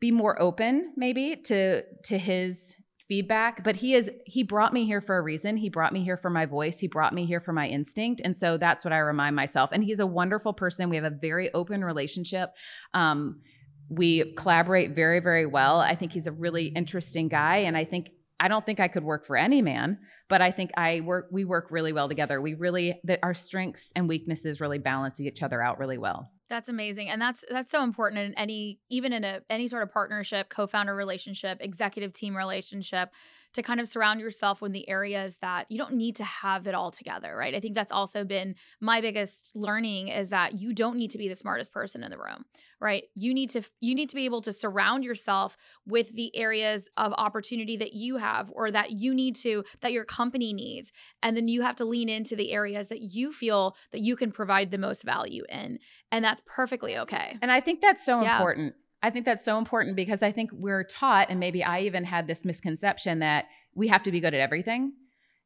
be 0.00 0.10
more 0.10 0.40
open 0.40 0.92
maybe 0.96 1.36
to 1.36 1.82
to 2.04 2.18
his 2.18 2.76
feedback. 3.08 3.62
But 3.62 3.76
he 3.76 3.94
is 3.94 4.10
he 4.26 4.42
brought 4.42 4.72
me 4.72 4.84
here 4.84 5.00
for 5.00 5.16
a 5.16 5.22
reason. 5.22 5.56
He 5.56 5.68
brought 5.68 5.92
me 5.92 6.02
here 6.02 6.16
for 6.16 6.30
my 6.30 6.46
voice. 6.46 6.78
He 6.78 6.88
brought 6.88 7.14
me 7.14 7.24
here 7.26 7.40
for 7.40 7.52
my 7.52 7.66
instinct. 7.66 8.20
And 8.24 8.36
so 8.36 8.58
that's 8.58 8.84
what 8.84 8.92
i 8.92 8.98
remind 8.98 9.36
myself. 9.36 9.70
And 9.72 9.84
he's 9.84 10.00
a 10.00 10.06
wonderful 10.06 10.52
person. 10.52 10.90
We 10.90 10.96
have 10.96 11.04
a 11.04 11.10
very 11.10 11.52
open 11.54 11.84
relationship. 11.84 12.50
Um, 12.94 13.40
we 13.88 14.32
collaborate 14.34 14.90
very 14.92 15.20
very 15.20 15.46
well. 15.46 15.80
I 15.80 15.94
think 15.94 16.12
he's 16.12 16.26
a 16.26 16.32
really 16.32 16.66
interesting 16.66 17.28
guy 17.28 17.58
and 17.58 17.76
i 17.76 17.84
think 17.84 18.10
i 18.40 18.48
don't 18.48 18.66
think 18.66 18.80
i 18.80 18.88
could 18.88 19.04
work 19.04 19.26
for 19.26 19.36
any 19.36 19.62
man 19.62 19.98
but 20.28 20.42
i 20.42 20.50
think 20.50 20.70
i 20.76 21.00
work 21.00 21.28
we 21.30 21.44
work 21.44 21.68
really 21.70 21.92
well 21.92 22.08
together. 22.08 22.40
We 22.40 22.54
really 22.54 23.00
that 23.04 23.20
our 23.22 23.34
strengths 23.34 23.90
and 23.94 24.08
weaknesses 24.08 24.60
really 24.60 24.78
balance 24.78 25.20
each 25.20 25.42
other 25.42 25.62
out 25.62 25.78
really 25.78 25.98
well. 25.98 26.30
That's 26.48 26.68
amazing. 26.68 27.08
And 27.08 27.20
that's 27.20 27.44
that's 27.50 27.70
so 27.70 27.82
important 27.82 28.20
in 28.20 28.34
any 28.34 28.78
even 28.88 29.12
in 29.12 29.24
a 29.24 29.40
any 29.50 29.68
sort 29.68 29.82
of 29.82 29.90
partnership, 29.90 30.48
co-founder 30.48 30.94
relationship, 30.94 31.58
executive 31.60 32.12
team 32.12 32.36
relationship 32.36 33.10
to 33.56 33.62
kind 33.62 33.80
of 33.80 33.88
surround 33.88 34.20
yourself 34.20 34.62
with 34.62 34.72
the 34.72 34.88
areas 34.88 35.36
that 35.42 35.66
you 35.70 35.76
don't 35.76 35.94
need 35.94 36.16
to 36.16 36.24
have 36.24 36.66
it 36.66 36.74
all 36.74 36.90
together, 36.90 37.34
right? 37.36 37.54
I 37.54 37.60
think 37.60 37.74
that's 37.74 37.92
also 37.92 38.24
been 38.24 38.54
my 38.80 39.00
biggest 39.00 39.50
learning 39.54 40.08
is 40.08 40.30
that 40.30 40.60
you 40.60 40.72
don't 40.72 40.96
need 40.96 41.10
to 41.10 41.18
be 41.18 41.28
the 41.28 41.34
smartest 41.34 41.72
person 41.72 42.02
in 42.02 42.10
the 42.10 42.18
room, 42.18 42.44
right? 42.80 43.04
You 43.14 43.34
need 43.34 43.50
to 43.50 43.62
you 43.80 43.94
need 43.94 44.08
to 44.10 44.16
be 44.16 44.24
able 44.24 44.42
to 44.42 44.52
surround 44.52 45.04
yourself 45.04 45.56
with 45.86 46.14
the 46.14 46.34
areas 46.36 46.88
of 46.96 47.12
opportunity 47.18 47.76
that 47.76 47.92
you 47.92 48.18
have 48.18 48.50
or 48.52 48.70
that 48.70 48.92
you 48.92 49.14
need 49.14 49.36
to 49.36 49.64
that 49.80 49.92
your 49.92 50.04
company 50.04 50.52
needs. 50.52 50.92
And 51.22 51.36
then 51.36 51.48
you 51.48 51.62
have 51.62 51.76
to 51.76 51.84
lean 51.84 52.08
into 52.08 52.36
the 52.36 52.52
areas 52.52 52.88
that 52.88 53.00
you 53.00 53.32
feel 53.32 53.76
that 53.92 54.00
you 54.00 54.16
can 54.16 54.30
provide 54.30 54.70
the 54.70 54.78
most 54.78 55.02
value 55.02 55.44
in. 55.48 55.78
And 56.12 56.24
that's 56.24 56.42
perfectly 56.46 56.96
okay. 56.98 57.36
And 57.42 57.50
I 57.50 57.60
think 57.60 57.80
that's 57.80 58.04
so 58.04 58.22
yeah. 58.22 58.36
important 58.36 58.74
I 59.02 59.10
think 59.10 59.24
that's 59.24 59.44
so 59.44 59.58
important 59.58 59.96
because 59.96 60.22
I 60.22 60.32
think 60.32 60.50
we're 60.52 60.84
taught, 60.84 61.28
and 61.30 61.38
maybe 61.38 61.62
I 61.62 61.80
even 61.80 62.04
had 62.04 62.26
this 62.26 62.44
misconception 62.44 63.20
that 63.20 63.46
we 63.74 63.88
have 63.88 64.02
to 64.04 64.10
be 64.10 64.20
good 64.20 64.34
at 64.34 64.40
everything. 64.40 64.92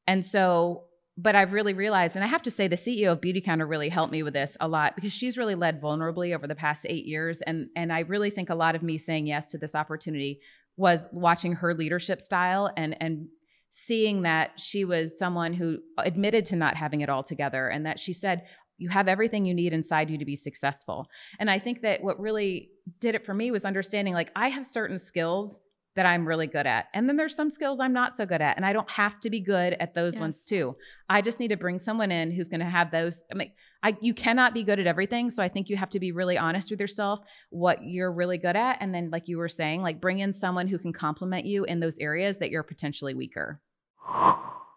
And 0.06 0.24
so, 0.24 0.84
but 1.16 1.34
I've 1.34 1.52
really 1.52 1.74
realized, 1.74 2.16
and 2.16 2.24
I 2.24 2.28
have 2.28 2.42
to 2.44 2.50
say, 2.50 2.68
the 2.68 2.76
CEO 2.76 3.12
of 3.12 3.20
Beautycounter 3.20 3.68
really 3.68 3.88
helped 3.88 4.12
me 4.12 4.22
with 4.22 4.34
this 4.34 4.56
a 4.60 4.68
lot 4.68 4.94
because 4.94 5.12
she's 5.12 5.36
really 5.36 5.54
led 5.54 5.82
vulnerably 5.82 6.34
over 6.34 6.46
the 6.46 6.54
past 6.54 6.86
eight 6.88 7.04
years. 7.04 7.42
And, 7.42 7.68
and 7.76 7.92
I 7.92 8.00
really 8.00 8.30
think 8.30 8.48
a 8.50 8.54
lot 8.54 8.74
of 8.74 8.82
me 8.82 8.96
saying 8.96 9.26
yes 9.26 9.50
to 9.50 9.58
this 9.58 9.74
opportunity 9.74 10.40
was 10.76 11.06
watching 11.12 11.52
her 11.54 11.74
leadership 11.74 12.22
style 12.22 12.70
and, 12.76 12.96
and 13.00 13.26
seeing 13.68 14.22
that 14.22 14.58
she 14.58 14.84
was 14.84 15.18
someone 15.18 15.52
who 15.52 15.78
admitted 15.98 16.44
to 16.46 16.56
not 16.56 16.76
having 16.76 17.02
it 17.02 17.08
all 17.08 17.22
together 17.22 17.68
and 17.68 17.84
that 17.84 17.98
she 17.98 18.12
said, 18.12 18.46
you 18.80 18.88
have 18.88 19.08
everything 19.08 19.44
you 19.44 19.54
need 19.54 19.72
inside 19.72 20.10
you 20.10 20.18
to 20.18 20.24
be 20.24 20.36
successful. 20.36 21.08
And 21.38 21.50
I 21.50 21.58
think 21.58 21.82
that 21.82 22.02
what 22.02 22.18
really 22.18 22.70
did 22.98 23.14
it 23.14 23.24
for 23.24 23.34
me 23.34 23.50
was 23.50 23.64
understanding 23.64 24.14
like 24.14 24.32
I 24.34 24.48
have 24.48 24.66
certain 24.66 24.98
skills 24.98 25.62
that 25.96 26.06
I'm 26.06 26.26
really 26.26 26.46
good 26.46 26.66
at. 26.66 26.86
And 26.94 27.08
then 27.08 27.16
there's 27.16 27.34
some 27.34 27.50
skills 27.50 27.80
I'm 27.80 27.92
not 27.92 28.14
so 28.14 28.24
good 28.24 28.40
at. 28.40 28.56
And 28.56 28.64
I 28.64 28.72
don't 28.72 28.90
have 28.90 29.18
to 29.20 29.30
be 29.30 29.40
good 29.40 29.74
at 29.80 29.94
those 29.94 30.14
yes. 30.14 30.20
ones 30.20 30.44
too. 30.44 30.74
I 31.08 31.20
just 31.20 31.40
need 31.40 31.48
to 31.48 31.56
bring 31.56 31.78
someone 31.78 32.12
in 32.12 32.30
who's 32.30 32.48
going 32.48 32.60
to 32.60 32.66
have 32.66 32.90
those. 32.90 33.22
I 33.30 33.34
mean, 33.34 33.52
I, 33.82 33.96
you 34.00 34.14
cannot 34.14 34.54
be 34.54 34.62
good 34.62 34.78
at 34.78 34.86
everything. 34.86 35.30
So 35.30 35.42
I 35.42 35.48
think 35.48 35.68
you 35.68 35.76
have 35.76 35.90
to 35.90 36.00
be 36.00 36.12
really 36.12 36.38
honest 36.38 36.70
with 36.70 36.80
yourself, 36.80 37.20
what 37.50 37.82
you're 37.82 38.12
really 38.12 38.38
good 38.38 38.56
at. 38.56 38.78
And 38.80 38.94
then, 38.94 39.10
like 39.10 39.26
you 39.26 39.38
were 39.38 39.48
saying, 39.48 39.82
like 39.82 40.00
bring 40.00 40.20
in 40.20 40.32
someone 40.32 40.68
who 40.68 40.78
can 40.78 40.92
complement 40.92 41.44
you 41.44 41.64
in 41.64 41.80
those 41.80 41.98
areas 41.98 42.38
that 42.38 42.50
you're 42.50 42.62
potentially 42.62 43.14
weaker. 43.14 43.60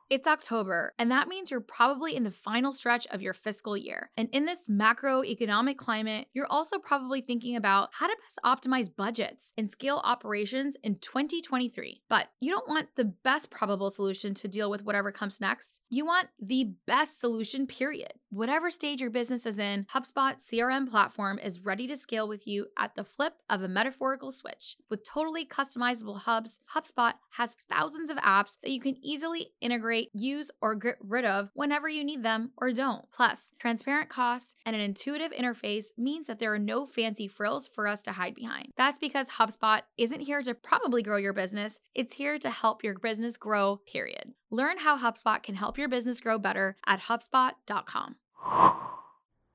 It's 0.10 0.28
October, 0.28 0.94
and 1.00 1.10
that 1.12 1.28
means 1.28 1.50
you're 1.50 1.62
probably 1.62 2.16
in 2.16 2.24
the 2.24 2.32
final 2.32 2.72
stretch 2.72 3.08
of 3.08 3.22
your 3.22 3.34
fiscal 3.34 3.76
year. 3.78 4.12
And 4.18 4.30
in 4.32 4.46
this 4.46 4.62
macroeconomic 4.70 5.78
climate, 5.78 6.28
you're 6.34 6.48
also 6.50 6.78
probably 6.78 7.22
thinking 7.22 7.56
about 7.56 7.90
how 7.94 8.08
to 8.08 8.16
best 8.22 8.40
optimize 8.44 8.90
budgets 8.96 9.54
and 9.58 9.72
scale 9.72 10.02
operations 10.04 10.78
in 10.84 11.00
2023. 11.00 12.02
But 12.10 12.28
you 12.40 12.52
don't 12.52 12.68
want 12.68 12.90
the 12.96 13.06
best 13.06 13.50
probable 13.50 13.90
solution 13.90 14.34
to 14.36 14.48
deal 14.48 14.70
with 14.70 14.84
whatever 14.84 15.12
comes 15.12 15.42
next. 15.42 15.82
You 15.90 16.06
want 16.06 16.28
the 16.40 16.74
best 16.86 17.20
solution, 17.20 17.66
period. 17.66 18.14
Whatever 18.34 18.72
stage 18.72 19.00
your 19.00 19.12
business 19.12 19.46
is 19.46 19.60
in, 19.60 19.86
HubSpot 19.94 20.38
CRM 20.40 20.90
platform 20.90 21.38
is 21.38 21.64
ready 21.64 21.86
to 21.86 21.96
scale 21.96 22.28
with 22.28 22.48
you 22.48 22.66
at 22.76 22.96
the 22.96 23.04
flip 23.04 23.36
of 23.48 23.62
a 23.62 23.68
metaphorical 23.68 24.32
switch. 24.32 24.76
With 24.90 25.08
totally 25.08 25.46
customizable 25.46 26.22
hubs, 26.22 26.60
HubSpot 26.76 27.14
has 27.34 27.56
thousands 27.72 28.10
of 28.10 28.18
apps 28.18 28.58
that 28.64 28.72
you 28.72 28.80
can 28.80 28.98
easily 29.06 29.52
integrate 29.62 30.10
use, 30.16 30.50
or 30.62 30.74
get 30.74 30.96
rid 31.00 31.26
of 31.26 31.52
whenever 31.54 31.88
you 31.88 32.04
need 32.04 32.24
them 32.24 32.54
or 32.58 32.72
don't. 32.72 33.06
Plus, 33.16 33.52
transparent 33.60 34.10
costs 34.10 34.56
and 34.66 34.76
an 34.76 34.82
intuitive 34.82 35.32
interface 35.32 35.90
means 35.96 36.26
that 36.26 36.40
there 36.40 36.56
are 36.56 36.58
no 36.58 36.88
fancy 36.88 37.28
frills 37.28 37.68
for 37.68 37.88
us 37.88 38.02
to 38.02 38.14
hide 38.14 38.34
behind. 38.34 38.70
That's 38.76 38.98
because 38.98 39.28
HubSpot 39.28 39.82
isn't 39.96 40.22
here 40.22 40.42
to 40.42 40.56
probably 40.56 41.04
grow 41.04 41.18
your 41.18 41.34
business, 41.34 41.80
it's 41.94 42.16
here 42.16 42.40
to 42.40 42.50
help 42.50 42.84
your 42.84 42.98
business 42.98 43.38
grow, 43.38 43.78
period. 43.86 44.34
Learn 44.50 44.80
how 44.80 45.00
HubSpot 45.00 45.42
can 45.44 45.54
help 45.54 45.78
your 45.78 45.88
business 45.88 46.20
grow 46.20 46.40
better 46.40 46.78
at 46.88 47.02
HubSpot.com. 47.02 48.16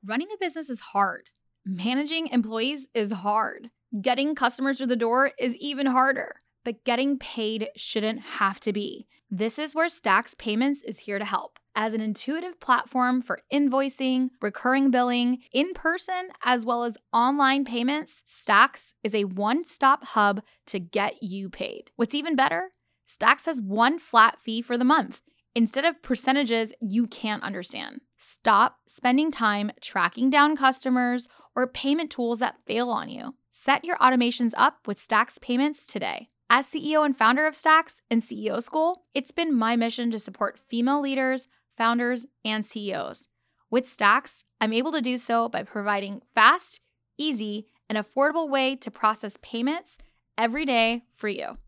Running 0.04 0.28
a 0.32 0.38
business 0.38 0.70
is 0.70 0.80
hard. 0.80 1.30
Managing 1.64 2.28
employees 2.28 2.88
is 2.94 3.12
hard. 3.12 3.70
Getting 4.00 4.34
customers 4.34 4.78
through 4.78 4.86
the 4.86 4.96
door 4.96 5.32
is 5.38 5.56
even 5.56 5.86
harder. 5.86 6.42
But 6.64 6.84
getting 6.84 7.18
paid 7.18 7.68
shouldn't 7.76 8.20
have 8.20 8.60
to 8.60 8.72
be. 8.72 9.06
This 9.30 9.58
is 9.58 9.74
where 9.74 9.88
Stax 9.88 10.36
Payments 10.38 10.82
is 10.82 11.00
here 11.00 11.18
to 11.18 11.24
help. 11.24 11.58
As 11.74 11.94
an 11.94 12.00
intuitive 12.00 12.58
platform 12.58 13.22
for 13.22 13.40
invoicing, 13.52 14.30
recurring 14.40 14.90
billing, 14.90 15.42
in 15.52 15.74
person, 15.74 16.30
as 16.42 16.66
well 16.66 16.84
as 16.84 16.96
online 17.12 17.64
payments, 17.64 18.22
Stax 18.26 18.94
is 19.04 19.14
a 19.14 19.24
one 19.24 19.64
stop 19.64 20.04
hub 20.04 20.42
to 20.66 20.80
get 20.80 21.22
you 21.22 21.50
paid. 21.50 21.90
What's 21.96 22.14
even 22.14 22.34
better? 22.34 22.72
Stax 23.06 23.46
has 23.46 23.60
one 23.60 23.98
flat 23.98 24.40
fee 24.40 24.60
for 24.60 24.76
the 24.76 24.84
month 24.84 25.20
instead 25.58 25.84
of 25.84 26.00
percentages 26.02 26.72
you 26.80 27.04
can't 27.08 27.42
understand. 27.42 28.00
Stop 28.16 28.76
spending 28.86 29.32
time 29.32 29.72
tracking 29.80 30.30
down 30.30 30.56
customers 30.56 31.28
or 31.56 31.66
payment 31.66 32.12
tools 32.12 32.38
that 32.38 32.64
fail 32.64 32.90
on 32.90 33.08
you. 33.08 33.34
Set 33.50 33.84
your 33.84 33.96
automations 33.96 34.52
up 34.56 34.86
with 34.86 35.04
Stax 35.04 35.40
Payments 35.40 35.84
today. 35.84 36.28
As 36.48 36.68
CEO 36.68 37.04
and 37.04 37.18
founder 37.18 37.44
of 37.44 37.54
Stax 37.54 38.02
and 38.08 38.22
CEO 38.22 38.62
School, 38.62 39.02
it's 39.14 39.32
been 39.32 39.52
my 39.52 39.74
mission 39.74 40.12
to 40.12 40.20
support 40.20 40.60
female 40.68 41.00
leaders, 41.00 41.48
founders, 41.76 42.24
and 42.44 42.64
CEOs. 42.64 43.26
With 43.68 43.84
Stax, 43.84 44.44
I'm 44.60 44.72
able 44.72 44.92
to 44.92 45.00
do 45.00 45.18
so 45.18 45.48
by 45.48 45.64
providing 45.64 46.22
fast, 46.36 46.78
easy, 47.18 47.66
and 47.88 47.98
affordable 47.98 48.48
way 48.48 48.76
to 48.76 48.92
process 48.92 49.36
payments 49.42 49.98
every 50.38 50.64
day 50.64 51.02
for 51.12 51.28
you. 51.28 51.58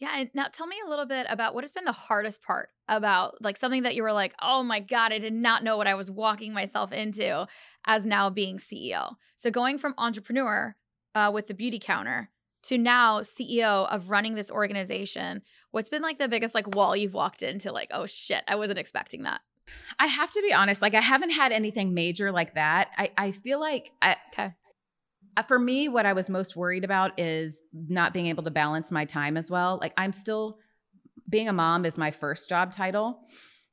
Yeah, 0.00 0.10
and 0.16 0.30
now 0.34 0.46
tell 0.52 0.66
me 0.66 0.76
a 0.84 0.88
little 0.88 1.06
bit 1.06 1.26
about 1.30 1.54
what 1.54 1.64
has 1.64 1.72
been 1.72 1.84
the 1.84 1.92
hardest 1.92 2.42
part 2.42 2.70
about 2.88 3.40
like 3.42 3.56
something 3.56 3.84
that 3.84 3.94
you 3.94 4.02
were 4.02 4.12
like, 4.12 4.34
"Oh 4.42 4.62
my 4.62 4.80
god, 4.80 5.12
I 5.12 5.18
did 5.18 5.32
not 5.32 5.62
know 5.62 5.76
what 5.76 5.86
I 5.86 5.94
was 5.94 6.10
walking 6.10 6.52
myself 6.52 6.92
into 6.92 7.46
as 7.86 8.04
now 8.04 8.28
being 8.28 8.58
CEO." 8.58 9.14
So 9.36 9.50
going 9.50 9.78
from 9.78 9.94
entrepreneur 9.96 10.76
uh, 11.14 11.30
with 11.32 11.46
the 11.46 11.54
Beautycounter 11.54 12.28
to 12.64 12.78
now 12.78 13.20
CEO 13.20 13.86
of 13.88 14.10
running 14.10 14.34
this 14.34 14.50
organization, 14.50 15.42
what's 15.70 15.90
been 15.90 16.02
like 16.02 16.18
the 16.18 16.28
biggest 16.28 16.54
like 16.54 16.74
wall 16.74 16.96
you've 16.96 17.14
walked 17.14 17.42
into? 17.42 17.70
Like, 17.70 17.90
oh 17.92 18.06
shit, 18.06 18.42
I 18.48 18.56
wasn't 18.56 18.78
expecting 18.78 19.22
that. 19.22 19.42
I 19.98 20.06
have 20.06 20.30
to 20.32 20.42
be 20.42 20.52
honest, 20.52 20.82
like 20.82 20.94
I 20.94 21.00
haven't 21.00 21.30
had 21.30 21.52
anything 21.52 21.94
major 21.94 22.32
like 22.32 22.54
that. 22.54 22.90
I, 22.98 23.10
I 23.16 23.30
feel 23.30 23.60
like 23.60 23.92
I, 24.02 24.16
okay. 24.32 24.54
Uh, 25.36 25.42
for 25.42 25.58
me, 25.58 25.88
what 25.88 26.06
I 26.06 26.12
was 26.12 26.28
most 26.28 26.56
worried 26.56 26.84
about 26.84 27.18
is 27.18 27.62
not 27.72 28.12
being 28.12 28.26
able 28.26 28.44
to 28.44 28.50
balance 28.50 28.90
my 28.90 29.04
time 29.04 29.36
as 29.36 29.50
well. 29.50 29.78
Like 29.80 29.92
I'm 29.96 30.12
still 30.12 30.58
being 31.28 31.48
a 31.48 31.52
mom 31.52 31.84
is 31.84 31.98
my 31.98 32.10
first 32.10 32.48
job 32.48 32.72
title. 32.72 33.20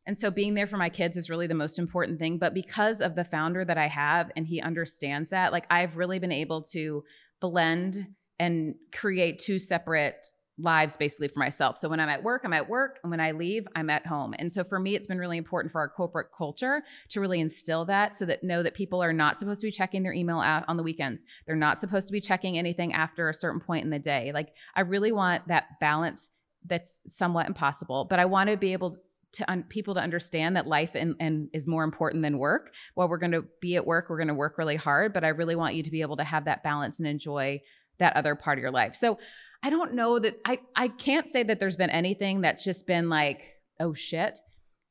And 0.07 0.17
so 0.17 0.31
being 0.31 0.55
there 0.55 0.67
for 0.67 0.77
my 0.77 0.89
kids 0.89 1.15
is 1.15 1.29
really 1.29 1.47
the 1.47 1.53
most 1.53 1.77
important 1.77 2.17
thing. 2.17 2.39
But 2.39 2.53
because 2.53 3.01
of 3.01 3.15
the 3.15 3.23
founder 3.23 3.63
that 3.63 3.77
I 3.77 3.87
have 3.87 4.31
and 4.35 4.47
he 4.47 4.59
understands 4.59 5.29
that, 5.29 5.51
like 5.51 5.67
I've 5.69 5.95
really 5.95 6.17
been 6.17 6.31
able 6.31 6.63
to 6.71 7.03
blend 7.39 8.07
and 8.39 8.75
create 8.91 9.39
two 9.39 9.59
separate 9.59 10.27
lives 10.61 10.97
basically 10.97 11.27
for 11.27 11.39
myself. 11.39 11.77
So 11.77 11.89
when 11.89 11.99
I'm 11.99 12.09
at 12.09 12.23
work, 12.23 12.41
I'm 12.43 12.53
at 12.53 12.69
work. 12.69 12.99
And 13.03 13.11
when 13.11 13.19
I 13.19 13.31
leave, 13.31 13.67
I'm 13.75 13.89
at 13.89 14.05
home. 14.05 14.33
And 14.37 14.51
so 14.51 14.63
for 14.63 14.79
me, 14.79 14.95
it's 14.95 15.07
been 15.07 15.17
really 15.17 15.37
important 15.37 15.71
for 15.71 15.79
our 15.79 15.89
corporate 15.89 16.27
culture 16.35 16.83
to 17.09 17.19
really 17.19 17.39
instill 17.39 17.85
that 17.85 18.15
so 18.15 18.25
that 18.25 18.43
know 18.43 18.63
that 18.63 18.73
people 18.73 19.01
are 19.01 19.13
not 19.13 19.39
supposed 19.39 19.61
to 19.61 19.67
be 19.67 19.71
checking 19.71 20.03
their 20.03 20.13
email 20.13 20.37
on 20.37 20.77
the 20.77 20.83
weekends. 20.83 21.23
They're 21.45 21.55
not 21.55 21.79
supposed 21.79 22.07
to 22.07 22.13
be 22.13 22.21
checking 22.21 22.57
anything 22.57 22.93
after 22.93 23.29
a 23.29 23.33
certain 23.33 23.59
point 23.59 23.83
in 23.83 23.89
the 23.89 23.99
day. 23.99 24.31
Like 24.33 24.53
I 24.75 24.81
really 24.81 25.11
want 25.11 25.47
that 25.47 25.79
balance 25.79 26.29
that's 26.65 26.99
somewhat 27.07 27.47
impossible, 27.47 28.05
but 28.05 28.19
I 28.19 28.25
want 28.25 28.49
to 28.49 28.57
be 28.57 28.73
able 28.73 28.97
to 29.33 29.49
un- 29.49 29.63
people 29.63 29.93
to 29.95 30.01
understand 30.01 30.55
that 30.55 30.67
life 30.67 30.93
and, 30.93 31.15
and 31.19 31.49
is 31.53 31.67
more 31.67 31.83
important 31.83 32.21
than 32.21 32.37
work. 32.37 32.73
While 32.95 33.07
we're 33.07 33.17
going 33.17 33.31
to 33.31 33.45
be 33.61 33.75
at 33.75 33.85
work, 33.85 34.09
we're 34.09 34.17
going 34.17 34.27
to 34.27 34.33
work 34.33 34.57
really 34.57 34.75
hard, 34.75 35.13
but 35.13 35.23
I 35.23 35.29
really 35.29 35.55
want 35.55 35.75
you 35.75 35.83
to 35.83 35.91
be 35.91 36.01
able 36.01 36.17
to 36.17 36.23
have 36.23 36.45
that 36.45 36.63
balance 36.63 36.99
and 36.99 37.07
enjoy 37.07 37.61
that 37.99 38.15
other 38.15 38.35
part 38.35 38.57
of 38.57 38.61
your 38.61 38.71
life. 38.71 38.95
So 38.95 39.19
I 39.63 39.69
don't 39.69 39.93
know 39.93 40.19
that 40.19 40.39
I 40.45 40.59
I 40.75 40.87
can't 40.87 41.27
say 41.27 41.43
that 41.43 41.59
there's 41.59 41.77
been 41.77 41.89
anything 41.89 42.41
that's 42.41 42.63
just 42.63 42.87
been 42.87 43.09
like, 43.09 43.57
oh 43.79 43.93
shit 43.93 44.39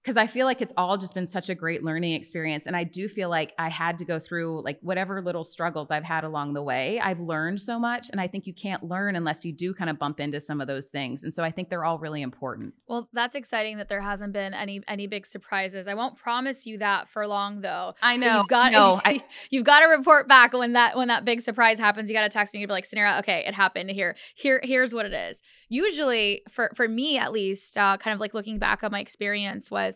because 0.02 0.16
I 0.16 0.26
feel 0.26 0.46
like 0.46 0.62
it's 0.62 0.72
all 0.78 0.96
just 0.96 1.14
been 1.14 1.26
such 1.26 1.50
a 1.50 1.54
great 1.54 1.84
learning 1.84 2.12
experience. 2.12 2.66
And 2.66 2.74
I 2.74 2.84
do 2.84 3.06
feel 3.06 3.28
like 3.28 3.52
I 3.58 3.68
had 3.68 3.98
to 3.98 4.06
go 4.06 4.18
through 4.18 4.62
like 4.64 4.78
whatever 4.80 5.20
little 5.20 5.44
struggles 5.44 5.90
I've 5.90 6.04
had 6.04 6.24
along 6.24 6.54
the 6.54 6.62
way. 6.62 6.98
I've 6.98 7.20
learned 7.20 7.60
so 7.60 7.78
much. 7.78 8.08
And 8.10 8.18
I 8.18 8.26
think 8.26 8.46
you 8.46 8.54
can't 8.54 8.82
learn 8.82 9.14
unless 9.14 9.44
you 9.44 9.52
do 9.52 9.74
kind 9.74 9.90
of 9.90 9.98
bump 9.98 10.18
into 10.18 10.40
some 10.40 10.60
of 10.60 10.66
those 10.66 10.88
things. 10.88 11.22
And 11.22 11.34
so 11.34 11.44
I 11.44 11.50
think 11.50 11.68
they're 11.68 11.84
all 11.84 11.98
really 11.98 12.22
important. 12.22 12.72
Well, 12.88 13.10
that's 13.12 13.34
exciting 13.34 13.76
that 13.76 13.88
there 13.88 14.00
hasn't 14.00 14.32
been 14.32 14.54
any 14.54 14.80
any 14.88 15.06
big 15.06 15.26
surprises. 15.26 15.86
I 15.86 15.94
won't 15.94 16.16
promise 16.16 16.66
you 16.66 16.78
that 16.78 17.10
for 17.10 17.26
long 17.26 17.60
though. 17.60 17.94
I 18.00 18.16
know. 18.16 18.26
So 18.26 18.36
you've 18.38 18.48
got 18.48 18.72
no, 18.72 19.00
I, 19.04 19.22
you've 19.50 19.64
got 19.64 19.80
to 19.80 19.86
report 19.86 20.28
back 20.28 20.54
when 20.54 20.72
that 20.72 20.96
when 20.96 21.08
that 21.08 21.26
big 21.26 21.42
surprise 21.42 21.78
happens. 21.78 22.08
You 22.08 22.14
got 22.14 22.22
to 22.22 22.30
text 22.30 22.54
me 22.54 22.62
and 22.62 22.68
be 22.68 22.72
like, 22.72 22.88
Sunera, 22.88 23.18
okay, 23.18 23.44
it 23.46 23.54
happened 23.54 23.90
here. 23.90 24.16
Here, 24.34 24.60
here's 24.62 24.94
what 24.94 25.04
it 25.04 25.12
is. 25.12 25.42
Usually 25.68 26.42
for 26.48 26.70
for 26.74 26.88
me 26.88 27.18
at 27.18 27.32
least, 27.32 27.76
uh, 27.76 27.98
kind 27.98 28.14
of 28.14 28.20
like 28.20 28.32
looking 28.32 28.58
back 28.58 28.82
on 28.82 28.92
my 28.92 29.00
experience 29.00 29.70
was 29.70 29.89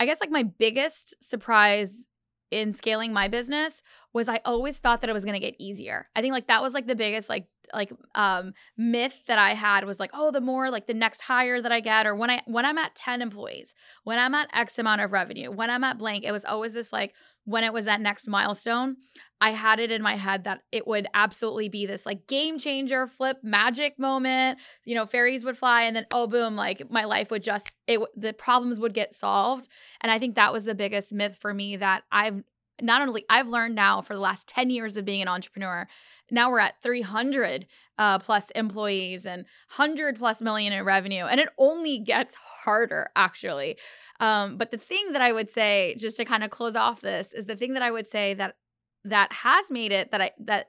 I 0.00 0.06
guess 0.06 0.20
like 0.20 0.30
my 0.30 0.42
biggest 0.42 1.22
surprise 1.22 2.06
in 2.50 2.74
scaling 2.74 3.12
my 3.12 3.28
business 3.28 3.82
was 4.12 4.28
I 4.28 4.40
always 4.44 4.78
thought 4.78 5.00
that 5.00 5.10
it 5.10 5.14
was 5.14 5.24
going 5.24 5.40
to 5.40 5.40
get 5.40 5.56
easier. 5.58 6.08
I 6.14 6.20
think 6.20 6.32
like 6.32 6.48
that 6.48 6.62
was 6.62 6.74
like 6.74 6.86
the 6.86 6.94
biggest 6.94 7.28
like 7.28 7.46
like 7.72 7.92
um 8.14 8.52
myth 8.76 9.22
that 9.26 9.38
I 9.38 9.50
had 9.50 9.84
was 9.84 10.00
like 10.00 10.10
oh 10.14 10.30
the 10.30 10.40
more 10.40 10.70
like 10.70 10.86
the 10.86 10.94
next 10.94 11.22
hire 11.22 11.60
that 11.60 11.72
I 11.72 11.80
get 11.80 12.06
or 12.06 12.14
when 12.14 12.30
I 12.30 12.42
when 12.46 12.64
I'm 12.64 12.78
at 12.78 12.94
10 12.94 13.22
employees, 13.22 13.74
when 14.04 14.18
I'm 14.18 14.34
at 14.34 14.48
x 14.52 14.78
amount 14.78 15.00
of 15.00 15.12
revenue, 15.12 15.50
when 15.50 15.70
I'm 15.70 15.84
at 15.84 15.98
blank, 15.98 16.24
it 16.24 16.32
was 16.32 16.44
always 16.44 16.74
this 16.74 16.92
like 16.92 17.14
when 17.44 17.64
it 17.64 17.72
was 17.72 17.86
that 17.86 18.00
next 18.00 18.28
milestone, 18.28 18.96
I 19.40 19.50
had 19.50 19.80
it 19.80 19.90
in 19.90 20.00
my 20.00 20.14
head 20.16 20.44
that 20.44 20.60
it 20.70 20.86
would 20.86 21.08
absolutely 21.12 21.68
be 21.68 21.86
this 21.86 22.06
like 22.06 22.28
game 22.28 22.58
changer, 22.58 23.06
flip 23.08 23.38
magic 23.42 23.98
moment. 23.98 24.58
You 24.84 24.94
know, 24.94 25.06
fairies 25.06 25.44
would 25.44 25.58
fly 25.58 25.82
and 25.82 25.96
then 25.96 26.06
oh 26.12 26.28
boom, 26.28 26.54
like 26.54 26.88
my 26.90 27.04
life 27.04 27.30
would 27.30 27.42
just 27.42 27.74
it 27.86 28.00
the 28.16 28.32
problems 28.32 28.78
would 28.78 28.94
get 28.94 29.14
solved. 29.14 29.68
And 30.00 30.12
I 30.12 30.18
think 30.18 30.36
that 30.36 30.52
was 30.52 30.64
the 30.64 30.74
biggest 30.74 31.12
myth 31.12 31.36
for 31.40 31.52
me 31.52 31.76
that 31.76 32.04
I've 32.12 32.42
not 32.82 33.00
only 33.00 33.24
I've 33.30 33.48
learned 33.48 33.74
now 33.74 34.02
for 34.02 34.14
the 34.14 34.20
last 34.20 34.46
10 34.48 34.70
years 34.70 34.96
of 34.96 35.04
being 35.04 35.22
an 35.22 35.28
entrepreneur. 35.28 35.86
Now 36.30 36.50
we're 36.50 36.58
at 36.58 36.82
300 36.82 37.66
uh, 37.98 38.18
plus 38.18 38.50
employees 38.50 39.24
and 39.24 39.44
100 39.74 40.18
plus 40.18 40.42
million 40.42 40.72
in 40.72 40.84
revenue 40.84 41.24
and 41.24 41.40
it 41.40 41.48
only 41.58 41.98
gets 41.98 42.34
harder 42.34 43.10
actually. 43.16 43.78
Um, 44.20 44.56
but 44.56 44.70
the 44.70 44.78
thing 44.78 45.12
that 45.12 45.22
I 45.22 45.32
would 45.32 45.50
say, 45.50 45.96
just 45.98 46.16
to 46.16 46.24
kind 46.24 46.44
of 46.44 46.50
close 46.50 46.76
off 46.76 47.00
this, 47.00 47.32
is 47.32 47.46
the 47.46 47.56
thing 47.56 47.74
that 47.74 47.82
I 47.82 47.90
would 47.90 48.08
say 48.08 48.34
that 48.34 48.56
that 49.04 49.32
has 49.32 49.70
made 49.70 49.92
it 49.92 50.12
that 50.12 50.20
I 50.20 50.30
that 50.38 50.68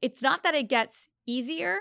it's 0.00 0.22
not 0.22 0.42
that 0.42 0.54
it 0.54 0.68
gets 0.68 1.08
easier, 1.26 1.78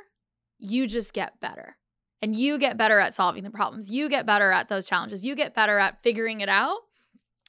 you 0.58 0.88
just 0.88 1.14
get 1.14 1.40
better. 1.40 1.78
And 2.22 2.36
you 2.36 2.58
get 2.58 2.78
better 2.78 3.00
at 3.00 3.14
solving 3.14 3.44
the 3.44 3.52
problems. 3.52 3.92
You 3.92 4.10
get 4.10 4.26
better 4.26 4.50
at 4.52 4.68
those 4.68 4.88
challenges. 4.88 5.24
You 5.24 5.36
get 5.36 5.54
better 5.54 5.78
at 5.78 6.02
figuring 6.02 6.42
it 6.42 6.50
out 6.50 6.80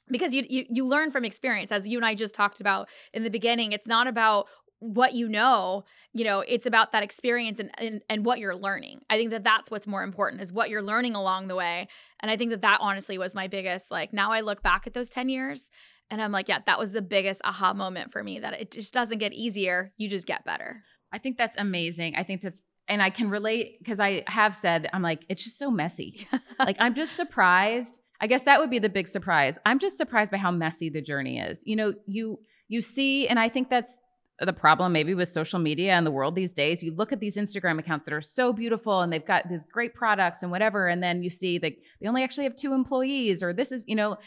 because 0.09 0.33
you, 0.33 0.45
you 0.49 0.65
you 0.69 0.87
learn 0.87 1.11
from 1.11 1.25
experience 1.25 1.71
as 1.71 1.87
you 1.87 1.97
and 1.97 2.05
I 2.05 2.15
just 2.15 2.35
talked 2.35 2.61
about 2.61 2.89
in 3.13 3.23
the 3.23 3.29
beginning. 3.29 3.71
It's 3.71 3.87
not 3.87 4.07
about 4.07 4.47
what 4.79 5.13
you 5.13 5.27
know 5.27 5.83
you 6.13 6.23
know 6.23 6.41
it's 6.41 6.65
about 6.65 6.91
that 6.91 7.01
experience 7.01 7.59
and, 7.59 7.71
and 7.79 8.01
and 8.09 8.25
what 8.25 8.39
you're 8.39 8.55
learning. 8.55 9.01
I 9.09 9.17
think 9.17 9.31
that 9.31 9.43
that's 9.43 9.71
what's 9.71 9.87
more 9.87 10.03
important 10.03 10.41
is 10.41 10.53
what 10.53 10.69
you're 10.69 10.83
learning 10.83 11.15
along 11.15 11.47
the 11.47 11.55
way 11.55 11.87
and 12.19 12.29
i 12.29 12.37
think 12.37 12.51
that 12.51 12.61
that 12.61 12.79
honestly 12.81 13.17
was 13.17 13.33
my 13.33 13.47
biggest 13.47 13.89
like 13.89 14.13
now 14.13 14.31
i 14.31 14.41
look 14.41 14.61
back 14.61 14.85
at 14.85 14.93
those 14.93 15.09
10 15.09 15.29
years 15.29 15.71
and 16.11 16.21
i'm 16.21 16.31
like 16.31 16.47
yeah 16.47 16.59
that 16.65 16.77
was 16.77 16.91
the 16.91 17.01
biggest 17.01 17.41
aha 17.43 17.73
moment 17.73 18.11
for 18.11 18.23
me 18.23 18.39
that 18.39 18.53
it 18.59 18.71
just 18.71 18.93
doesn't 18.93 19.17
get 19.17 19.33
easier 19.33 19.91
you 19.97 20.07
just 20.07 20.27
get 20.27 20.45
better. 20.45 20.83
I 21.11 21.19
think 21.19 21.37
that's 21.37 21.57
amazing. 21.57 22.15
I 22.15 22.23
think 22.23 22.41
that's 22.41 22.61
and 22.87 23.01
i 23.01 23.09
can 23.09 23.29
relate 23.29 23.79
because 23.79 23.99
i 23.99 24.23
have 24.27 24.53
said 24.53 24.89
i'm 24.93 25.01
like 25.01 25.25
it's 25.27 25.43
just 25.43 25.57
so 25.57 25.71
messy. 25.71 26.27
Like 26.59 26.77
i'm 26.79 26.93
just 26.93 27.15
surprised 27.15 27.99
i 28.21 28.27
guess 28.27 28.43
that 28.43 28.59
would 28.59 28.69
be 28.69 28.79
the 28.79 28.89
big 28.89 29.07
surprise 29.07 29.57
i'm 29.65 29.79
just 29.79 29.97
surprised 29.97 30.31
by 30.31 30.37
how 30.37 30.51
messy 30.51 30.89
the 30.89 31.01
journey 31.01 31.39
is 31.39 31.63
you 31.65 31.75
know 31.75 31.93
you 32.05 32.39
you 32.67 32.81
see 32.81 33.27
and 33.27 33.39
i 33.39 33.49
think 33.49 33.69
that's 33.69 33.99
the 34.45 34.53
problem 34.53 34.93
maybe 34.93 35.15
with 35.15 35.27
social 35.27 35.57
media 35.57 35.93
and 35.93 36.05
the 36.05 36.11
world 36.11 36.35
these 36.35 36.53
days. 36.53 36.83
You 36.83 36.93
look 36.93 37.11
at 37.11 37.19
these 37.19 37.37
Instagram 37.37 37.79
accounts 37.79 38.05
that 38.05 38.13
are 38.13 38.21
so 38.21 38.53
beautiful 38.53 39.01
and 39.01 39.11
they've 39.11 39.25
got 39.25 39.49
these 39.49 39.65
great 39.65 39.95
products 39.95 40.43
and 40.43 40.51
whatever, 40.51 40.87
and 40.87 41.01
then 41.01 41.23
you 41.23 41.29
see 41.29 41.57
that 41.57 41.73
they 41.99 42.07
only 42.07 42.23
actually 42.23 42.43
have 42.43 42.55
two 42.55 42.73
employees, 42.73 43.41
or 43.41 43.51
this 43.51 43.71
is, 43.71 43.83
you 43.87 43.95
know, 43.95 44.17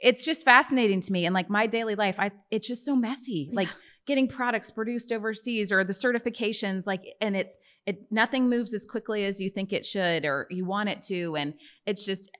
it's 0.00 0.24
just 0.24 0.44
fascinating 0.44 1.00
to 1.00 1.12
me. 1.12 1.26
And 1.26 1.34
like 1.34 1.50
my 1.50 1.66
daily 1.66 1.94
life, 1.94 2.18
I 2.18 2.30
it's 2.50 2.66
just 2.66 2.84
so 2.84 2.96
messy. 2.96 3.50
Like 3.52 3.68
getting 4.06 4.28
products 4.28 4.70
produced 4.70 5.12
overseas 5.12 5.70
or 5.70 5.84
the 5.84 5.92
certifications, 5.92 6.86
like 6.86 7.04
and 7.20 7.36
it's 7.36 7.58
it 7.86 8.10
nothing 8.10 8.48
moves 8.48 8.72
as 8.72 8.86
quickly 8.86 9.26
as 9.26 9.40
you 9.40 9.50
think 9.50 9.74
it 9.74 9.84
should 9.84 10.24
or 10.24 10.46
you 10.50 10.64
want 10.64 10.88
it 10.88 11.02
to. 11.02 11.36
And 11.36 11.54
it's 11.86 12.06
just 12.06 12.30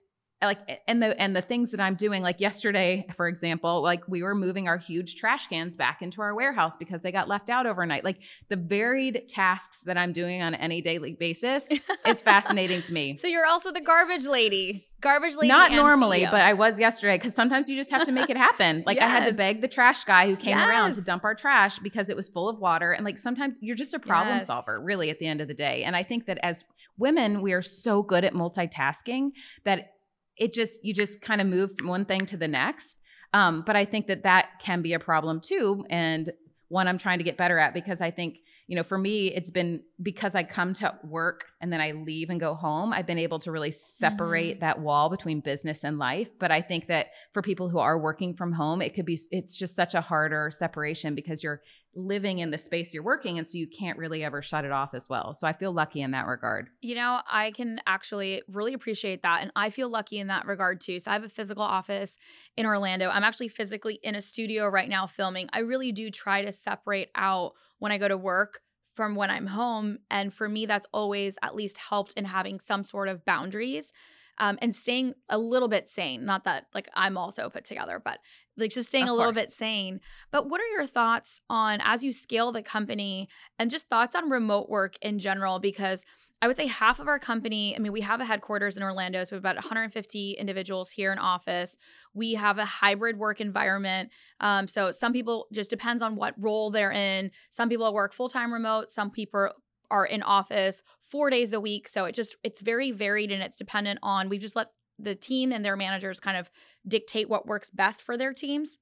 like 0.45 0.81
and 0.87 1.01
the 1.01 1.19
and 1.21 1.35
the 1.35 1.41
things 1.41 1.71
that 1.71 1.79
i'm 1.79 1.95
doing 1.95 2.21
like 2.21 2.39
yesterday 2.39 3.05
for 3.15 3.27
example 3.27 3.81
like 3.81 4.07
we 4.07 4.23
were 4.23 4.35
moving 4.35 4.67
our 4.67 4.77
huge 4.77 5.15
trash 5.15 5.47
cans 5.47 5.75
back 5.75 6.01
into 6.01 6.21
our 6.21 6.35
warehouse 6.35 6.77
because 6.77 7.01
they 7.01 7.11
got 7.11 7.27
left 7.27 7.49
out 7.49 7.65
overnight 7.65 8.03
like 8.03 8.17
the 8.49 8.55
varied 8.55 9.27
tasks 9.27 9.81
that 9.81 9.97
i'm 9.97 10.11
doing 10.11 10.41
on 10.41 10.55
any 10.55 10.81
daily 10.81 11.13
basis 11.13 11.67
is 12.07 12.21
fascinating 12.21 12.81
to 12.81 12.93
me 12.93 13.15
so 13.19 13.27
you're 13.27 13.45
also 13.45 13.71
the 13.71 13.81
garbage 13.81 14.25
lady 14.25 14.87
garbage 15.01 15.35
lady 15.35 15.47
not 15.47 15.71
normally 15.71 16.21
CEO. 16.21 16.31
but 16.31 16.41
i 16.41 16.53
was 16.53 16.79
yesterday 16.79 17.17
because 17.17 17.35
sometimes 17.35 17.69
you 17.69 17.75
just 17.75 17.91
have 17.91 18.05
to 18.05 18.11
make 18.11 18.29
it 18.29 18.37
happen 18.37 18.83
like 18.87 18.97
yes. 18.97 19.05
i 19.05 19.07
had 19.07 19.25
to 19.25 19.33
beg 19.33 19.61
the 19.61 19.67
trash 19.67 20.03
guy 20.03 20.27
who 20.27 20.35
came 20.35 20.57
yes. 20.57 20.67
around 20.67 20.93
to 20.93 21.01
dump 21.01 21.23
our 21.23 21.35
trash 21.35 21.79
because 21.79 22.09
it 22.09 22.15
was 22.15 22.29
full 22.29 22.49
of 22.49 22.59
water 22.59 22.91
and 22.91 23.05
like 23.05 23.17
sometimes 23.17 23.57
you're 23.61 23.75
just 23.75 23.93
a 23.93 23.99
problem 23.99 24.37
yes. 24.37 24.47
solver 24.47 24.79
really 24.79 25.09
at 25.09 25.19
the 25.19 25.27
end 25.27 25.41
of 25.41 25.47
the 25.47 25.53
day 25.53 25.83
and 25.83 25.95
i 25.95 26.03
think 26.03 26.25
that 26.25 26.39
as 26.43 26.63
women 26.97 27.41
we 27.41 27.53
are 27.53 27.61
so 27.61 28.01
good 28.01 28.23
at 28.23 28.33
multitasking 28.33 29.31
that 29.63 29.94
it 30.37 30.53
just 30.53 30.83
you 30.83 30.93
just 30.93 31.21
kind 31.21 31.41
of 31.41 31.47
move 31.47 31.71
from 31.77 31.87
one 31.87 32.05
thing 32.05 32.25
to 32.25 32.37
the 32.37 32.47
next 32.47 32.97
um, 33.33 33.63
but 33.65 33.75
i 33.75 33.85
think 33.85 34.07
that 34.07 34.23
that 34.23 34.59
can 34.59 34.81
be 34.81 34.93
a 34.93 34.99
problem 34.99 35.39
too 35.41 35.85
and 35.89 36.31
one 36.67 36.87
i'm 36.87 36.97
trying 36.97 37.17
to 37.17 37.23
get 37.23 37.37
better 37.37 37.57
at 37.57 37.73
because 37.73 38.01
i 38.01 38.11
think 38.11 38.39
you 38.67 38.75
know 38.75 38.83
for 38.83 38.97
me 38.97 39.27
it's 39.27 39.51
been 39.51 39.81
because 40.01 40.35
i 40.35 40.43
come 40.43 40.73
to 40.73 40.93
work 41.03 41.45
and 41.61 41.71
then 41.71 41.81
i 41.81 41.91
leave 41.91 42.29
and 42.29 42.39
go 42.39 42.55
home 42.55 42.91
i've 42.91 43.05
been 43.05 43.19
able 43.19 43.39
to 43.39 43.51
really 43.51 43.71
separate 43.71 44.55
mm-hmm. 44.55 44.59
that 44.61 44.79
wall 44.79 45.09
between 45.09 45.39
business 45.39 45.83
and 45.83 45.99
life 45.99 46.29
but 46.39 46.51
i 46.51 46.61
think 46.61 46.87
that 46.87 47.07
for 47.33 47.41
people 47.41 47.69
who 47.69 47.79
are 47.79 47.99
working 47.99 48.33
from 48.33 48.51
home 48.51 48.81
it 48.81 48.93
could 48.93 49.05
be 49.05 49.19
it's 49.31 49.55
just 49.55 49.75
such 49.75 49.93
a 49.93 50.01
harder 50.01 50.49
separation 50.51 51.15
because 51.15 51.43
you're 51.43 51.61
living 51.95 52.39
in 52.39 52.51
the 52.51 52.57
space 52.57 52.93
you're 52.93 53.03
working 53.03 53.37
and 53.37 53.47
so 53.47 53.57
you 53.57 53.67
can't 53.67 53.97
really 53.97 54.23
ever 54.23 54.41
shut 54.41 54.65
it 54.65 54.71
off 54.71 54.93
as 54.93 55.07
well. 55.09 55.33
So 55.33 55.47
i 55.47 55.53
feel 55.53 55.71
lucky 55.71 56.01
in 56.01 56.11
that 56.11 56.27
regard. 56.27 56.69
You 56.81 56.95
know 56.95 57.21
i 57.29 57.51
can 57.51 57.79
actually 57.87 58.41
really 58.47 58.73
appreciate 58.73 59.21
that 59.23 59.41
and 59.41 59.51
i 59.55 59.69
feel 59.69 59.89
lucky 59.89 60.19
in 60.19 60.27
that 60.27 60.45
regard 60.45 60.81
too. 60.81 60.99
So 60.99 61.11
i 61.11 61.13
have 61.13 61.23
a 61.23 61.29
physical 61.29 61.63
office 61.63 62.17
in 62.57 62.65
orlando. 62.65 63.09
I'm 63.09 63.23
actually 63.23 63.47
physically 63.47 63.99
in 64.03 64.15
a 64.15 64.21
studio 64.21 64.67
right 64.67 64.89
now 64.89 65.07
filming. 65.07 65.49
I 65.53 65.59
really 65.59 65.91
do 65.91 66.11
try 66.11 66.41
to 66.43 66.51
separate 66.51 67.09
out 67.15 67.53
when 67.79 67.91
i 67.91 67.97
go 67.97 68.07
to 68.07 68.17
work 68.17 68.61
from 68.93 69.15
when 69.15 69.29
i'm 69.29 69.47
home 69.47 69.99
and 70.09 70.33
for 70.33 70.47
me 70.47 70.65
that's 70.65 70.87
always 70.93 71.37
at 71.41 71.55
least 71.55 71.77
helped 71.77 72.13
in 72.13 72.25
having 72.25 72.59
some 72.59 72.83
sort 72.83 73.09
of 73.09 73.23
boundaries 73.25 73.91
um, 74.37 74.57
and 74.61 74.75
staying 74.75 75.13
a 75.29 75.37
little 75.37 75.67
bit 75.67 75.89
sane. 75.89 76.25
Not 76.25 76.43
that 76.43 76.65
like 76.73 76.89
I'm 76.93 77.17
also 77.17 77.49
put 77.49 77.65
together, 77.65 78.01
but 78.03 78.19
like 78.57 78.71
just 78.71 78.89
staying 78.89 79.05
of 79.05 79.11
a 79.11 79.13
little 79.13 79.33
bit 79.33 79.51
sane. 79.51 79.99
But 80.31 80.49
what 80.49 80.61
are 80.61 80.67
your 80.67 80.85
thoughts 80.85 81.41
on 81.49 81.79
as 81.83 82.03
you 82.03 82.11
scale 82.11 82.51
the 82.51 82.61
company 82.61 83.29
and 83.59 83.71
just 83.71 83.89
thoughts 83.89 84.15
on 84.15 84.29
remote 84.29 84.69
work 84.69 84.95
in 85.01 85.19
general? 85.19 85.59
Because 85.59 86.05
I 86.41 86.47
would 86.47 86.57
say 86.57 86.67
half 86.67 86.99
of 86.99 87.07
our 87.07 87.17
company, 87.17 87.75
I 87.75 87.79
mean, 87.79 87.91
we 87.91 88.01
have 88.01 88.21
a 88.21 88.25
headquarters 88.25 88.77
in 88.77 88.83
Orlando, 88.83 89.23
so 89.23 89.35
we 89.35 89.37
have 89.37 89.41
about 89.41 89.55
150 89.55 90.33
individuals 90.33 90.91
here 90.91 91.11
in 91.11 91.17
office. 91.17 91.77
We 92.13 92.33
have 92.33 92.57
a 92.57 92.65
hybrid 92.65 93.17
work 93.17 93.39
environment. 93.41 94.11
Um, 94.41 94.67
so 94.67 94.91
some 94.91 95.13
people 95.13 95.47
just 95.53 95.69
depends 95.69 96.03
on 96.03 96.15
what 96.15 96.35
role 96.37 96.71
they're 96.71 96.91
in. 96.91 97.31
Some 97.51 97.69
people 97.69 97.91
work 97.93 98.13
full 98.13 98.29
time 98.29 98.53
remote, 98.53 98.91
some 98.91 99.11
people 99.11 99.51
are 99.91 100.05
in 100.05 100.23
office 100.23 100.83
four 101.01 101.29
days 101.29 101.53
a 101.53 101.59
week. 101.59 101.87
So 101.87 102.05
it 102.05 102.15
just, 102.15 102.35
it's 102.43 102.61
very 102.61 102.91
varied 102.91 103.31
and 103.31 103.41
it's 103.41 103.57
dependent 103.57 103.99
on, 104.01 104.29
we've 104.29 104.41
just 104.41 104.55
let 104.55 104.69
the 104.97 105.15
team 105.15 105.51
and 105.51 105.63
their 105.63 105.75
managers 105.75 106.19
kind 106.19 106.37
of 106.37 106.49
dictate 106.87 107.29
what 107.29 107.47
works 107.47 107.69
best 107.69 108.01
for 108.01 108.17
their 108.17 108.33
teams. 108.33 108.77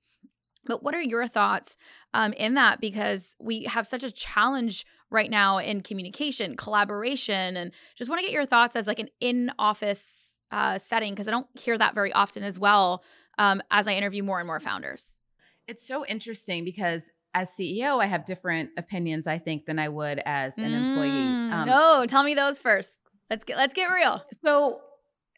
But 0.66 0.82
what 0.82 0.96
are 0.96 1.02
your 1.02 1.28
thoughts 1.28 1.76
um, 2.14 2.34
in 2.34 2.54
that? 2.54 2.80
Because 2.80 3.36
we 3.40 3.64
have 3.64 3.86
such 3.86 4.04
a 4.04 4.12
challenge 4.12 4.86
right 5.12 5.30
now 5.30 5.58
in 5.58 5.82
communication, 5.82 6.56
collaboration, 6.56 7.58
and 7.58 7.72
just 7.96 8.10
want 8.10 8.20
to 8.20 8.26
get 8.26 8.34
your 8.34 8.46
thoughts 8.46 8.76
as 8.76 8.88
like 8.88 9.00
an 9.00 9.10
in 9.20 9.52
office 9.60 10.40
uh, 10.52 10.78
setting 10.78 11.14
because 11.14 11.28
I 11.28 11.32
don't 11.32 11.48
hear 11.60 11.78
that 11.78 11.96
very 11.96 12.14
often 12.14 12.44
as 12.44 12.58
well 12.58 13.04
um, 13.38 13.62
as 13.72 13.88
I 13.88 13.94
interview 13.94 14.24
more 14.24 14.40
and 14.40 14.48
more 14.48 14.60
founders. 14.60 15.20
It's 15.68 15.86
so 15.86 16.06
interesting 16.06 16.64
because 16.64 17.10
as 17.34 17.50
CEO, 17.50 18.02
I 18.02 18.06
have 18.06 18.26
different 18.26 18.72
opinions, 18.78 19.28
I 19.28 19.40
think, 19.40 19.66
than 19.66 19.80
I 19.80 19.90
would 19.90 20.22
as 20.26 20.58
an 20.58 20.74
employee. 20.74 21.10
Mm, 21.10 21.52
um, 21.52 21.68
no, 21.68 22.06
tell 22.06 22.24
me 22.24 22.34
those 22.34 22.60
first. 22.60 22.98
Let's 23.30 23.44
get 23.44 23.58
let's 23.58 23.74
get 23.74 23.86
real. 23.86 24.24
So, 24.44 24.82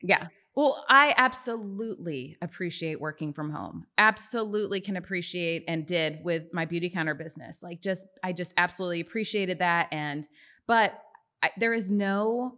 yeah. 0.02 0.28
Well, 0.56 0.86
I 0.88 1.14
absolutely 1.18 2.38
appreciate 2.42 3.02
working 3.02 3.34
from 3.34 3.52
home. 3.52 3.86
Absolutely 3.98 4.80
can 4.80 4.96
appreciate 4.96 5.66
and 5.68 5.86
did 5.86 6.20
with 6.24 6.54
my 6.54 6.66
Beautycounter 6.66 7.18
business. 7.18 7.62
Like 7.62 7.82
just 7.82 8.08
I 8.24 8.32
just 8.32 8.54
absolutely 8.58 9.02
appreciated 9.02 9.60
that 9.60 9.90
and 9.92 10.28
but 10.68 10.98
I, 11.44 11.52
there 11.58 11.74
is 11.74 11.92
no 11.92 12.58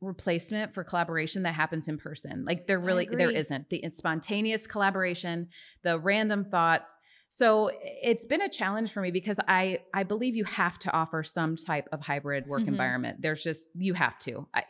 replacement 0.00 0.72
for 0.72 0.84
collaboration 0.84 1.42
that 1.42 1.54
happens 1.54 1.88
in 1.88 1.98
person. 1.98 2.44
Like 2.44 2.66
there 2.66 2.78
really 2.78 3.06
there 3.10 3.30
isn't. 3.30 3.68
The 3.70 3.84
spontaneous 3.90 4.66
collaboration, 4.66 5.48
the 5.82 5.98
random 5.98 6.44
thoughts, 6.44 6.94
so 7.32 7.70
it's 7.82 8.26
been 8.26 8.42
a 8.42 8.48
challenge 8.48 8.92
for 8.92 9.00
me 9.00 9.12
because 9.12 9.38
I 9.46 9.78
I 9.94 10.02
believe 10.02 10.34
you 10.34 10.44
have 10.44 10.80
to 10.80 10.92
offer 10.92 11.22
some 11.22 11.54
type 11.54 11.88
of 11.92 12.00
hybrid 12.00 12.48
work 12.48 12.62
mm-hmm. 12.62 12.70
environment. 12.70 13.22
There's 13.22 13.42
just 13.42 13.68
you 13.76 13.94
have 13.94 14.18
to. 14.20 14.48
I, 14.52 14.64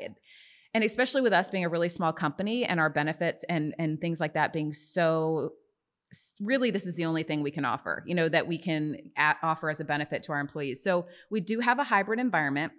and 0.75 0.85
especially 0.85 1.23
with 1.23 1.33
us 1.33 1.49
being 1.49 1.65
a 1.65 1.71
really 1.71 1.89
small 1.89 2.13
company 2.13 2.67
and 2.67 2.79
our 2.79 2.91
benefits 2.91 3.45
and 3.49 3.75
and 3.79 3.99
things 3.99 4.21
like 4.21 4.35
that 4.35 4.53
being 4.53 4.75
so 4.75 5.55
really 6.39 6.71
this 6.71 6.87
is 6.87 6.97
the 6.97 7.07
only 7.07 7.23
thing 7.23 7.43
we 7.43 7.51
can 7.51 7.65
offer 7.65 8.05
you 8.07 8.15
know 8.15 8.29
that 8.29 8.47
we 8.47 8.59
can 8.59 8.97
at, 9.17 9.39
offer 9.43 9.71
as 9.71 9.81
a 9.81 9.85
benefit 9.85 10.23
to 10.25 10.33
our 10.33 10.41
employees 10.41 10.83
so 10.83 11.07
we 11.31 11.41
do 11.41 11.61
have 11.61 11.79
a 11.79 11.85
hybrid 11.85 12.21
environment 12.21 12.73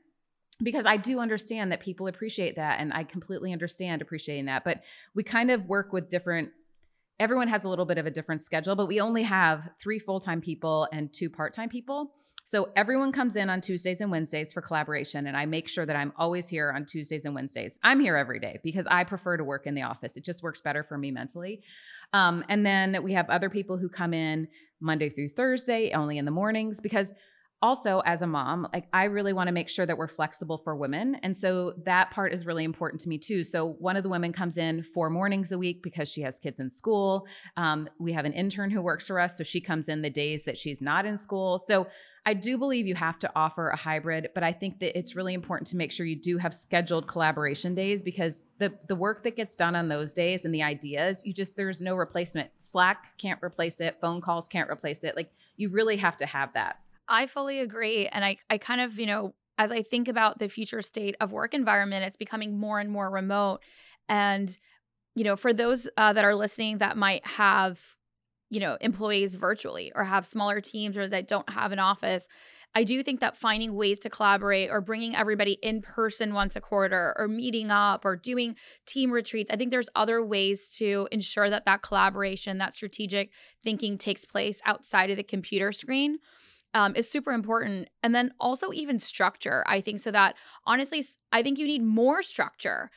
because 0.61 0.85
I 0.85 0.97
do 0.97 1.19
understand 1.19 1.71
that 1.71 1.79
people 1.79 2.07
appreciate 2.07 2.57
that 2.57 2.79
and 2.79 2.93
I 2.93 3.03
completely 3.03 3.51
understand 3.51 4.01
appreciating 4.01 4.45
that 4.45 4.63
but 4.63 4.83
we 5.15 5.23
kind 5.23 5.49
of 5.49 5.65
work 5.65 5.91
with 5.93 6.09
different 6.09 6.51
everyone 7.21 7.47
has 7.47 7.63
a 7.63 7.69
little 7.69 7.85
bit 7.85 7.99
of 7.99 8.07
a 8.07 8.11
different 8.11 8.41
schedule, 8.41 8.75
but 8.75 8.87
we 8.87 8.99
only 8.99 9.21
have 9.21 9.69
three 9.79 9.99
full 9.99 10.19
time 10.19 10.41
people 10.41 10.87
and 10.91 11.13
two 11.13 11.29
part 11.29 11.53
time 11.53 11.69
people. 11.69 12.11
So 12.43 12.69
everyone 12.75 13.11
comes 13.11 13.35
in 13.35 13.51
on 13.51 13.61
Tuesdays 13.61 14.01
and 14.01 14.09
Wednesdays 14.09 14.51
for 14.51 14.61
collaboration, 14.61 15.27
and 15.27 15.37
I 15.37 15.45
make 15.45 15.69
sure 15.69 15.85
that 15.85 15.95
I'm 15.95 16.11
always 16.17 16.49
here 16.49 16.73
on 16.75 16.85
Tuesdays 16.85 17.23
and 17.23 17.35
Wednesdays. 17.35 17.77
I'm 17.83 17.99
here 17.99 18.17
every 18.17 18.39
day 18.39 18.59
because 18.63 18.87
I 18.89 19.03
prefer 19.03 19.37
to 19.37 19.43
work 19.43 19.67
in 19.67 19.75
the 19.75 19.83
office. 19.83 20.17
It 20.17 20.25
just 20.25 20.41
works 20.41 20.59
better 20.61 20.83
for 20.83 20.97
me 20.97 21.11
mentally. 21.11 21.61
Um, 22.11 22.43
and 22.49 22.65
then 22.65 23.03
we 23.03 23.13
have 23.13 23.29
other 23.29 23.51
people 23.51 23.77
who 23.77 23.87
come 23.87 24.15
in 24.15 24.47
Monday 24.79 25.09
through 25.09 25.29
Thursday, 25.29 25.91
only 25.91 26.17
in 26.17 26.25
the 26.25 26.31
mornings, 26.31 26.81
because 26.81 27.13
also 27.61 28.01
as 28.05 28.21
a 28.21 28.27
mom 28.27 28.67
like 28.73 28.85
i 28.93 29.03
really 29.05 29.33
want 29.33 29.47
to 29.47 29.51
make 29.51 29.69
sure 29.69 29.85
that 29.85 29.97
we're 29.97 30.07
flexible 30.07 30.57
for 30.57 30.75
women 30.75 31.15
and 31.23 31.35
so 31.35 31.73
that 31.83 32.09
part 32.11 32.33
is 32.33 32.45
really 32.45 32.63
important 32.63 32.99
to 33.01 33.09
me 33.09 33.17
too 33.17 33.43
so 33.43 33.75
one 33.79 33.95
of 33.95 34.03
the 34.03 34.09
women 34.09 34.31
comes 34.31 34.57
in 34.57 34.81
four 34.83 35.09
mornings 35.09 35.51
a 35.51 35.57
week 35.57 35.83
because 35.83 36.09
she 36.09 36.21
has 36.21 36.39
kids 36.39 36.59
in 36.59 36.69
school 36.69 37.27
um, 37.57 37.87
we 37.99 38.11
have 38.11 38.25
an 38.25 38.33
intern 38.33 38.71
who 38.71 38.81
works 38.81 39.07
for 39.07 39.19
us 39.19 39.37
so 39.37 39.43
she 39.43 39.61
comes 39.61 39.89
in 39.89 40.01
the 40.01 40.09
days 40.09 40.43
that 40.43 40.57
she's 40.57 40.81
not 40.81 41.05
in 41.05 41.17
school 41.17 41.59
so 41.59 41.87
I 42.23 42.35
do 42.35 42.57
believe 42.59 42.85
you 42.85 42.93
have 42.93 43.17
to 43.19 43.31
offer 43.35 43.69
a 43.69 43.75
hybrid, 43.75 44.29
but 44.35 44.43
I 44.43 44.53
think 44.53 44.79
that 44.79 44.97
it's 44.97 45.15
really 45.15 45.33
important 45.33 45.67
to 45.69 45.75
make 45.75 45.91
sure 45.91 46.05
you 46.05 46.15
do 46.15 46.37
have 46.37 46.53
scheduled 46.53 47.07
collaboration 47.07 47.73
days 47.73 48.03
because 48.03 48.43
the 48.59 48.71
the 48.87 48.95
work 48.95 49.23
that 49.23 49.35
gets 49.35 49.55
done 49.55 49.75
on 49.75 49.87
those 49.87 50.13
days 50.13 50.45
and 50.45 50.53
the 50.53 50.61
ideas, 50.61 51.23
you 51.25 51.33
just 51.33 51.55
there's 51.55 51.81
no 51.81 51.95
replacement. 51.95 52.51
Slack 52.59 53.17
can't 53.17 53.41
replace 53.41 53.81
it, 53.81 53.97
phone 53.99 54.21
calls 54.21 54.47
can't 54.47 54.69
replace 54.69 55.03
it. 55.03 55.15
Like 55.15 55.31
you 55.57 55.69
really 55.69 55.97
have 55.97 56.15
to 56.17 56.27
have 56.27 56.53
that. 56.53 56.79
I 57.07 57.27
fully 57.27 57.59
agree. 57.59 58.07
And 58.07 58.23
I, 58.23 58.37
I 58.49 58.57
kind 58.57 58.81
of, 58.81 58.97
you 58.99 59.05
know, 59.05 59.33
as 59.57 59.71
I 59.71 59.81
think 59.81 60.07
about 60.07 60.39
the 60.39 60.49
future 60.49 60.81
state 60.81 61.15
of 61.19 61.31
work 61.31 61.53
environment, 61.53 62.05
it's 62.05 62.17
becoming 62.17 62.57
more 62.57 62.79
and 62.79 62.89
more 62.89 63.09
remote. 63.09 63.59
And, 64.09 64.49
you 65.15 65.23
know, 65.23 65.35
for 65.35 65.53
those 65.53 65.87
uh, 65.97 66.13
that 66.13 66.25
are 66.25 66.35
listening 66.35 66.79
that 66.79 66.97
might 66.97 67.25
have, 67.27 67.79
you 68.49 68.59
know, 68.59 68.77
employees 68.81 69.35
virtually 69.35 69.91
or 69.93 70.03
have 70.03 70.25
smaller 70.25 70.61
teams 70.61 70.97
or 70.97 71.07
that 71.07 71.27
don't 71.27 71.49
have 71.49 71.71
an 71.71 71.79
office, 71.79 72.27
I 72.73 72.85
do 72.85 73.03
think 73.03 73.19
that 73.19 73.37
finding 73.37 73.75
ways 73.75 73.99
to 73.99 74.09
collaborate 74.09 74.69
or 74.71 74.79
bringing 74.79 75.15
everybody 75.15 75.53
in 75.61 75.81
person 75.81 76.33
once 76.33 76.55
a 76.55 76.61
quarter 76.61 77.13
or 77.17 77.27
meeting 77.27 77.69
up 77.69 78.05
or 78.05 78.15
doing 78.15 78.55
team 78.85 79.11
retreats, 79.11 79.51
I 79.51 79.57
think 79.57 79.71
there's 79.71 79.89
other 79.93 80.23
ways 80.23 80.69
to 80.77 81.07
ensure 81.11 81.49
that 81.49 81.65
that 81.65 81.81
collaboration, 81.81 82.59
that 82.59 82.73
strategic 82.73 83.31
thinking 83.61 83.97
takes 83.97 84.23
place 84.23 84.61
outside 84.65 85.09
of 85.09 85.17
the 85.17 85.23
computer 85.23 85.73
screen 85.73 86.19
um, 86.73 86.95
is 86.95 87.09
super 87.09 87.31
important. 87.31 87.89
And 88.03 88.13
then 88.15 88.31
also 88.39 88.71
even 88.71 88.99
structure, 88.99 89.63
I 89.67 89.81
think, 89.81 89.99
so 89.99 90.11
that 90.11 90.35
honestly, 90.65 91.03
I 91.31 91.43
think 91.43 91.57
you 91.57 91.67
need 91.67 91.83
more 91.83 92.21
structure 92.21 92.89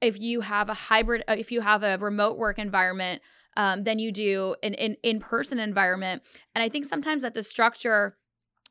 if 0.00 0.18
you 0.20 0.40
have 0.40 0.68
a 0.68 0.74
hybrid, 0.74 1.22
uh, 1.28 1.36
if 1.38 1.52
you 1.52 1.60
have 1.60 1.82
a 1.82 1.96
remote 1.98 2.36
work 2.36 2.58
environment 2.58 3.22
um, 3.56 3.84
than 3.84 3.98
you 3.98 4.12
do 4.12 4.56
an 4.62 4.74
in 4.74 4.96
in 5.02 5.20
person 5.20 5.58
environment. 5.58 6.22
And 6.54 6.62
I 6.62 6.68
think 6.68 6.86
sometimes 6.86 7.22
that 7.22 7.34
the 7.34 7.42
structure 7.42 8.16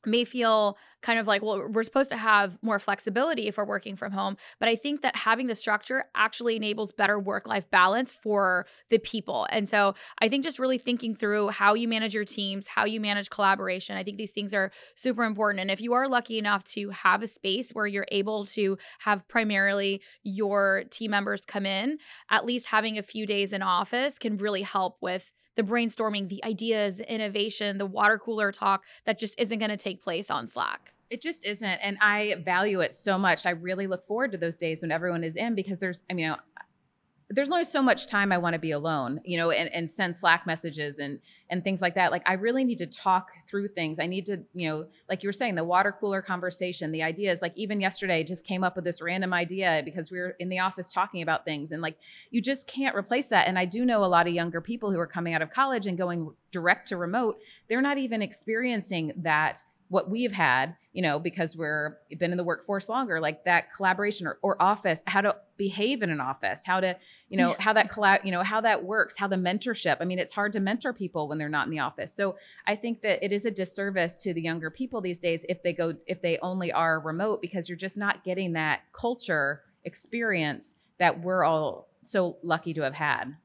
may 0.06 0.24
feel 0.24 0.78
kind 1.02 1.20
of 1.20 1.28
like, 1.28 1.42
well, 1.42 1.68
we're 1.68 1.84
supposed 1.84 2.10
to 2.12 2.18
have 2.18 2.58
more 2.62 2.80
flexibility 2.80 3.48
if 3.48 3.58
we're 3.58 3.66
working 3.66 3.96
from 3.96 4.12
home. 4.12 4.38
But 4.60 4.70
I 4.70 4.76
think 4.76 5.02
that 5.02 5.16
having 5.16 5.48
the 5.48 5.56
structure 5.56 6.06
actually 6.16 6.56
enables 6.56 6.92
better 6.92 7.20
work 7.20 7.48
life 7.48 7.70
balance 7.72 8.12
for 8.12 8.68
the 8.90 9.00
people. 9.00 9.48
And 9.50 9.68
so 9.68 9.96
I 10.20 10.30
think 10.30 10.44
just 10.44 10.60
really 10.60 10.78
thinking 10.78 11.16
through 11.16 11.50
how 11.50 11.74
you 11.74 11.88
manage 11.88 12.14
your 12.14 12.26
teams, 12.26 12.68
how 12.68 12.86
you 12.86 13.00
manage 13.00 13.30
collaboration, 13.30 13.98
I 13.98 14.04
think 14.04 14.18
these 14.18 14.32
things 14.32 14.54
are 14.54 14.72
super 14.96 15.24
important. 15.24 15.62
And 15.62 15.72
if 15.72 15.82
you 15.82 15.94
are 15.94 16.08
lucky 16.08 16.38
enough 16.38 16.64
to 16.66 16.90
have 16.92 17.24
a 17.24 17.28
space 17.28 17.72
where 17.72 17.88
you're 17.88 18.08
able 18.12 18.46
to 18.48 18.78
have 19.00 19.28
primarily 19.28 20.02
your 20.24 20.84
team 20.92 21.12
members 21.12 21.42
come 21.42 21.66
in, 21.66 21.98
at 22.30 22.46
least 22.46 22.68
having 22.68 22.98
a 22.98 23.04
few 23.04 23.26
days 23.26 23.54
in 23.54 23.62
office 23.62 24.20
can 24.20 24.38
really 24.38 24.62
help 24.62 24.98
with 25.02 25.34
the 25.56 25.64
brainstorming, 25.64 26.30
the 26.30 26.44
ideas, 26.44 26.98
the 26.98 27.14
innovation, 27.14 27.78
the 27.78 27.86
water 27.86 28.18
cooler 28.18 28.52
talk 28.52 28.84
that 29.06 29.20
just 29.20 29.40
isn't 29.40 29.60
going 29.60 29.72
to 29.72 29.78
take 29.78 30.02
place 30.02 30.30
on 30.30 30.48
Slack. 30.48 30.94
It 31.10 31.22
just 31.22 31.46
isn't. 31.46 31.68
And 31.68 31.98
I 32.00 32.38
value 32.46 32.80
it 32.80 32.94
so 32.94 33.18
much. 33.18 33.46
I 33.46 33.50
really 33.50 33.86
look 33.86 34.06
forward 34.06 34.32
to 34.32 34.38
those 34.38 34.58
days 34.58 34.82
when 34.82 34.92
everyone 34.92 35.26
is 35.26 35.36
in 35.36 35.56
because 35.56 35.80
there's, 35.80 36.04
I 36.10 36.14
mean, 36.14 36.34
there's 37.34 37.50
only 37.50 37.63
so 37.63 37.82
much 37.82 38.08
time 38.08 38.32
I 38.32 38.38
want 38.38 38.54
to 38.54 38.60
be 38.60 38.72
alone, 38.72 39.22
you 39.24 39.38
know, 39.38 39.52
and, 39.52 39.74
and 39.74 39.89
send 39.89 40.15
Slack 40.15 40.46
messages 40.46 41.00
and 41.00 41.20
and 41.50 41.63
things 41.63 41.82
like 41.82 41.96
that. 41.96 42.12
Like 42.12 42.28
I 42.30 42.34
really 42.34 42.63
need 42.63 42.78
to 42.80 42.86
talk 42.86 43.32
through 43.48 43.70
things. 43.70 44.00
I 44.00 44.06
need 44.06 44.26
to, 44.28 44.44
you 44.54 44.70
know, 44.70 44.86
like 45.10 45.24
you 45.24 45.28
were 45.28 45.34
saying, 45.34 45.56
the 45.56 45.63
water 45.63 45.91
cooler 45.98 46.22
conversation, 46.22 46.91
the 46.91 47.04
ideas. 47.04 47.41
Like 47.41 47.54
even 47.56 47.82
yesterday, 47.82 48.24
just 48.24 48.46
came 48.46 48.63
up 48.63 48.76
with 48.76 48.86
this 48.86 49.02
random 49.02 49.34
idea 49.34 49.82
because 49.84 50.12
we 50.12 50.20
were 50.20 50.36
in 50.39 50.50
the 50.50 50.60
office 50.60 50.91
talking 50.91 51.22
about 51.22 51.46
things, 51.46 51.72
and 51.72 51.82
like 51.82 51.98
you 52.30 52.41
just 52.41 52.67
can't 52.67 52.96
replace 52.96 53.28
that. 53.28 53.48
And 53.48 53.58
I 53.58 53.65
do 53.65 53.86
know 53.86 54.04
a 54.04 54.06
lot 54.06 54.28
of 54.28 54.34
younger 54.34 54.62
people 54.62 54.91
who 54.91 55.00
are 55.00 55.08
coming 55.08 55.34
out 55.34 55.41
of 55.41 55.50
college 55.50 55.88
and 55.88 55.98
going 55.98 56.34
direct 56.52 56.88
to 56.89 56.98
remote. 56.98 57.39
They're 57.70 57.82
not 57.82 57.98
even 57.98 58.22
experiencing 58.22 59.13
that 59.17 59.63
what 59.88 60.10
we've 60.10 60.32
had, 60.32 60.76
you 60.93 61.01
know, 61.01 61.19
because 61.19 61.56
we're 61.56 61.97
been 62.17 62.32
in 62.32 62.38
the 62.38 62.43
workforce 62.43 62.89
longer, 62.89 63.19
like 63.19 63.45
that 63.45 63.73
collaboration 63.73 64.27
or, 64.27 64.39
or 64.41 64.62
office, 64.62 65.01
how 65.08 65.21
to 65.21 65.36
behave 65.56 66.01
in 66.01 66.10
an 66.10 66.19
office, 66.19 66.62
how 66.65 66.80
to, 66.82 66.97
you 67.30 67.38
know, 67.38 67.56
how 67.60 67.71
that 67.71 67.89
collab, 67.89 68.25
you 68.25 68.32
know, 68.32 68.43
how 68.43 68.60
that 68.60 68.84
works, 68.84 69.15
how 69.17 69.27
the 69.27 69.38
mentorship. 69.38 69.97
I 70.01 70.06
mean, 70.06 70.19
it's 70.19 70.34
hard 70.34 70.51
to 70.54 70.60
mentor 70.60 70.91
people 70.91 71.30
when 71.30 71.38
they're 71.38 71.49
not 71.49 71.65
in 71.65 71.71
the 71.71 71.80
office. 71.80 72.13
So 72.13 72.36
I 72.67 72.75
think 72.75 73.01
that 73.04 73.23
it 73.23 73.32
is 73.32 73.45
a 73.45 73.51
disservice 73.51 74.17
to 74.17 74.34
the 74.34 74.41
younger 74.41 74.69
people 74.69 74.99
these 74.99 75.19
days 75.19 75.45
if 75.47 75.63
they 75.63 75.71
go, 75.71 75.93
if 76.08 76.21
they 76.21 76.38
only 76.39 76.73
are 76.73 76.99
remote, 76.99 77.41
because 77.41 77.69
you're 77.69 77.77
just 77.77 77.97
not 77.97 78.23
getting 78.25 78.54
that 78.54 78.82
culture 78.91 79.62
experience 79.86 80.75
that 80.99 81.21
we're 81.21 81.43
all 81.43 81.88
so 82.04 82.38
lucky 82.43 82.73
to 82.73 82.82
have 82.82 82.95
had. 82.95 83.36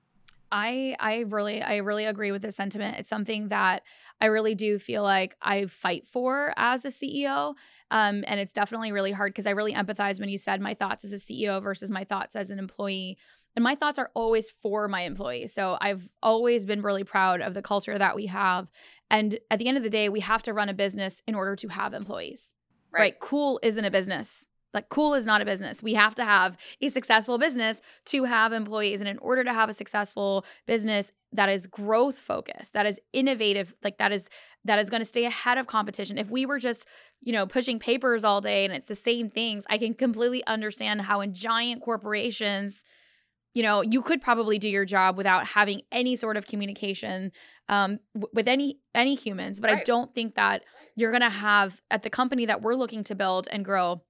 I 0.51 0.97
I 1.01 1.21
really 1.29 1.63
I 1.63 1.77
really 1.77 2.05
agree 2.05 2.33
with 2.33 2.43
this 2.43 2.57
sentiment. 2.57 2.99
It's 2.99 3.11
something 3.11 3.49
that 3.49 3.83
I 4.21 4.27
really 4.27 4.55
do 4.55 4.79
feel 4.79 5.03
like 5.03 5.37
I 5.43 5.67
fight 5.67 6.07
for 6.07 6.53
as 6.57 6.85
a 6.85 6.89
CEO. 6.89 7.55
Um, 7.91 8.25
and 8.27 8.41
it's 8.41 8.53
definitely 8.53 8.93
really 8.93 9.13
hard 9.13 9.33
because 9.33 9.47
I 9.47 9.51
really 9.51 9.75
empathize 9.75 10.21
when 10.21 10.29
you 10.29 10.39
said 10.39 10.61
my 10.61 10.75
thoughts 10.75 11.05
as 11.05 11.13
a 11.13 11.17
CEO 11.17 11.63
versus 11.63 11.91
my 11.91 12.05
thoughts 12.05 12.37
as 12.37 12.51
an 12.51 12.59
employee. 12.59 13.19
And 13.55 13.63
my 13.63 13.75
thoughts 13.75 13.99
are 13.99 14.11
always 14.15 14.51
for 14.51 14.87
my 14.87 15.03
employees. 15.03 15.55
So 15.55 15.79
I've 15.81 16.11
always 16.23 16.67
been 16.67 16.83
really 16.83 17.05
proud 17.05 17.41
of 17.41 17.55
the 17.55 17.63
culture 17.63 17.97
that 17.97 18.15
we 18.15 18.27
have. 18.27 18.71
And 19.11 19.39
at 19.51 19.59
the 19.59 19.67
end 19.67 19.79
of 19.79 19.83
the 19.83 19.89
day, 19.89 20.11
we 20.11 20.21
have 20.21 20.43
to 20.43 20.53
run 20.53 20.69
a 20.69 20.75
business 20.75 21.23
in 21.27 21.35
order 21.35 21.57
to 21.57 21.69
have 21.69 21.95
employees. 21.95 22.55
Right? 22.93 23.01
right? 23.01 23.21
Cool 23.21 23.59
isn't 23.63 23.85
a 23.85 23.91
business. 23.91 24.47
Like, 24.77 24.89
cool 24.89 25.15
is 25.15 25.27
not 25.27 25.41
a 25.41 25.45
business. 25.45 25.83
We 25.83 25.95
have 25.95 26.15
to 26.15 26.25
have 26.25 26.57
a 26.81 26.89
successful 26.89 27.39
business 27.39 27.83
to 28.07 28.25
have 28.25 28.53
employees. 28.53 29.01
And 29.01 29.09
in 29.09 29.19
order 29.19 29.43
to 29.43 29.53
have 29.53 29.69
a 29.69 29.75
successful 29.75 30.45
business 30.67 31.11
that 31.33 31.49
is 31.49 31.67
growth 31.67 32.17
focused, 32.17 32.75
that 32.75 32.87
is 32.87 33.01
innovative, 33.13 33.75
like 33.83 33.99
that 33.99 34.13
is 34.13 34.29
that 34.65 34.79
is 34.79 34.89
going 34.91 35.01
to 35.01 35.07
stay 35.07 35.25
ahead 35.25 35.59
of 35.59 35.67
competition. 35.67 36.19
If 36.19 36.31
we 36.31 36.47
were 36.47 36.61
just, 36.61 36.87
you 37.21 37.33
know, 37.33 37.47
pushing 37.47 37.81
papers 37.81 38.23
all 38.23 38.41
day 38.41 38.65
and 38.65 38.73
it's 38.73 38.87
the 38.87 38.95
same 38.95 39.31
things, 39.31 39.65
I 39.69 39.79
can 39.79 39.95
completely 39.95 40.47
understand 40.47 41.03
how 41.03 41.21
in 41.21 41.35
giant 41.35 41.83
corporations 41.83 42.85
you 43.57 43.63
know, 43.63 43.81
you 43.81 44.03
could 44.03 44.21
probably 44.21 44.59
do 44.59 44.69
your 44.69 44.85
job 44.85 45.17
without 45.17 45.47
having 45.47 45.81
any 45.91 46.15
sort 46.15 46.37
of 46.37 46.47
communication 46.47 47.33
um, 47.71 48.01
w- 48.15 48.29
with 48.35 48.49
any 48.49 48.81
any 48.95 49.15
humans. 49.15 49.61
But 49.61 49.71
right. 49.71 49.81
I 49.81 49.83
don't 49.83 50.15
think 50.15 50.35
that 50.35 50.63
you're 50.95 51.11
gonna 51.11 51.31
have 51.31 51.81
at 51.91 52.03
the 52.03 52.11
company 52.11 52.45
that 52.45 52.61
we're 52.61 52.75
looking 52.75 53.03
to 53.05 53.15
build 53.15 53.49
and 53.51 53.65
grow. 53.65 54.03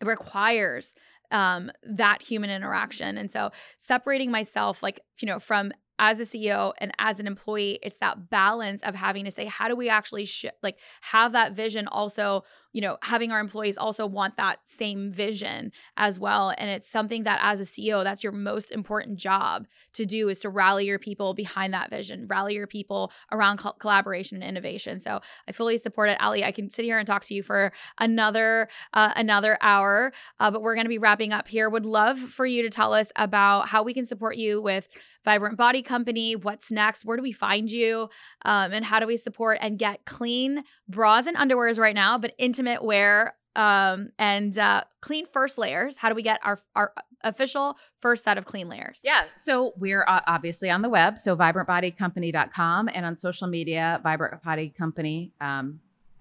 Requires 0.00 0.94
um, 1.30 1.70
that 1.82 2.22
human 2.22 2.50
interaction, 2.50 3.18
and 3.18 3.30
so 3.30 3.50
separating 3.78 4.30
myself, 4.30 4.82
like 4.82 5.00
you 5.20 5.26
know, 5.26 5.38
from 5.38 5.72
as 5.98 6.20
a 6.20 6.24
CEO 6.24 6.72
and 6.78 6.92
as 6.98 7.18
an 7.18 7.26
employee, 7.26 7.78
it's 7.82 7.98
that 7.98 8.28
balance 8.28 8.82
of 8.82 8.94
having 8.94 9.24
to 9.24 9.30
say, 9.30 9.46
how 9.46 9.68
do 9.68 9.74
we 9.74 9.88
actually 9.88 10.26
sh- 10.26 10.44
like 10.62 10.78
have 11.00 11.32
that 11.32 11.52
vision 11.52 11.88
also 11.88 12.44
you 12.72 12.80
know, 12.80 12.98
having 13.02 13.32
our 13.32 13.40
employees 13.40 13.78
also 13.78 14.06
want 14.06 14.36
that 14.36 14.58
same 14.64 15.12
vision 15.12 15.72
as 15.96 16.18
well. 16.20 16.52
And 16.58 16.68
it's 16.68 16.88
something 16.88 17.24
that 17.24 17.40
as 17.42 17.60
a 17.60 17.64
CEO, 17.64 18.04
that's 18.04 18.22
your 18.22 18.32
most 18.32 18.70
important 18.70 19.18
job 19.18 19.66
to 19.94 20.04
do 20.04 20.28
is 20.28 20.40
to 20.40 20.50
rally 20.50 20.86
your 20.86 20.98
people 20.98 21.34
behind 21.34 21.72
that 21.74 21.90
vision, 21.90 22.26
rally 22.28 22.54
your 22.54 22.66
people 22.66 23.12
around 23.32 23.58
co- 23.58 23.72
collaboration 23.72 24.42
and 24.42 24.44
innovation. 24.44 25.00
So 25.00 25.20
I 25.48 25.52
fully 25.52 25.78
support 25.78 26.10
it. 26.10 26.20
Ali, 26.20 26.44
I 26.44 26.52
can 26.52 26.68
sit 26.70 26.84
here 26.84 26.98
and 26.98 27.06
talk 27.06 27.24
to 27.24 27.34
you 27.34 27.42
for 27.42 27.72
another 27.98 28.68
uh, 28.92 29.12
another 29.16 29.56
hour, 29.60 30.12
uh, 30.38 30.50
but 30.50 30.62
we're 30.62 30.74
going 30.74 30.84
to 30.84 30.90
be 30.90 30.98
wrapping 30.98 31.32
up 31.32 31.48
here. 31.48 31.70
Would 31.70 31.86
love 31.86 32.18
for 32.18 32.46
you 32.46 32.62
to 32.62 32.70
tell 32.70 32.92
us 32.92 33.10
about 33.16 33.68
how 33.68 33.82
we 33.82 33.94
can 33.94 34.04
support 34.04 34.36
you 34.36 34.60
with 34.60 34.88
Vibrant 35.24 35.56
Body 35.56 35.82
Company. 35.82 36.36
What's 36.36 36.70
next? 36.70 37.04
Where 37.04 37.16
do 37.16 37.22
we 37.22 37.32
find 37.32 37.70
you? 37.70 38.08
Um, 38.44 38.72
and 38.72 38.84
how 38.84 39.00
do 39.00 39.06
we 39.06 39.16
support 39.16 39.58
and 39.60 39.78
get 39.78 40.04
clean 40.04 40.62
bras 40.88 41.26
and 41.26 41.36
underwears 41.36 41.78
right 41.78 41.94
now, 41.94 42.16
but 42.16 42.32
intimate 42.38 42.65
intimate 42.66 42.84
wear 42.84 43.34
um, 43.54 44.10
and 44.18 44.58
uh, 44.58 44.82
clean 45.00 45.26
first 45.26 45.56
layers. 45.58 45.96
How 45.96 46.08
do 46.08 46.14
we 46.14 46.22
get 46.22 46.40
our 46.42 46.58
our 46.74 46.92
official 47.22 47.76
first 48.00 48.24
set 48.24 48.38
of 48.38 48.44
clean 48.44 48.68
layers? 48.68 49.00
Yeah, 49.02 49.24
so 49.34 49.72
we're 49.76 50.04
uh, 50.06 50.20
obviously 50.26 50.70
on 50.70 50.82
the 50.82 50.88
web, 50.88 51.18
so 51.18 51.36
vibrantbodycompany.com, 51.36 52.90
and 52.92 53.06
on 53.06 53.16
social 53.16 53.48
media, 53.48 54.00
Vibrant 54.02 54.42
Body 54.42 54.70
Company. 54.70 55.32
Um, 55.40 55.80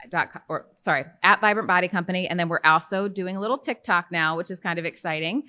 dot 0.10 0.32
com, 0.32 0.42
or 0.50 0.68
sorry 0.82 1.04
at 1.24 1.42
vibrant 1.42 1.68
body 1.68 1.88
company 1.88 2.28
and 2.28 2.40
then 2.40 2.48
we're 2.48 2.60
also 2.64 3.08
doing 3.08 3.38
a 3.38 3.40
little 3.40 3.58
tiktok 3.58 4.12
now 4.12 4.38
which 4.38 4.52
is 4.52 4.60
kind 4.60 4.78
of 4.78 4.86
exciting 4.86 5.42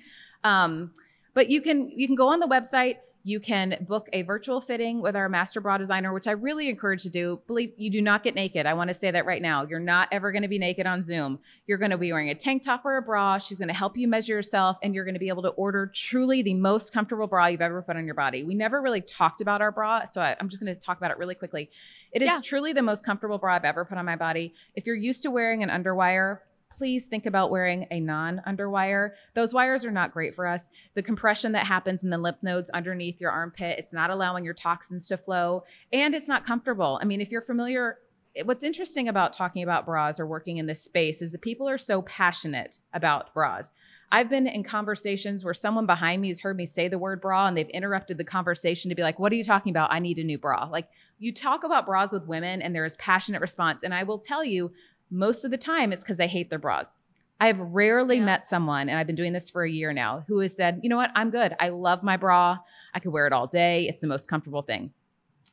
um, 0.43 0.91
but 1.35 1.51
you 1.51 1.61
can 1.61 1.91
you 1.91 2.07
can 2.07 2.15
go 2.15 2.29
on 2.29 2.39
the 2.39 2.47
website 2.47 2.95
you 3.27 3.41
can 3.41 3.75
book 3.81 4.07
a 4.13 4.21
virtual 4.21 4.61
fitting 4.61 5.01
with 5.01 5.13
our 5.13 5.27
master 5.27 5.59
bra 5.59 5.77
designer, 5.77 6.13
which 6.13 6.27
I 6.27 6.31
really 6.31 6.69
encourage 6.69 7.03
to 7.03 7.09
do. 7.09 7.41
Believe 7.45 7.73
you 7.75 7.91
do 7.91 8.01
not 8.01 8.23
get 8.23 8.35
naked. 8.35 8.65
I 8.65 8.73
want 8.73 8.87
to 8.87 8.93
say 8.93 9.11
that 9.11 9.25
right 9.25 9.41
now. 9.41 9.65
You're 9.65 9.81
not 9.81 10.07
ever 10.13 10.31
going 10.31 10.43
to 10.43 10.47
be 10.47 10.57
naked 10.57 10.87
on 10.87 11.03
Zoom. 11.03 11.39
You're 11.65 11.77
going 11.77 11.91
to 11.91 11.97
be 11.97 12.09
wearing 12.13 12.29
a 12.29 12.35
tank 12.35 12.63
top 12.63 12.85
or 12.85 12.95
a 12.95 13.01
bra. 13.01 13.37
She's 13.37 13.57
going 13.57 13.67
to 13.67 13.73
help 13.73 13.97
you 13.97 14.07
measure 14.07 14.31
yourself, 14.31 14.77
and 14.81 14.95
you're 14.95 15.03
going 15.03 15.13
to 15.13 15.19
be 15.19 15.27
able 15.27 15.41
to 15.41 15.49
order 15.49 15.91
truly 15.93 16.41
the 16.41 16.53
most 16.53 16.93
comfortable 16.93 17.27
bra 17.27 17.47
you've 17.47 17.59
ever 17.59 17.81
put 17.81 17.97
on 17.97 18.05
your 18.05 18.15
body. 18.15 18.45
We 18.45 18.55
never 18.55 18.81
really 18.81 19.01
talked 19.01 19.41
about 19.41 19.61
our 19.61 19.73
bra, 19.73 20.05
so 20.05 20.21
I, 20.21 20.37
am 20.39 20.47
just 20.47 20.61
going 20.61 20.73
to 20.73 20.79
talk 20.79 20.95
about 20.95 21.11
it 21.11 21.17
really 21.17 21.35
quickly. 21.35 21.69
It 22.13 22.21
is 22.21 22.29
yeah. 22.29 22.39
truly 22.41 22.71
the 22.71 22.81
most 22.81 23.05
comfortable 23.05 23.39
bra 23.39 23.55
I've 23.55 23.65
ever 23.65 23.83
put 23.83 23.97
on 23.97 24.05
my 24.05 24.15
body. 24.15 24.53
If 24.73 24.85
you're 24.87 24.95
used 24.95 25.21
to 25.23 25.31
wearing 25.31 25.63
an 25.63 25.69
underwire, 25.69 26.39
please 26.69 27.05
think 27.05 27.25
about 27.25 27.51
wearing 27.51 27.87
a 27.91 27.99
non 27.99 28.41
underwire. 28.47 29.11
Those 29.33 29.53
wires 29.53 29.85
are 29.85 29.91
not 29.91 30.11
great 30.11 30.35
for 30.35 30.47
us. 30.47 30.69
The 30.93 31.03
compression 31.03 31.51
that 31.53 31.65
happens 31.65 32.03
in 32.03 32.09
the 32.09 32.17
lymph 32.17 32.41
nodes 32.41 32.69
underneath 32.69 33.19
your 33.21 33.31
armpit, 33.31 33.79
it's 33.79 33.93
not 33.93 34.09
allowing 34.09 34.45
your 34.45 34.53
toxins 34.53 35.07
to 35.07 35.17
flow 35.17 35.63
and 35.91 36.13
it's 36.13 36.27
not 36.27 36.45
comfortable. 36.45 36.99
I 37.01 37.05
mean, 37.05 37.21
if 37.21 37.31
you're 37.31 37.41
familiar, 37.41 37.97
eh, 38.35 38.43
what's 38.43 38.63
interesting 38.63 39.07
about 39.07 39.33
talking 39.33 39.63
about 39.63 39.85
bras 39.85 40.19
or 40.19 40.27
working 40.27 40.57
in 40.57 40.65
this 40.65 40.83
space 40.83 41.21
is 41.21 41.31
that 41.31 41.41
people 41.41 41.67
are 41.67 41.77
so 41.77 42.01
passionate 42.03 42.79
about 42.93 43.33
bras. 43.33 43.71
I've 44.09 44.29
been 44.29 44.47
in 44.47 44.63
conversations 44.63 45.43
where 45.43 45.53
someone 45.53 45.85
behind 45.85 46.21
me 46.21 46.29
has 46.29 46.39
heard 46.39 46.55
me 46.55 46.65
say 46.65 46.87
the 46.87 46.97
word 46.97 47.19
bra 47.19 47.47
and 47.47 47.57
they've 47.57 47.67
interrupted 47.69 48.17
the 48.17 48.23
conversation 48.23 48.87
to 48.89 48.95
be 48.95 49.01
like, 49.01 49.19
What 49.19 49.33
are 49.33 49.35
you 49.35 49.43
talking 49.43 49.71
about? 49.71 49.91
I 49.91 49.99
need 49.99 50.17
a 50.17 50.23
new 50.23 50.37
bra. 50.37 50.69
Like, 50.71 50.87
you 51.19 51.33
talk 51.33 51.63
about 51.65 51.85
bras 51.85 52.13
with 52.13 52.25
women 52.25 52.61
and 52.61 52.73
there 52.73 52.85
is 52.85 52.95
passionate 52.95 53.41
response. 53.41 53.83
And 53.83 53.93
I 53.93 54.03
will 54.03 54.19
tell 54.19 54.45
you, 54.45 54.71
most 55.09 55.45
of 55.45 55.51
the 55.51 55.57
time 55.57 55.91
it's 55.91 56.03
because 56.03 56.17
they 56.17 56.27
hate 56.27 56.49
their 56.49 56.59
bras. 56.59 56.95
I 57.39 57.47
have 57.47 57.59
rarely 57.59 58.17
yeah. 58.17 58.25
met 58.25 58.47
someone, 58.47 58.89
and 58.89 58.97
I've 58.97 59.05
been 59.05 59.15
doing 59.15 59.33
this 59.33 59.49
for 59.49 59.63
a 59.63 59.69
year 59.69 59.93
now, 59.93 60.25
who 60.27 60.39
has 60.39 60.55
said, 60.55 60.79
you 60.81 60.89
know 60.89 60.97
what, 60.97 61.11
I'm 61.15 61.29
good. 61.29 61.55
I 61.59 61.69
love 61.69 62.01
my 62.01 62.17
bra. 62.17 62.57
I 62.93 62.99
could 62.99 63.11
wear 63.11 63.27
it 63.27 63.33
all 63.33 63.45
day. 63.45 63.87
It's 63.87 64.01
the 64.01 64.07
most 64.07 64.27
comfortable 64.27 64.63
thing. 64.63 64.91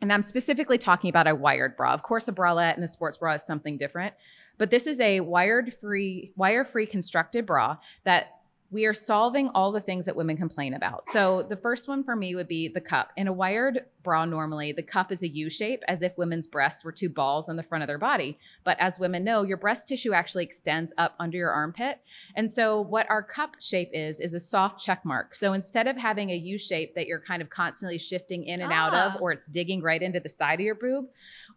And 0.00 0.12
I'm 0.12 0.22
specifically 0.22 0.78
talking 0.78 1.10
about 1.10 1.28
a 1.28 1.34
wired 1.34 1.76
bra. 1.76 1.92
Of 1.92 2.02
course, 2.02 2.26
a 2.26 2.32
bralette 2.32 2.74
and 2.74 2.84
a 2.84 2.88
sports 2.88 3.18
bra 3.18 3.34
is 3.34 3.42
something 3.42 3.76
different, 3.76 4.14
but 4.58 4.70
this 4.70 4.86
is 4.86 4.98
a 5.00 5.20
wired 5.20 5.74
free, 5.74 6.32
wire 6.36 6.64
free 6.64 6.86
constructed 6.86 7.46
bra 7.46 7.76
that 8.04 8.28
we 8.70 8.86
are 8.86 8.94
solving 8.94 9.50
all 9.50 9.70
the 9.70 9.80
things 9.80 10.04
that 10.06 10.16
women 10.16 10.36
complain 10.36 10.74
about. 10.74 11.08
So 11.08 11.42
the 11.42 11.56
first 11.56 11.86
one 11.86 12.02
for 12.02 12.16
me 12.16 12.34
would 12.34 12.48
be 12.48 12.66
the 12.66 12.80
cup. 12.80 13.12
In 13.16 13.28
a 13.28 13.32
wired 13.32 13.84
bra, 14.02 14.24
normally 14.24 14.72
the 14.72 14.82
cup 14.82 15.12
is 15.12 15.22
a 15.22 15.28
U 15.28 15.48
shape, 15.48 15.82
as 15.86 16.02
if 16.02 16.18
women's 16.18 16.46
breasts 16.46 16.84
were 16.84 16.90
two 16.90 17.08
balls 17.08 17.48
on 17.48 17.56
the 17.56 17.62
front 17.62 17.82
of 17.82 17.88
their 17.88 17.98
body. 17.98 18.38
But 18.64 18.78
as 18.80 18.98
women 18.98 19.22
know, 19.22 19.42
your 19.42 19.56
breast 19.56 19.88
tissue 19.88 20.12
actually 20.12 20.44
extends 20.44 20.92
up 20.98 21.14
under 21.20 21.38
your 21.38 21.50
armpit. 21.50 22.00
And 22.34 22.50
so 22.50 22.80
what 22.80 23.08
our 23.08 23.22
cup 23.22 23.56
shape 23.60 23.90
is, 23.92 24.18
is 24.18 24.34
a 24.34 24.40
soft 24.40 24.80
check 24.80 25.04
mark. 25.04 25.34
So 25.34 25.52
instead 25.52 25.86
of 25.86 25.96
having 25.96 26.30
a 26.30 26.36
U 26.36 26.58
shape 26.58 26.94
that 26.96 27.06
you're 27.06 27.20
kind 27.20 27.42
of 27.42 27.50
constantly 27.50 27.98
shifting 27.98 28.44
in 28.44 28.60
and 28.60 28.72
ah. 28.72 28.76
out 28.76 28.94
of, 28.94 29.12
ah. 29.16 29.18
or 29.20 29.30
it's 29.30 29.46
digging 29.46 29.82
right 29.82 30.02
into 30.02 30.20
the 30.20 30.28
side 30.28 30.60
of 30.60 30.64
your 30.64 30.74
boob, 30.74 31.06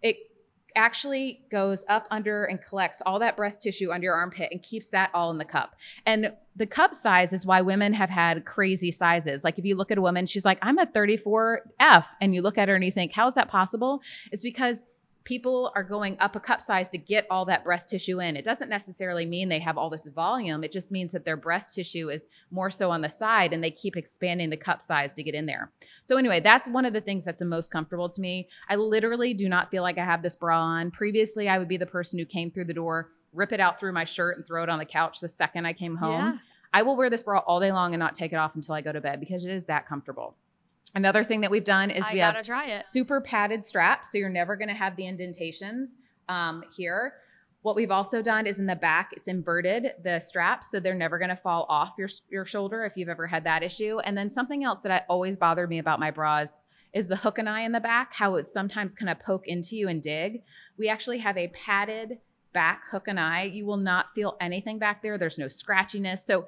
it 0.01 0.17
actually 0.77 1.41
goes 1.51 1.83
up 1.89 2.07
under 2.11 2.45
and 2.45 2.61
collects 2.61 3.01
all 3.05 3.19
that 3.19 3.35
breast 3.35 3.63
tissue 3.63 3.91
under 3.91 4.05
your 4.05 4.15
armpit 4.15 4.49
and 4.51 4.63
keeps 4.63 4.91
that 4.91 5.11
all 5.13 5.31
in 5.31 5.37
the 5.37 5.45
cup. 5.45 5.75
And 6.05 6.31
the 6.55 6.67
cup 6.67 6.95
size 6.95 7.33
is 7.33 7.45
why 7.45 7.61
women 7.61 7.93
have 7.93 8.09
had 8.09 8.45
crazy 8.45 8.91
sizes. 8.91 9.43
Like 9.43 9.59
if 9.59 9.65
you 9.65 9.75
look 9.75 9.91
at 9.91 9.97
a 9.97 10.01
woman, 10.01 10.25
she's 10.25 10.45
like, 10.45 10.59
I'm 10.61 10.77
a 10.77 10.85
34F. 10.85 12.05
And 12.21 12.33
you 12.33 12.41
look 12.41 12.57
at 12.57 12.69
her 12.69 12.75
and 12.75 12.83
you 12.83 12.91
think, 12.91 13.11
how 13.11 13.27
is 13.27 13.35
that 13.35 13.49
possible? 13.49 14.01
It's 14.31 14.43
because 14.43 14.83
people 15.27 15.73
are 15.75 15.83
going 15.83 16.15
up 16.21 16.37
a 16.37 16.39
cup 16.39 16.61
size 16.61 16.87
to 16.87 16.97
get 16.97 17.27
all 17.29 17.43
that 17.43 17.65
breast 17.65 17.89
tissue 17.89 18.21
in. 18.21 18.37
It 18.37 18.45
doesn't 18.45 18.69
necessarily 18.69 19.25
mean 19.25 19.49
they 19.49 19.59
have 19.59 19.77
all 19.77 19.89
this 19.89 20.07
volume. 20.07 20.63
It 20.63 20.71
just 20.71 20.89
means 20.89 21.11
that 21.11 21.25
their 21.25 21.35
breast 21.35 21.75
tissue 21.75 22.09
is 22.09 22.29
more 22.49 22.71
so 22.71 22.91
on 22.91 23.01
the 23.01 23.09
side 23.09 23.51
and 23.51 23.61
they 23.61 23.69
keep 23.69 23.97
expanding 23.97 24.49
the 24.49 24.55
cup 24.55 24.81
size 24.81 25.13
to 25.15 25.23
get 25.23 25.35
in 25.35 25.45
there. 25.45 25.69
So, 26.05 26.15
anyway, 26.15 26.39
that's 26.39 26.69
one 26.69 26.85
of 26.85 26.93
the 26.93 27.01
things 27.01 27.25
that's 27.25 27.39
the 27.39 27.45
most 27.45 27.71
comfortable 27.71 28.07
to 28.07 28.21
me. 28.21 28.47
I 28.69 28.77
literally 28.77 29.33
do 29.33 29.49
not 29.49 29.69
feel 29.69 29.83
like 29.83 29.97
I 29.97 30.05
have 30.05 30.23
this 30.23 30.37
bra 30.37 30.61
on. 30.61 30.91
Previously, 30.91 31.49
I 31.49 31.59
would 31.59 31.67
be 31.67 31.75
the 31.75 31.85
person 31.85 32.17
who 32.17 32.25
came 32.25 32.49
through 32.49 32.65
the 32.65 32.73
door, 32.73 33.09
rip 33.33 33.51
it 33.51 33.59
out 33.59 33.77
through 33.77 33.91
my 33.91 34.05
shirt, 34.05 34.37
and 34.37 34.47
throw 34.47 34.63
it 34.63 34.69
on 34.69 34.79
the 34.79 34.85
couch 34.85 35.19
the 35.19 35.27
second 35.27 35.65
I 35.65 35.73
came 35.73 35.97
home. 35.97 36.13
Yeah. 36.13 36.37
I 36.73 36.83
will 36.83 36.95
wear 36.95 37.09
this 37.09 37.23
bra 37.23 37.39
all 37.39 37.59
day 37.59 37.73
long 37.73 37.93
and 37.93 37.99
not 37.99 38.15
take 38.15 38.31
it 38.31 38.37
off 38.37 38.55
until 38.55 38.75
I 38.75 38.81
go 38.81 38.93
to 38.93 39.01
bed 39.01 39.19
because 39.19 39.43
it 39.43 39.51
is 39.51 39.65
that 39.65 39.89
comfortable. 39.89 40.37
Another 40.97 41.23
thing 41.23 41.41
that 41.41 41.51
we've 41.51 41.63
done 41.63 41.91
is 41.91 42.03
I 42.09 42.13
we 42.13 42.19
have 42.19 42.41
try 42.41 42.69
it. 42.69 42.83
super 42.83 43.21
padded 43.21 43.63
straps, 43.63 44.11
so 44.11 44.17
you're 44.17 44.29
never 44.29 44.55
going 44.55 44.67
to 44.67 44.73
have 44.73 44.95
the 44.95 45.05
indentations 45.05 45.93
um, 46.27 46.63
here. 46.75 47.13
What 47.61 47.75
we've 47.75 47.91
also 47.91 48.23
done 48.23 48.47
is 48.47 48.57
in 48.57 48.65
the 48.65 48.75
back, 48.75 49.11
it's 49.15 49.27
inverted 49.27 49.91
the 50.03 50.17
straps, 50.17 50.71
so 50.71 50.79
they're 50.79 50.95
never 50.95 51.19
going 51.19 51.29
to 51.29 51.35
fall 51.35 51.67
off 51.69 51.93
your 51.99 52.09
your 52.31 52.45
shoulder 52.45 52.83
if 52.83 52.97
you've 52.97 53.09
ever 53.09 53.27
had 53.27 53.43
that 53.43 53.61
issue. 53.61 53.99
And 53.99 54.17
then 54.17 54.31
something 54.31 54.63
else 54.63 54.81
that 54.81 54.91
I 54.91 55.03
always 55.07 55.37
bothered 55.37 55.69
me 55.69 55.77
about 55.77 55.99
my 55.99 56.09
bras 56.09 56.55
is 56.93 57.07
the 57.07 57.15
hook 57.15 57.37
and 57.37 57.47
eye 57.47 57.61
in 57.61 57.73
the 57.73 57.79
back, 57.79 58.15
how 58.15 58.33
it 58.33 58.49
sometimes 58.49 58.95
kind 58.95 59.11
of 59.11 59.19
poke 59.19 59.47
into 59.47 59.75
you 59.75 59.89
and 59.89 60.01
dig. 60.01 60.41
We 60.79 60.89
actually 60.89 61.19
have 61.19 61.37
a 61.37 61.49
padded 61.49 62.17
back 62.53 62.89
hook 62.89 63.07
and 63.07 63.19
eye. 63.19 63.43
You 63.43 63.67
will 63.67 63.77
not 63.77 64.15
feel 64.15 64.35
anything 64.41 64.79
back 64.79 65.03
there. 65.03 65.19
There's 65.19 65.37
no 65.37 65.45
scratchiness. 65.45 66.19
So 66.19 66.47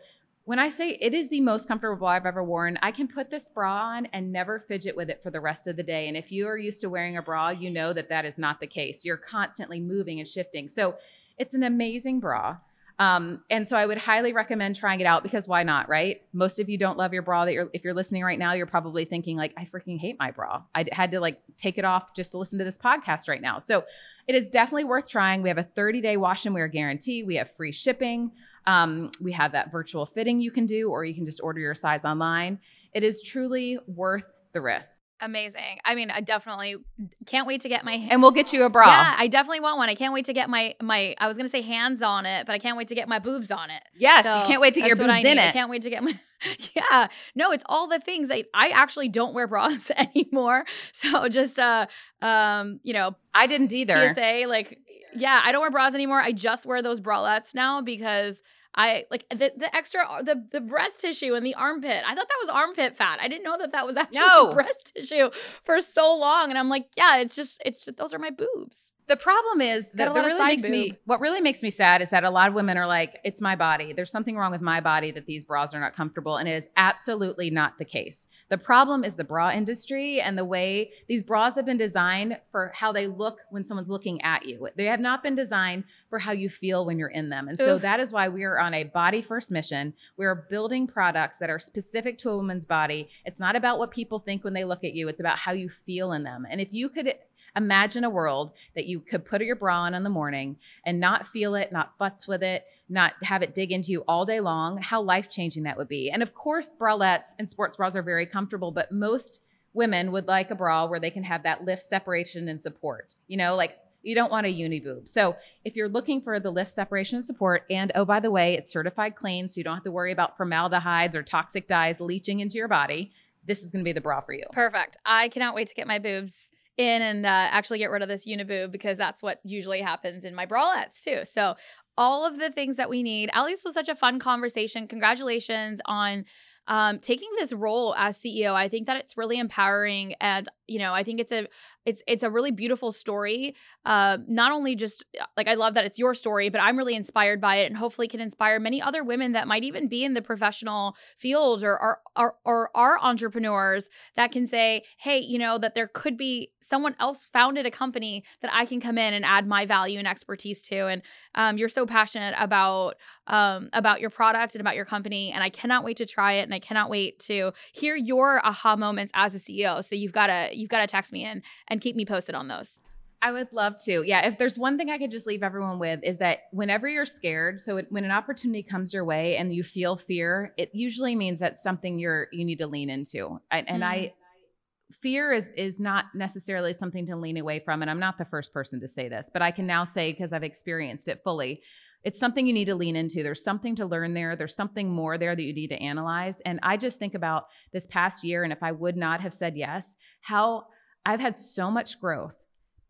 when 0.49 0.57
I 0.57 0.69
say 0.69 0.97
it 0.99 1.13
is 1.13 1.29
the 1.29 1.41
most 1.41 1.67
comfortable 1.67 2.07
I've 2.07 2.25
ever 2.25 2.43
worn, 2.43 2.79
I 2.81 2.89
can 2.89 3.07
put 3.07 3.29
this 3.29 3.47
bra 3.47 3.89
on 3.89 4.07
and 4.07 4.31
never 4.31 4.57
fidget 4.57 4.95
with 4.95 5.07
it 5.07 5.21
for 5.21 5.29
the 5.29 5.39
rest 5.39 5.67
of 5.67 5.75
the 5.75 5.83
day. 5.83 6.07
And 6.07 6.17
if 6.17 6.31
you 6.31 6.47
are 6.47 6.57
used 6.57 6.81
to 6.81 6.89
wearing 6.89 7.17
a 7.17 7.21
bra, 7.21 7.49
you 7.49 7.69
know 7.69 7.93
that 7.93 8.09
that 8.09 8.25
is 8.25 8.39
not 8.39 8.59
the 8.59 8.65
case. 8.65 9.05
You're 9.05 9.15
constantly 9.15 9.79
moving 9.79 10.17
and 10.17 10.27
shifting. 10.27 10.67
So 10.67 10.95
it's 11.38 11.53
an 11.53 11.62
amazing 11.62 12.19
bra. 12.19 12.57
Um, 12.99 13.43
and 13.49 13.65
so 13.65 13.77
I 13.77 13.85
would 13.85 13.97
highly 13.97 14.33
recommend 14.33 14.75
trying 14.75 14.99
it 14.99 15.05
out 15.05 15.23
because 15.23 15.47
why 15.47 15.63
not, 15.63 15.88
right? 15.88 16.21
Most 16.33 16.59
of 16.59 16.69
you 16.69 16.77
don't 16.77 16.97
love 16.97 17.13
your 17.13 17.21
bra 17.21 17.45
that 17.45 17.53
you're, 17.53 17.69
if 17.73 17.85
you're 17.85 17.93
listening 17.93 18.23
right 18.23 18.38
now, 18.38 18.51
you're 18.51 18.65
probably 18.65 19.05
thinking 19.05 19.38
like, 19.38 19.53
I 19.55 19.63
freaking 19.63 19.97
hate 19.97 20.17
my 20.19 20.31
bra. 20.31 20.63
I 20.75 20.85
had 20.91 21.12
to 21.12 21.21
like 21.21 21.39
take 21.55 21.77
it 21.77 21.85
off 21.85 22.13
just 22.13 22.31
to 22.31 22.38
listen 22.38 22.59
to 22.59 22.65
this 22.65 22.77
podcast 22.77 23.29
right 23.29 23.41
now. 23.41 23.57
So 23.57 23.85
it 24.27 24.35
is 24.35 24.49
definitely 24.49 24.83
worth 24.83 25.07
trying. 25.07 25.41
We 25.41 25.47
have 25.47 25.57
a 25.57 25.63
30 25.63 26.01
day 26.01 26.17
wash 26.17 26.45
and 26.45 26.53
wear 26.53 26.67
guarantee. 26.67 27.23
We 27.23 27.35
have 27.35 27.49
free 27.49 27.71
shipping. 27.71 28.31
Um, 28.67 29.12
we 29.21 29.31
have 29.31 29.53
that 29.53 29.71
virtual 29.71 30.05
fitting 30.05 30.41
you 30.41 30.51
can 30.51 30.65
do, 30.65 30.89
or 30.89 31.05
you 31.05 31.15
can 31.15 31.25
just 31.25 31.39
order 31.41 31.62
your 31.62 31.73
size 31.73 32.03
online. 32.03 32.59
It 32.93 33.03
is 33.03 33.21
truly 33.21 33.79
worth 33.88 34.35
the 34.51 34.59
risk. 34.59 35.01
Amazing. 35.21 35.79
I 35.84 35.95
mean, 35.95 36.12
I 36.12 36.21
definitely 36.21 36.77
can't 37.25 37.45
wait 37.45 37.62
to 37.62 37.69
get 37.69 37.84
my 37.84 37.93
and 38.10 38.21
we'll 38.21 38.32
get 38.32 38.53
you 38.53 38.63
a 38.63 38.69
bra. 38.69 38.88
Yeah, 38.88 39.15
I 39.17 39.27
definitely 39.27 39.60
want 39.60 39.77
one. 39.77 39.89
I 39.89 39.95
can't 39.95 40.13
wait 40.13 40.25
to 40.25 40.34
get 40.34 40.49
my 40.49 40.75
my. 40.82 41.15
I 41.17 41.27
was 41.27 41.36
gonna 41.36 41.49
say 41.49 41.62
hands 41.62 42.01
on 42.01 42.25
it, 42.25 42.45
but 42.45 42.53
I 42.53 42.60
can't 42.60 42.77
wait 42.77 42.88
to 42.88 42.95
get 42.95 43.10
my 43.10 43.19
boobs 43.19 43.51
on 43.51 43.69
it. 43.69 43.84
Yes, 43.97 44.23
so 44.23 44.39
you 44.39 44.47
can't 44.47 44.62
wait 44.62 44.75
to 44.75 44.82
get 44.82 44.88
your 44.88 44.95
boobs 44.95 45.19
in 45.19 45.38
it. 45.38 45.50
I 45.50 45.52
can't 45.52 45.69
wait 45.69 45.81
to 45.81 45.89
get 45.89 46.04
my. 46.04 46.17
yeah, 46.75 47.08
no, 47.35 47.52
it's 47.52 47.65
all 47.67 47.87
the 47.87 48.00
things. 48.00 48.31
I 48.31 48.46
I 48.54 48.69
actually 48.69 49.10
don't 49.10 49.33
wear 49.33 49.48
bras 49.48 49.91
anymore. 50.15 50.63
So 50.94 51.27
just 51.27 51.60
uh 51.60 51.87
um 52.21 52.79
you 52.83 52.94
know 52.94 53.15
I 53.33 53.48
didn't 53.48 53.73
either. 53.73 54.13
TSA 54.13 54.46
like 54.48 54.79
yeah 55.15 55.41
I 55.44 55.52
don't 55.52 55.62
wear 55.62 55.71
bras 55.71 55.94
anymore. 55.94 56.21
I 56.21 56.31
just 56.31 56.65
wear 56.65 56.81
those 56.81 57.02
bralettes 57.02 57.54
now 57.54 57.81
because 57.81 58.41
I 58.76 59.06
like 59.10 59.26
the, 59.30 59.52
the 59.58 59.76
extra 59.76 60.06
the 60.24 60.46
the 60.52 60.62
breast 60.62 61.02
tissue 61.02 61.34
and 61.34 61.46
the 61.46 61.56
armpit. 61.56 62.04
I 62.06 62.13
thought 62.15 62.28
that 62.28 62.38
was 62.42 62.50
armpit 62.50 62.96
fat. 62.98 63.20
I 63.22 63.28
didn't 63.28 63.44
know 63.44 63.58
that 63.58 63.72
that 63.72 63.86
was 63.86 63.98
actually 64.04 64.20
No. 64.20 64.52
breast 64.54 64.94
tissue 64.96 65.32
for 65.63 65.82
so 65.82 66.15
long. 66.15 66.50
And 66.50 66.58
I'm 66.58 66.70
like, 66.70 66.88
yeah, 66.96 67.17
it's 67.17 67.36
just 67.36 67.62
it's 67.65 67.84
just, 67.86 67.98
those 67.98 68.13
are 68.13 68.20
my 68.20 68.30
boobs. 68.30 68.92
The 69.10 69.17
problem 69.17 69.60
is 69.60 69.87
that, 69.95 70.13
really 70.13 70.37
makes 70.37 70.63
me 70.63 70.93
what 71.05 71.19
really 71.19 71.41
makes 71.41 71.63
me 71.63 71.71
sad 71.71 72.03
is 72.03 72.12
that 72.12 72.23
a 72.23 72.29
lot 72.29 72.47
of 72.47 72.53
women 72.53 72.77
are 72.77 72.85
like, 72.85 73.19
it's 73.23 73.41
my 73.41 73.55
body. 73.55 73.91
There's 73.91 74.12
something 74.12 74.37
wrong 74.37 74.51
with 74.51 74.62
my 74.62 74.81
body 74.81 75.10
that 75.10 75.25
these 75.25 75.43
bras 75.43 75.73
are 75.73 75.79
not 75.79 75.95
comfortable. 75.95 76.37
And 76.37 76.47
it 76.47 76.51
is 76.51 76.67
absolutely 76.77 77.49
not 77.49 77.79
the 77.79 77.85
case. 77.85 78.27
The 78.49 78.60
problem 78.60 79.03
is 79.03 79.15
the 79.15 79.23
bra 79.23 79.49
industry 79.49 80.21
and 80.21 80.37
the 80.37 80.45
way 80.45 80.91
these 81.07 81.23
bras 81.23 81.55
have 81.55 81.65
been 81.65 81.75
designed 81.75 82.39
for 82.51 82.71
how 82.75 82.91
they 82.91 83.07
look 83.07 83.39
when 83.49 83.65
someone's 83.65 83.89
looking 83.89 84.21
at 84.21 84.45
you. 84.45 84.69
They 84.77 84.85
have 84.85 84.99
not 84.99 85.23
been 85.23 85.33
designed 85.33 85.85
for 86.12 86.19
how 86.19 86.31
you 86.31 86.47
feel 86.47 86.85
when 86.85 86.99
you're 86.99 87.10
in 87.10 87.29
them. 87.29 87.47
And 87.47 87.57
so 87.57 87.77
Oof. 87.77 87.81
that 87.81 87.99
is 87.99 88.13
why 88.13 88.29
we 88.29 88.43
are 88.43 88.60
on 88.60 88.75
a 88.75 88.83
body 88.83 89.23
first 89.23 89.49
mission. 89.49 89.95
We 90.17 90.27
are 90.27 90.45
building 90.51 90.85
products 90.85 91.39
that 91.39 91.49
are 91.49 91.57
specific 91.57 92.19
to 92.19 92.29
a 92.29 92.37
woman's 92.37 92.65
body. 92.65 93.10
It's 93.25 93.39
not 93.39 93.55
about 93.55 93.79
what 93.79 93.89
people 93.89 94.19
think 94.19 94.43
when 94.43 94.53
they 94.53 94.65
look 94.65 94.83
at 94.83 94.93
you, 94.93 95.07
it's 95.07 95.19
about 95.19 95.39
how 95.39 95.53
you 95.53 95.67
feel 95.67 96.12
in 96.12 96.21
them. 96.21 96.45
And 96.47 96.62
if 96.62 96.73
you 96.73 96.89
could 96.89 97.12
imagine 97.56 98.04
a 98.04 98.10
world 98.10 98.52
that 98.75 98.85
you 98.85 99.00
could 99.00 99.25
put 99.25 99.41
your 99.41 99.56
bra 99.56 99.81
on 99.81 99.93
in 99.93 100.04
the 100.04 100.10
morning 100.10 100.58
and 100.85 101.00
not 101.00 101.27
feel 101.27 101.56
it, 101.56 101.71
not 101.71 101.97
futz 101.97 102.27
with 102.27 102.43
it, 102.43 102.65
not 102.89 103.13
have 103.23 103.41
it 103.41 103.54
dig 103.54 103.71
into 103.71 103.91
you 103.91 104.02
all 104.08 104.25
day 104.25 104.39
long, 104.39 104.77
how 104.77 105.02
life 105.02 105.29
changing 105.29 105.63
that 105.63 105.77
would 105.77 105.87
be. 105.87 106.10
And 106.10 106.21
of 106.21 106.33
course, 106.33 106.69
bralettes 106.79 107.29
and 107.37 107.50
sports 107.50 107.77
bras 107.77 107.95
are 107.95 108.02
very 108.02 108.25
comfortable, 108.25 108.71
but 108.71 108.91
most 108.91 109.39
women 109.73 110.12
would 110.12 110.27
like 110.27 110.52
a 110.52 110.56
bra 110.56 110.85
where 110.85 111.00
they 111.00 111.12
can 111.12 111.23
have 111.23 111.43
that 111.43 111.63
lift, 111.63 111.81
separation, 111.81 112.47
and 112.47 112.60
support. 112.60 113.15
You 113.27 113.37
know, 113.37 113.56
like 113.56 113.77
you 114.02 114.15
don't 114.15 114.31
want 114.31 114.47
a 114.47 114.50
uni 114.50 114.79
boob. 114.79 115.08
So 115.08 115.35
if 115.65 115.75
you're 115.75 115.89
looking 115.89 116.21
for 116.21 116.39
the 116.39 116.52
lift, 116.52 116.71
separation, 116.71 117.17
and 117.17 117.25
support, 117.25 117.63
and 117.69 117.91
oh, 117.95 118.06
by 118.06 118.19
the 118.19 118.31
way, 118.31 118.54
it's 118.54 118.71
certified 118.71 119.15
clean, 119.15 119.47
so 119.47 119.60
you 119.60 119.63
don't 119.63 119.75
have 119.75 119.83
to 119.83 119.91
worry 119.91 120.12
about 120.12 120.37
formaldehydes 120.37 121.15
or 121.15 121.23
toxic 121.23 121.67
dyes 121.67 122.00
leaching 122.00 122.39
into 122.39 122.58
your 122.58 122.67
body, 122.67 123.12
this 123.45 123.63
is 123.63 123.71
going 123.71 123.83
to 123.83 123.87
be 123.87 123.93
the 123.93 124.02
bra 124.02 124.21
for 124.21 124.33
you. 124.33 124.43
Perfect. 124.52 124.97
I 125.06 125.27
cannot 125.29 125.56
wait 125.56 125.67
to 125.67 125.75
get 125.75 125.87
my 125.87 126.00
boobs 126.00 126.52
in 126.80 127.02
and 127.02 127.25
uh, 127.25 127.30
actually 127.30 127.77
get 127.77 127.92
rid 127.92 128.02
of 128.02 128.08
this 128.08 128.25
uniboo 128.25 128.71
because 128.71 128.98
that's 128.98 129.21
what 129.21 129.40
usually 129.44 129.82
happens 129.82 130.23
in 130.23 130.34
my 130.34 130.46
bralettes 130.46 131.04
too. 131.04 131.19
So 131.25 131.56
all 132.00 132.25
of 132.25 132.40
the 132.40 132.50
things 132.50 132.77
that 132.77 132.90
we 132.90 133.04
need. 133.04 133.30
Least 133.46 133.65
was 133.65 133.73
such 133.73 133.90
a 133.90 133.96
fun 133.96 134.19
conversation. 134.19 134.88
Congratulations 134.88 135.82
on 135.86 136.23
um, 136.67 137.00
taking 137.00 137.27
this 137.38 137.52
role 137.52 137.94
as 137.98 138.17
CEO. 138.17 138.54
I 138.54 138.69
think 138.69 138.88
that 138.88 138.96
it's 138.96 139.17
really 139.17 139.38
empowering, 139.38 140.13
and 140.21 140.48
you 140.67 140.80
know, 140.80 140.94
I 140.94 141.04
think 141.04 141.19
it's 141.19 141.34
a 141.34 141.48
it's 141.86 142.02
it's 142.08 142.23
a 142.23 142.30
really 142.30 142.52
beautiful 142.52 142.92
story. 142.92 143.56
Uh, 143.86 144.17
not 144.27 144.52
only 144.52 144.75
just 144.75 145.04
like 145.38 145.48
I 145.48 145.56
love 145.56 145.73
that 145.73 145.86
it's 145.86 145.98
your 145.98 146.13
story, 146.13 146.50
but 146.50 146.62
I'm 146.62 146.77
really 146.77 146.96
inspired 146.96 147.42
by 147.42 147.58
it, 147.58 147.67
and 147.67 147.77
hopefully 147.77 148.08
can 148.08 148.19
inspire 148.19 148.60
many 148.60 148.82
other 148.82 149.04
women 149.04 149.32
that 149.34 149.48
might 149.48 149.63
even 149.63 149.88
be 149.88 150.04
in 150.04 150.13
the 150.13 150.21
professional 150.21 150.96
field 151.17 151.63
or 151.63 151.77
are 151.77 152.00
or, 152.15 152.36
or 152.46 152.69
are 152.75 153.00
entrepreneurs 153.00 153.90
that 154.15 154.32
can 154.32 154.46
say, 154.46 154.84
hey, 154.98 155.19
you 155.19 155.40
know, 155.40 155.58
that 155.58 155.75
there 155.75 155.88
could 155.88 156.17
be 156.17 156.52
someone 156.62 156.96
else 157.00 157.30
founded 157.32 157.65
a 157.65 157.71
company 157.71 158.23
that 158.42 158.52
I 158.54 158.65
can 158.65 158.80
come 158.80 158.98
in 158.98 159.13
and 159.13 159.25
add 159.25 159.48
my 159.48 159.65
value 159.65 159.98
and 159.98 160.08
expertise 160.08 160.62
to. 160.63 160.88
And 160.88 161.02
um, 161.34 161.58
you're 161.58 161.69
so 161.69 161.86
passionate 161.86 162.36
about 162.38 162.96
um, 163.27 163.69
about 163.73 164.02
your 164.02 164.10
product 164.10 164.56
and 164.56 164.62
about 164.62 164.75
your 164.75 164.86
company, 164.86 165.32
and 165.32 165.44
I 165.44 165.50
cannot 165.50 165.84
wait 165.84 165.98
to 165.98 166.06
try 166.06 166.34
it, 166.34 166.44
and 166.44 166.54
I 166.54 166.60
cannot 166.60 166.90
wait 166.90 167.19
to 167.21 167.54
hear 167.73 167.96
your 167.96 168.46
aha 168.46 168.75
moments 168.75 169.12
as 169.15 169.36
a 169.36 169.38
CEO. 169.38 169.84
So 169.84 169.96
you've 169.96 170.12
got 170.12 170.27
to 170.27 170.50
you've 170.52 170.69
got 170.69 170.82
to 170.82 170.88
text 170.88 171.12
me 171.12 171.25
in 171.25 171.42
and 171.67 171.79
keep 171.80 171.96
me 171.96 172.06
posted 172.06 172.36
on 172.36 172.48
those. 172.48 172.82
I 173.21 173.32
would 173.32 173.52
love 173.52 173.75
to. 173.84 174.04
Yeah, 174.06 174.25
if 174.27 174.38
there's 174.38 174.58
one 174.58 174.77
thing 174.77 174.90
I 174.90 174.98
could 174.98 175.12
just 175.12 175.27
leave 175.27 175.44
everyone 175.44 175.77
with 175.80 176.00
is 176.04 176.19
that 176.19 176.44
whenever 176.52 176.88
you're 176.88 177.06
scared, 177.06 177.60
so 177.60 177.77
it, 177.77 177.88
when 177.90 178.06
an 178.06 178.12
opportunity 178.12 178.63
comes 178.63 178.94
your 178.94 179.04
way 179.04 179.36
and 179.36 179.54
you 179.54 179.63
feel 179.63 179.98
fear, 179.98 180.54
it 180.58 180.69
usually 180.73 181.15
means 181.15 181.40
that's 181.40 181.62
something 181.62 182.00
you're 182.00 182.27
you 182.32 182.46
need 182.46 182.60
to 182.60 182.67
lean 182.67 182.90
into. 182.90 183.40
I, 183.52 183.60
and 183.60 183.84
I 183.84 183.98
mm-hmm. 183.98 184.94
fear 185.02 185.34
is 185.34 185.52
is 185.58 185.82
not 185.82 186.06
necessarily 186.15 186.71
something 186.71 187.06
to 187.08 187.17
lean 187.17 187.38
away 187.38 187.60
from 187.60 187.82
and 187.82 187.92
I'm 187.92 188.00
not 188.00 188.17
the 188.17 188.25
first 188.25 188.54
person 188.54 188.80
to 188.80 188.88
say 188.88 189.10
this, 189.10 189.30
but 189.32 189.42
I 189.42 189.52
can 189.52 189.67
now 189.67 189.84
say 189.84 190.13
because 190.13 190.32
I've 190.32 190.44
experienced 190.44 191.10
it 191.10 191.19
fully. 191.21 191.62
It's 192.06 192.17
something 192.17 192.48
you 192.48 192.54
need 192.54 192.65
to 192.65 192.75
lean 192.75 192.96
into. 192.96 193.23
There's 193.23 193.44
something 193.44 193.75
to 193.75 193.86
learn 193.86 194.13
there. 194.13 194.38
There's 194.38 194.56
something 194.56 194.90
more 194.90 195.17
there 195.17 195.36
that 195.36 195.44
you 195.44 195.54
need 195.54 195.67
to 195.67 195.82
analyze. 195.82 196.40
And 196.46 196.62
I 196.63 196.77
just 196.77 196.98
think 196.98 197.13
about 197.13 197.48
this 197.73 197.86
past 197.88 198.23
year 198.23 198.46
and 198.46 198.54
if 198.54 198.63
I 198.63 198.71
would 198.71 198.96
not 198.96 199.19
have 199.19 199.34
said 199.34 199.58
yes, 199.58 199.98
how 200.21 200.67
I've 201.10 201.19
had 201.19 201.39
so 201.39 201.71
much 201.71 201.99
growth 201.99 202.37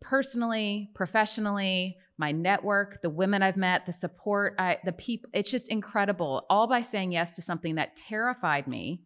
personally, 0.02 0.90
professionally, 0.94 1.96
my 2.18 2.32
network, 2.32 3.00
the 3.00 3.08
women 3.08 3.42
I've 3.42 3.56
met, 3.56 3.86
the 3.86 3.94
support, 3.94 4.56
I, 4.58 4.76
the 4.84 4.92
people. 4.92 5.30
It's 5.32 5.50
just 5.50 5.68
incredible. 5.68 6.44
All 6.50 6.66
by 6.66 6.82
saying 6.82 7.12
yes 7.12 7.32
to 7.32 7.42
something 7.42 7.76
that 7.76 7.96
terrified 7.96 8.66
me. 8.66 9.04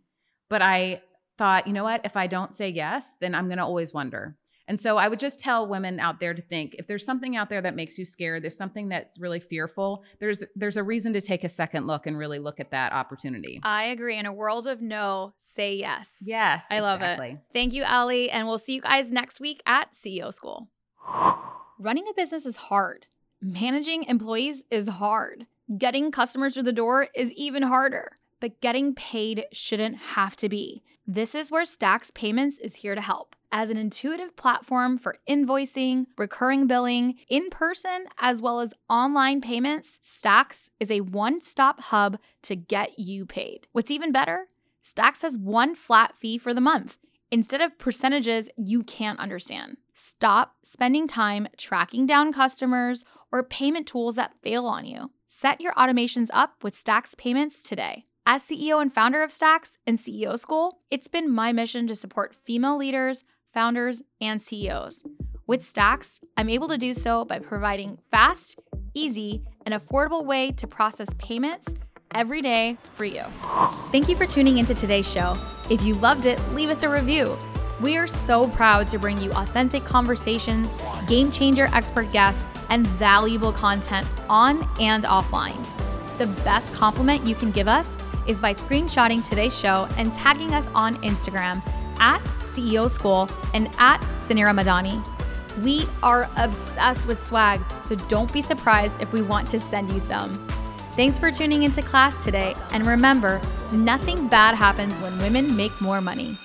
But 0.49 0.63
I 0.63 1.01
thought, 1.39 1.69
you 1.69 1.73
know 1.73 1.85
what? 1.85 2.01
If 2.05 2.17
I 2.17 2.27
don't 2.27 2.53
say 2.53 2.71
yes, 2.71 3.15
then 3.21 3.37
I'm 3.37 3.47
going 3.47 3.59
to 3.59 3.65
always 3.65 3.95
wonder. 3.95 4.37
And 4.67 4.81
so 4.81 4.97
I 4.97 5.09
would 5.09 5.19
just 5.19 5.39
tell 5.39 5.67
women 5.69 6.01
out 6.01 6.21
there 6.21 6.33
to 6.33 6.41
think 6.41 6.77
if 6.79 6.87
there's 6.87 7.05
something 7.05 7.37
out 7.37 7.51
there 7.51 7.61
that 7.61 7.77
makes 7.77 7.99
you 7.99 8.05
scared, 8.05 8.43
there's 8.43 8.57
something 8.57 8.89
that's 8.89 9.19
really 9.19 9.41
fearful, 9.41 10.05
there's 10.21 10.43
there's 10.57 10.77
a 10.77 10.83
reason 10.83 11.13
to 11.13 11.21
take 11.21 11.45
a 11.45 11.49
second 11.49 11.87
look 11.87 12.07
and 12.07 12.17
really 12.17 12.39
look 12.39 12.61
at 12.61 12.71
that 12.71 12.93
opportunity. 12.93 13.61
I 13.63 13.85
agree. 13.85 14.19
In 14.19 14.27
a 14.27 14.33
world 14.33 14.67
of 14.67 14.81
no, 14.81 15.35
say 15.37 15.77
yes. 15.77 16.17
yes. 16.23 16.65
I 16.71 16.81
love 16.81 17.03
it. 17.03 17.39
Thank 17.53 17.75
you, 17.75 17.85
Ali. 17.85 18.31
and 18.31 18.47
we'll 18.47 18.59
see 18.59 18.75
you 18.75 18.81
guys 18.81 19.13
next 19.13 19.41
week 19.41 19.61
at 19.67 19.93
CEO 19.93 20.33
School. 20.33 20.69
Running 21.79 22.05
a 22.09 22.15
business 22.15 22.47
is 22.47 22.57
hard. 22.57 23.07
Managing 23.41 24.05
employees 24.05 24.65
is 24.71 24.89
hard. 24.89 25.47
Getting 25.77 26.11
customers 26.11 26.55
through 26.55 26.63
the 26.63 26.73
door 26.73 27.09
is 27.15 27.33
even 27.33 27.65
harder. 27.65 28.19
But 28.41 28.61
getting 28.61 28.95
paid 28.95 29.47
shouldn't 29.53 29.97
have 29.97 30.37
to 30.37 30.49
be. 30.49 30.83
This 31.07 31.35
is 31.35 31.51
where 31.51 31.65
Stax 31.65 32.13
Payments 32.15 32.59
is 32.59 32.77
here 32.77 32.95
to 32.95 33.01
help. 33.01 33.37
As 33.57 33.71
an 33.71 33.77
intuitive 33.77 34.35
platform 34.35 34.99
for 34.99 35.19
invoicing, 35.29 36.07
recurring 36.19 36.67
billing, 36.67 37.15
in 37.29 37.51
person, 37.51 38.07
as 38.19 38.43
well 38.43 38.59
as 38.59 38.75
online 38.91 39.41
payments, 39.41 40.01
Stax 40.05 40.71
is 40.81 40.91
a 40.91 41.03
one 41.03 41.41
stop 41.41 41.81
hub 41.81 42.19
to 42.43 42.57
get 42.57 42.99
you 42.99 43.25
paid. 43.25 43.69
What's 43.71 43.93
even 43.93 44.11
better? 44.11 44.49
Stax 44.85 45.23
has 45.23 45.39
one 45.39 45.77
flat 45.77 46.17
fee 46.17 46.37
for 46.37 46.53
the 46.53 46.61
month 46.61 46.99
instead 47.31 47.61
of 47.61 47.79
percentages 47.79 48.51
you 48.57 48.83
can't 48.83 49.21
understand. 49.21 49.77
Stop 49.93 50.57
spending 50.65 51.07
time 51.07 51.47
tracking 51.57 52.09
down 52.09 52.33
customers 52.33 53.05
or 53.31 53.45
payment 53.45 53.87
tools 53.87 54.17
that 54.17 54.35
fail 54.43 54.67
on 54.67 54.85
you. 54.85 55.13
Set 55.29 55.61
your 55.61 55.75
automations 55.75 56.29
up 56.33 56.65
with 56.65 56.75
Stax 56.75 57.17
Payments 57.17 57.63
today. 57.63 58.05
As 58.27 58.43
CEO 58.43 58.81
and 58.81 58.93
founder 58.93 59.23
of 59.23 59.31
Stax 59.31 59.73
and 59.87 59.99
CEO 59.99 60.39
School, 60.39 60.81
it's 60.91 61.09
been 61.09 61.31
my 61.31 61.53
mission 61.53 61.87
to 61.87 61.95
support 61.95 62.35
female 62.35 62.79
leaders, 62.79 63.23
founders, 63.55 64.03
and 64.21 64.43
CEOs. 64.43 65.03
With 65.47 65.63
Stax, 65.63 66.21
I'm 66.37 66.49
able 66.49 66.69
to 66.69 66.77
do 66.77 66.93
so 66.93 67.25
by 67.25 67.39
providing 67.39 67.99
fast, 68.11 68.59
easy, 68.93 69.43
and 69.65 69.75
affordable 69.75 70.25
way 70.25 70.51
to 70.53 70.67
process 70.67 71.09
payments 71.19 71.75
every 72.15 72.43
day 72.43 72.77
for 72.95 73.05
you. 73.05 73.23
Thank 73.91 74.09
you 74.09 74.17
for 74.17 74.27
tuning 74.27 74.59
into 74.59 74.75
today's 74.75 75.11
show. 75.11 75.37
If 75.71 75.83
you 75.83 75.95
loved 75.95 76.27
it, 76.27 76.41
leave 76.53 76.71
us 76.71 76.83
a 76.83 76.89
review. 76.89 77.37
We 77.81 77.97
are 77.97 78.07
so 78.07 78.49
proud 78.49 78.87
to 78.89 78.99
bring 78.99 79.21
you 79.21 79.31
authentic 79.33 79.85
conversations, 79.85 80.75
game 81.07 81.31
changer 81.31 81.69
expert 81.73 82.11
guests, 82.13 82.47
and 82.71 82.87
valuable 82.87 83.53
content 83.53 84.07
on 84.29 84.69
and 84.81 85.05
offline. 85.05 85.59
The 86.19 86.29
best 86.45 86.73
compliment 86.73 87.27
you 87.27 87.35
can 87.35 87.51
give 87.51 87.69
us 87.69 87.97
is 88.27 88.41
by 88.41 88.53
screenshotting 88.53 89.29
today's 89.29 89.59
show 89.59 89.89
and 89.99 90.15
tagging 90.15 90.55
us 90.55 90.71
on 90.75 90.95
Instagram 91.03 91.63
at 91.99 92.21
CEO 92.55 92.89
School 92.89 93.29
and 93.53 93.69
at 93.79 94.01
Sunera 94.17 94.55
Madhani. 94.55 95.03
We 95.63 95.87
are 96.03 96.29
obsessed 96.37 97.07
with 97.07 97.25
swag, 97.25 97.61
so 97.81 97.95
don't 97.95 98.33
be 98.33 98.43
surprised 98.43 99.01
if 99.01 99.13
we 99.13 99.23
want 99.23 99.51
to 99.51 99.59
send 99.59 99.93
you 99.93 100.01
some. 100.01 100.35
Thanks 100.97 101.19
for 101.19 101.31
tuning 101.31 101.65
into 101.65 101.83
class 101.83 102.23
today, 102.23 102.55
and 102.71 102.87
remember, 102.87 103.41
nothing 103.73 104.29
bad 104.29 104.55
happens 104.55 105.01
when 105.01 105.17
women 105.19 105.57
make 105.57 105.73
more 105.81 106.01
money. 106.01 106.37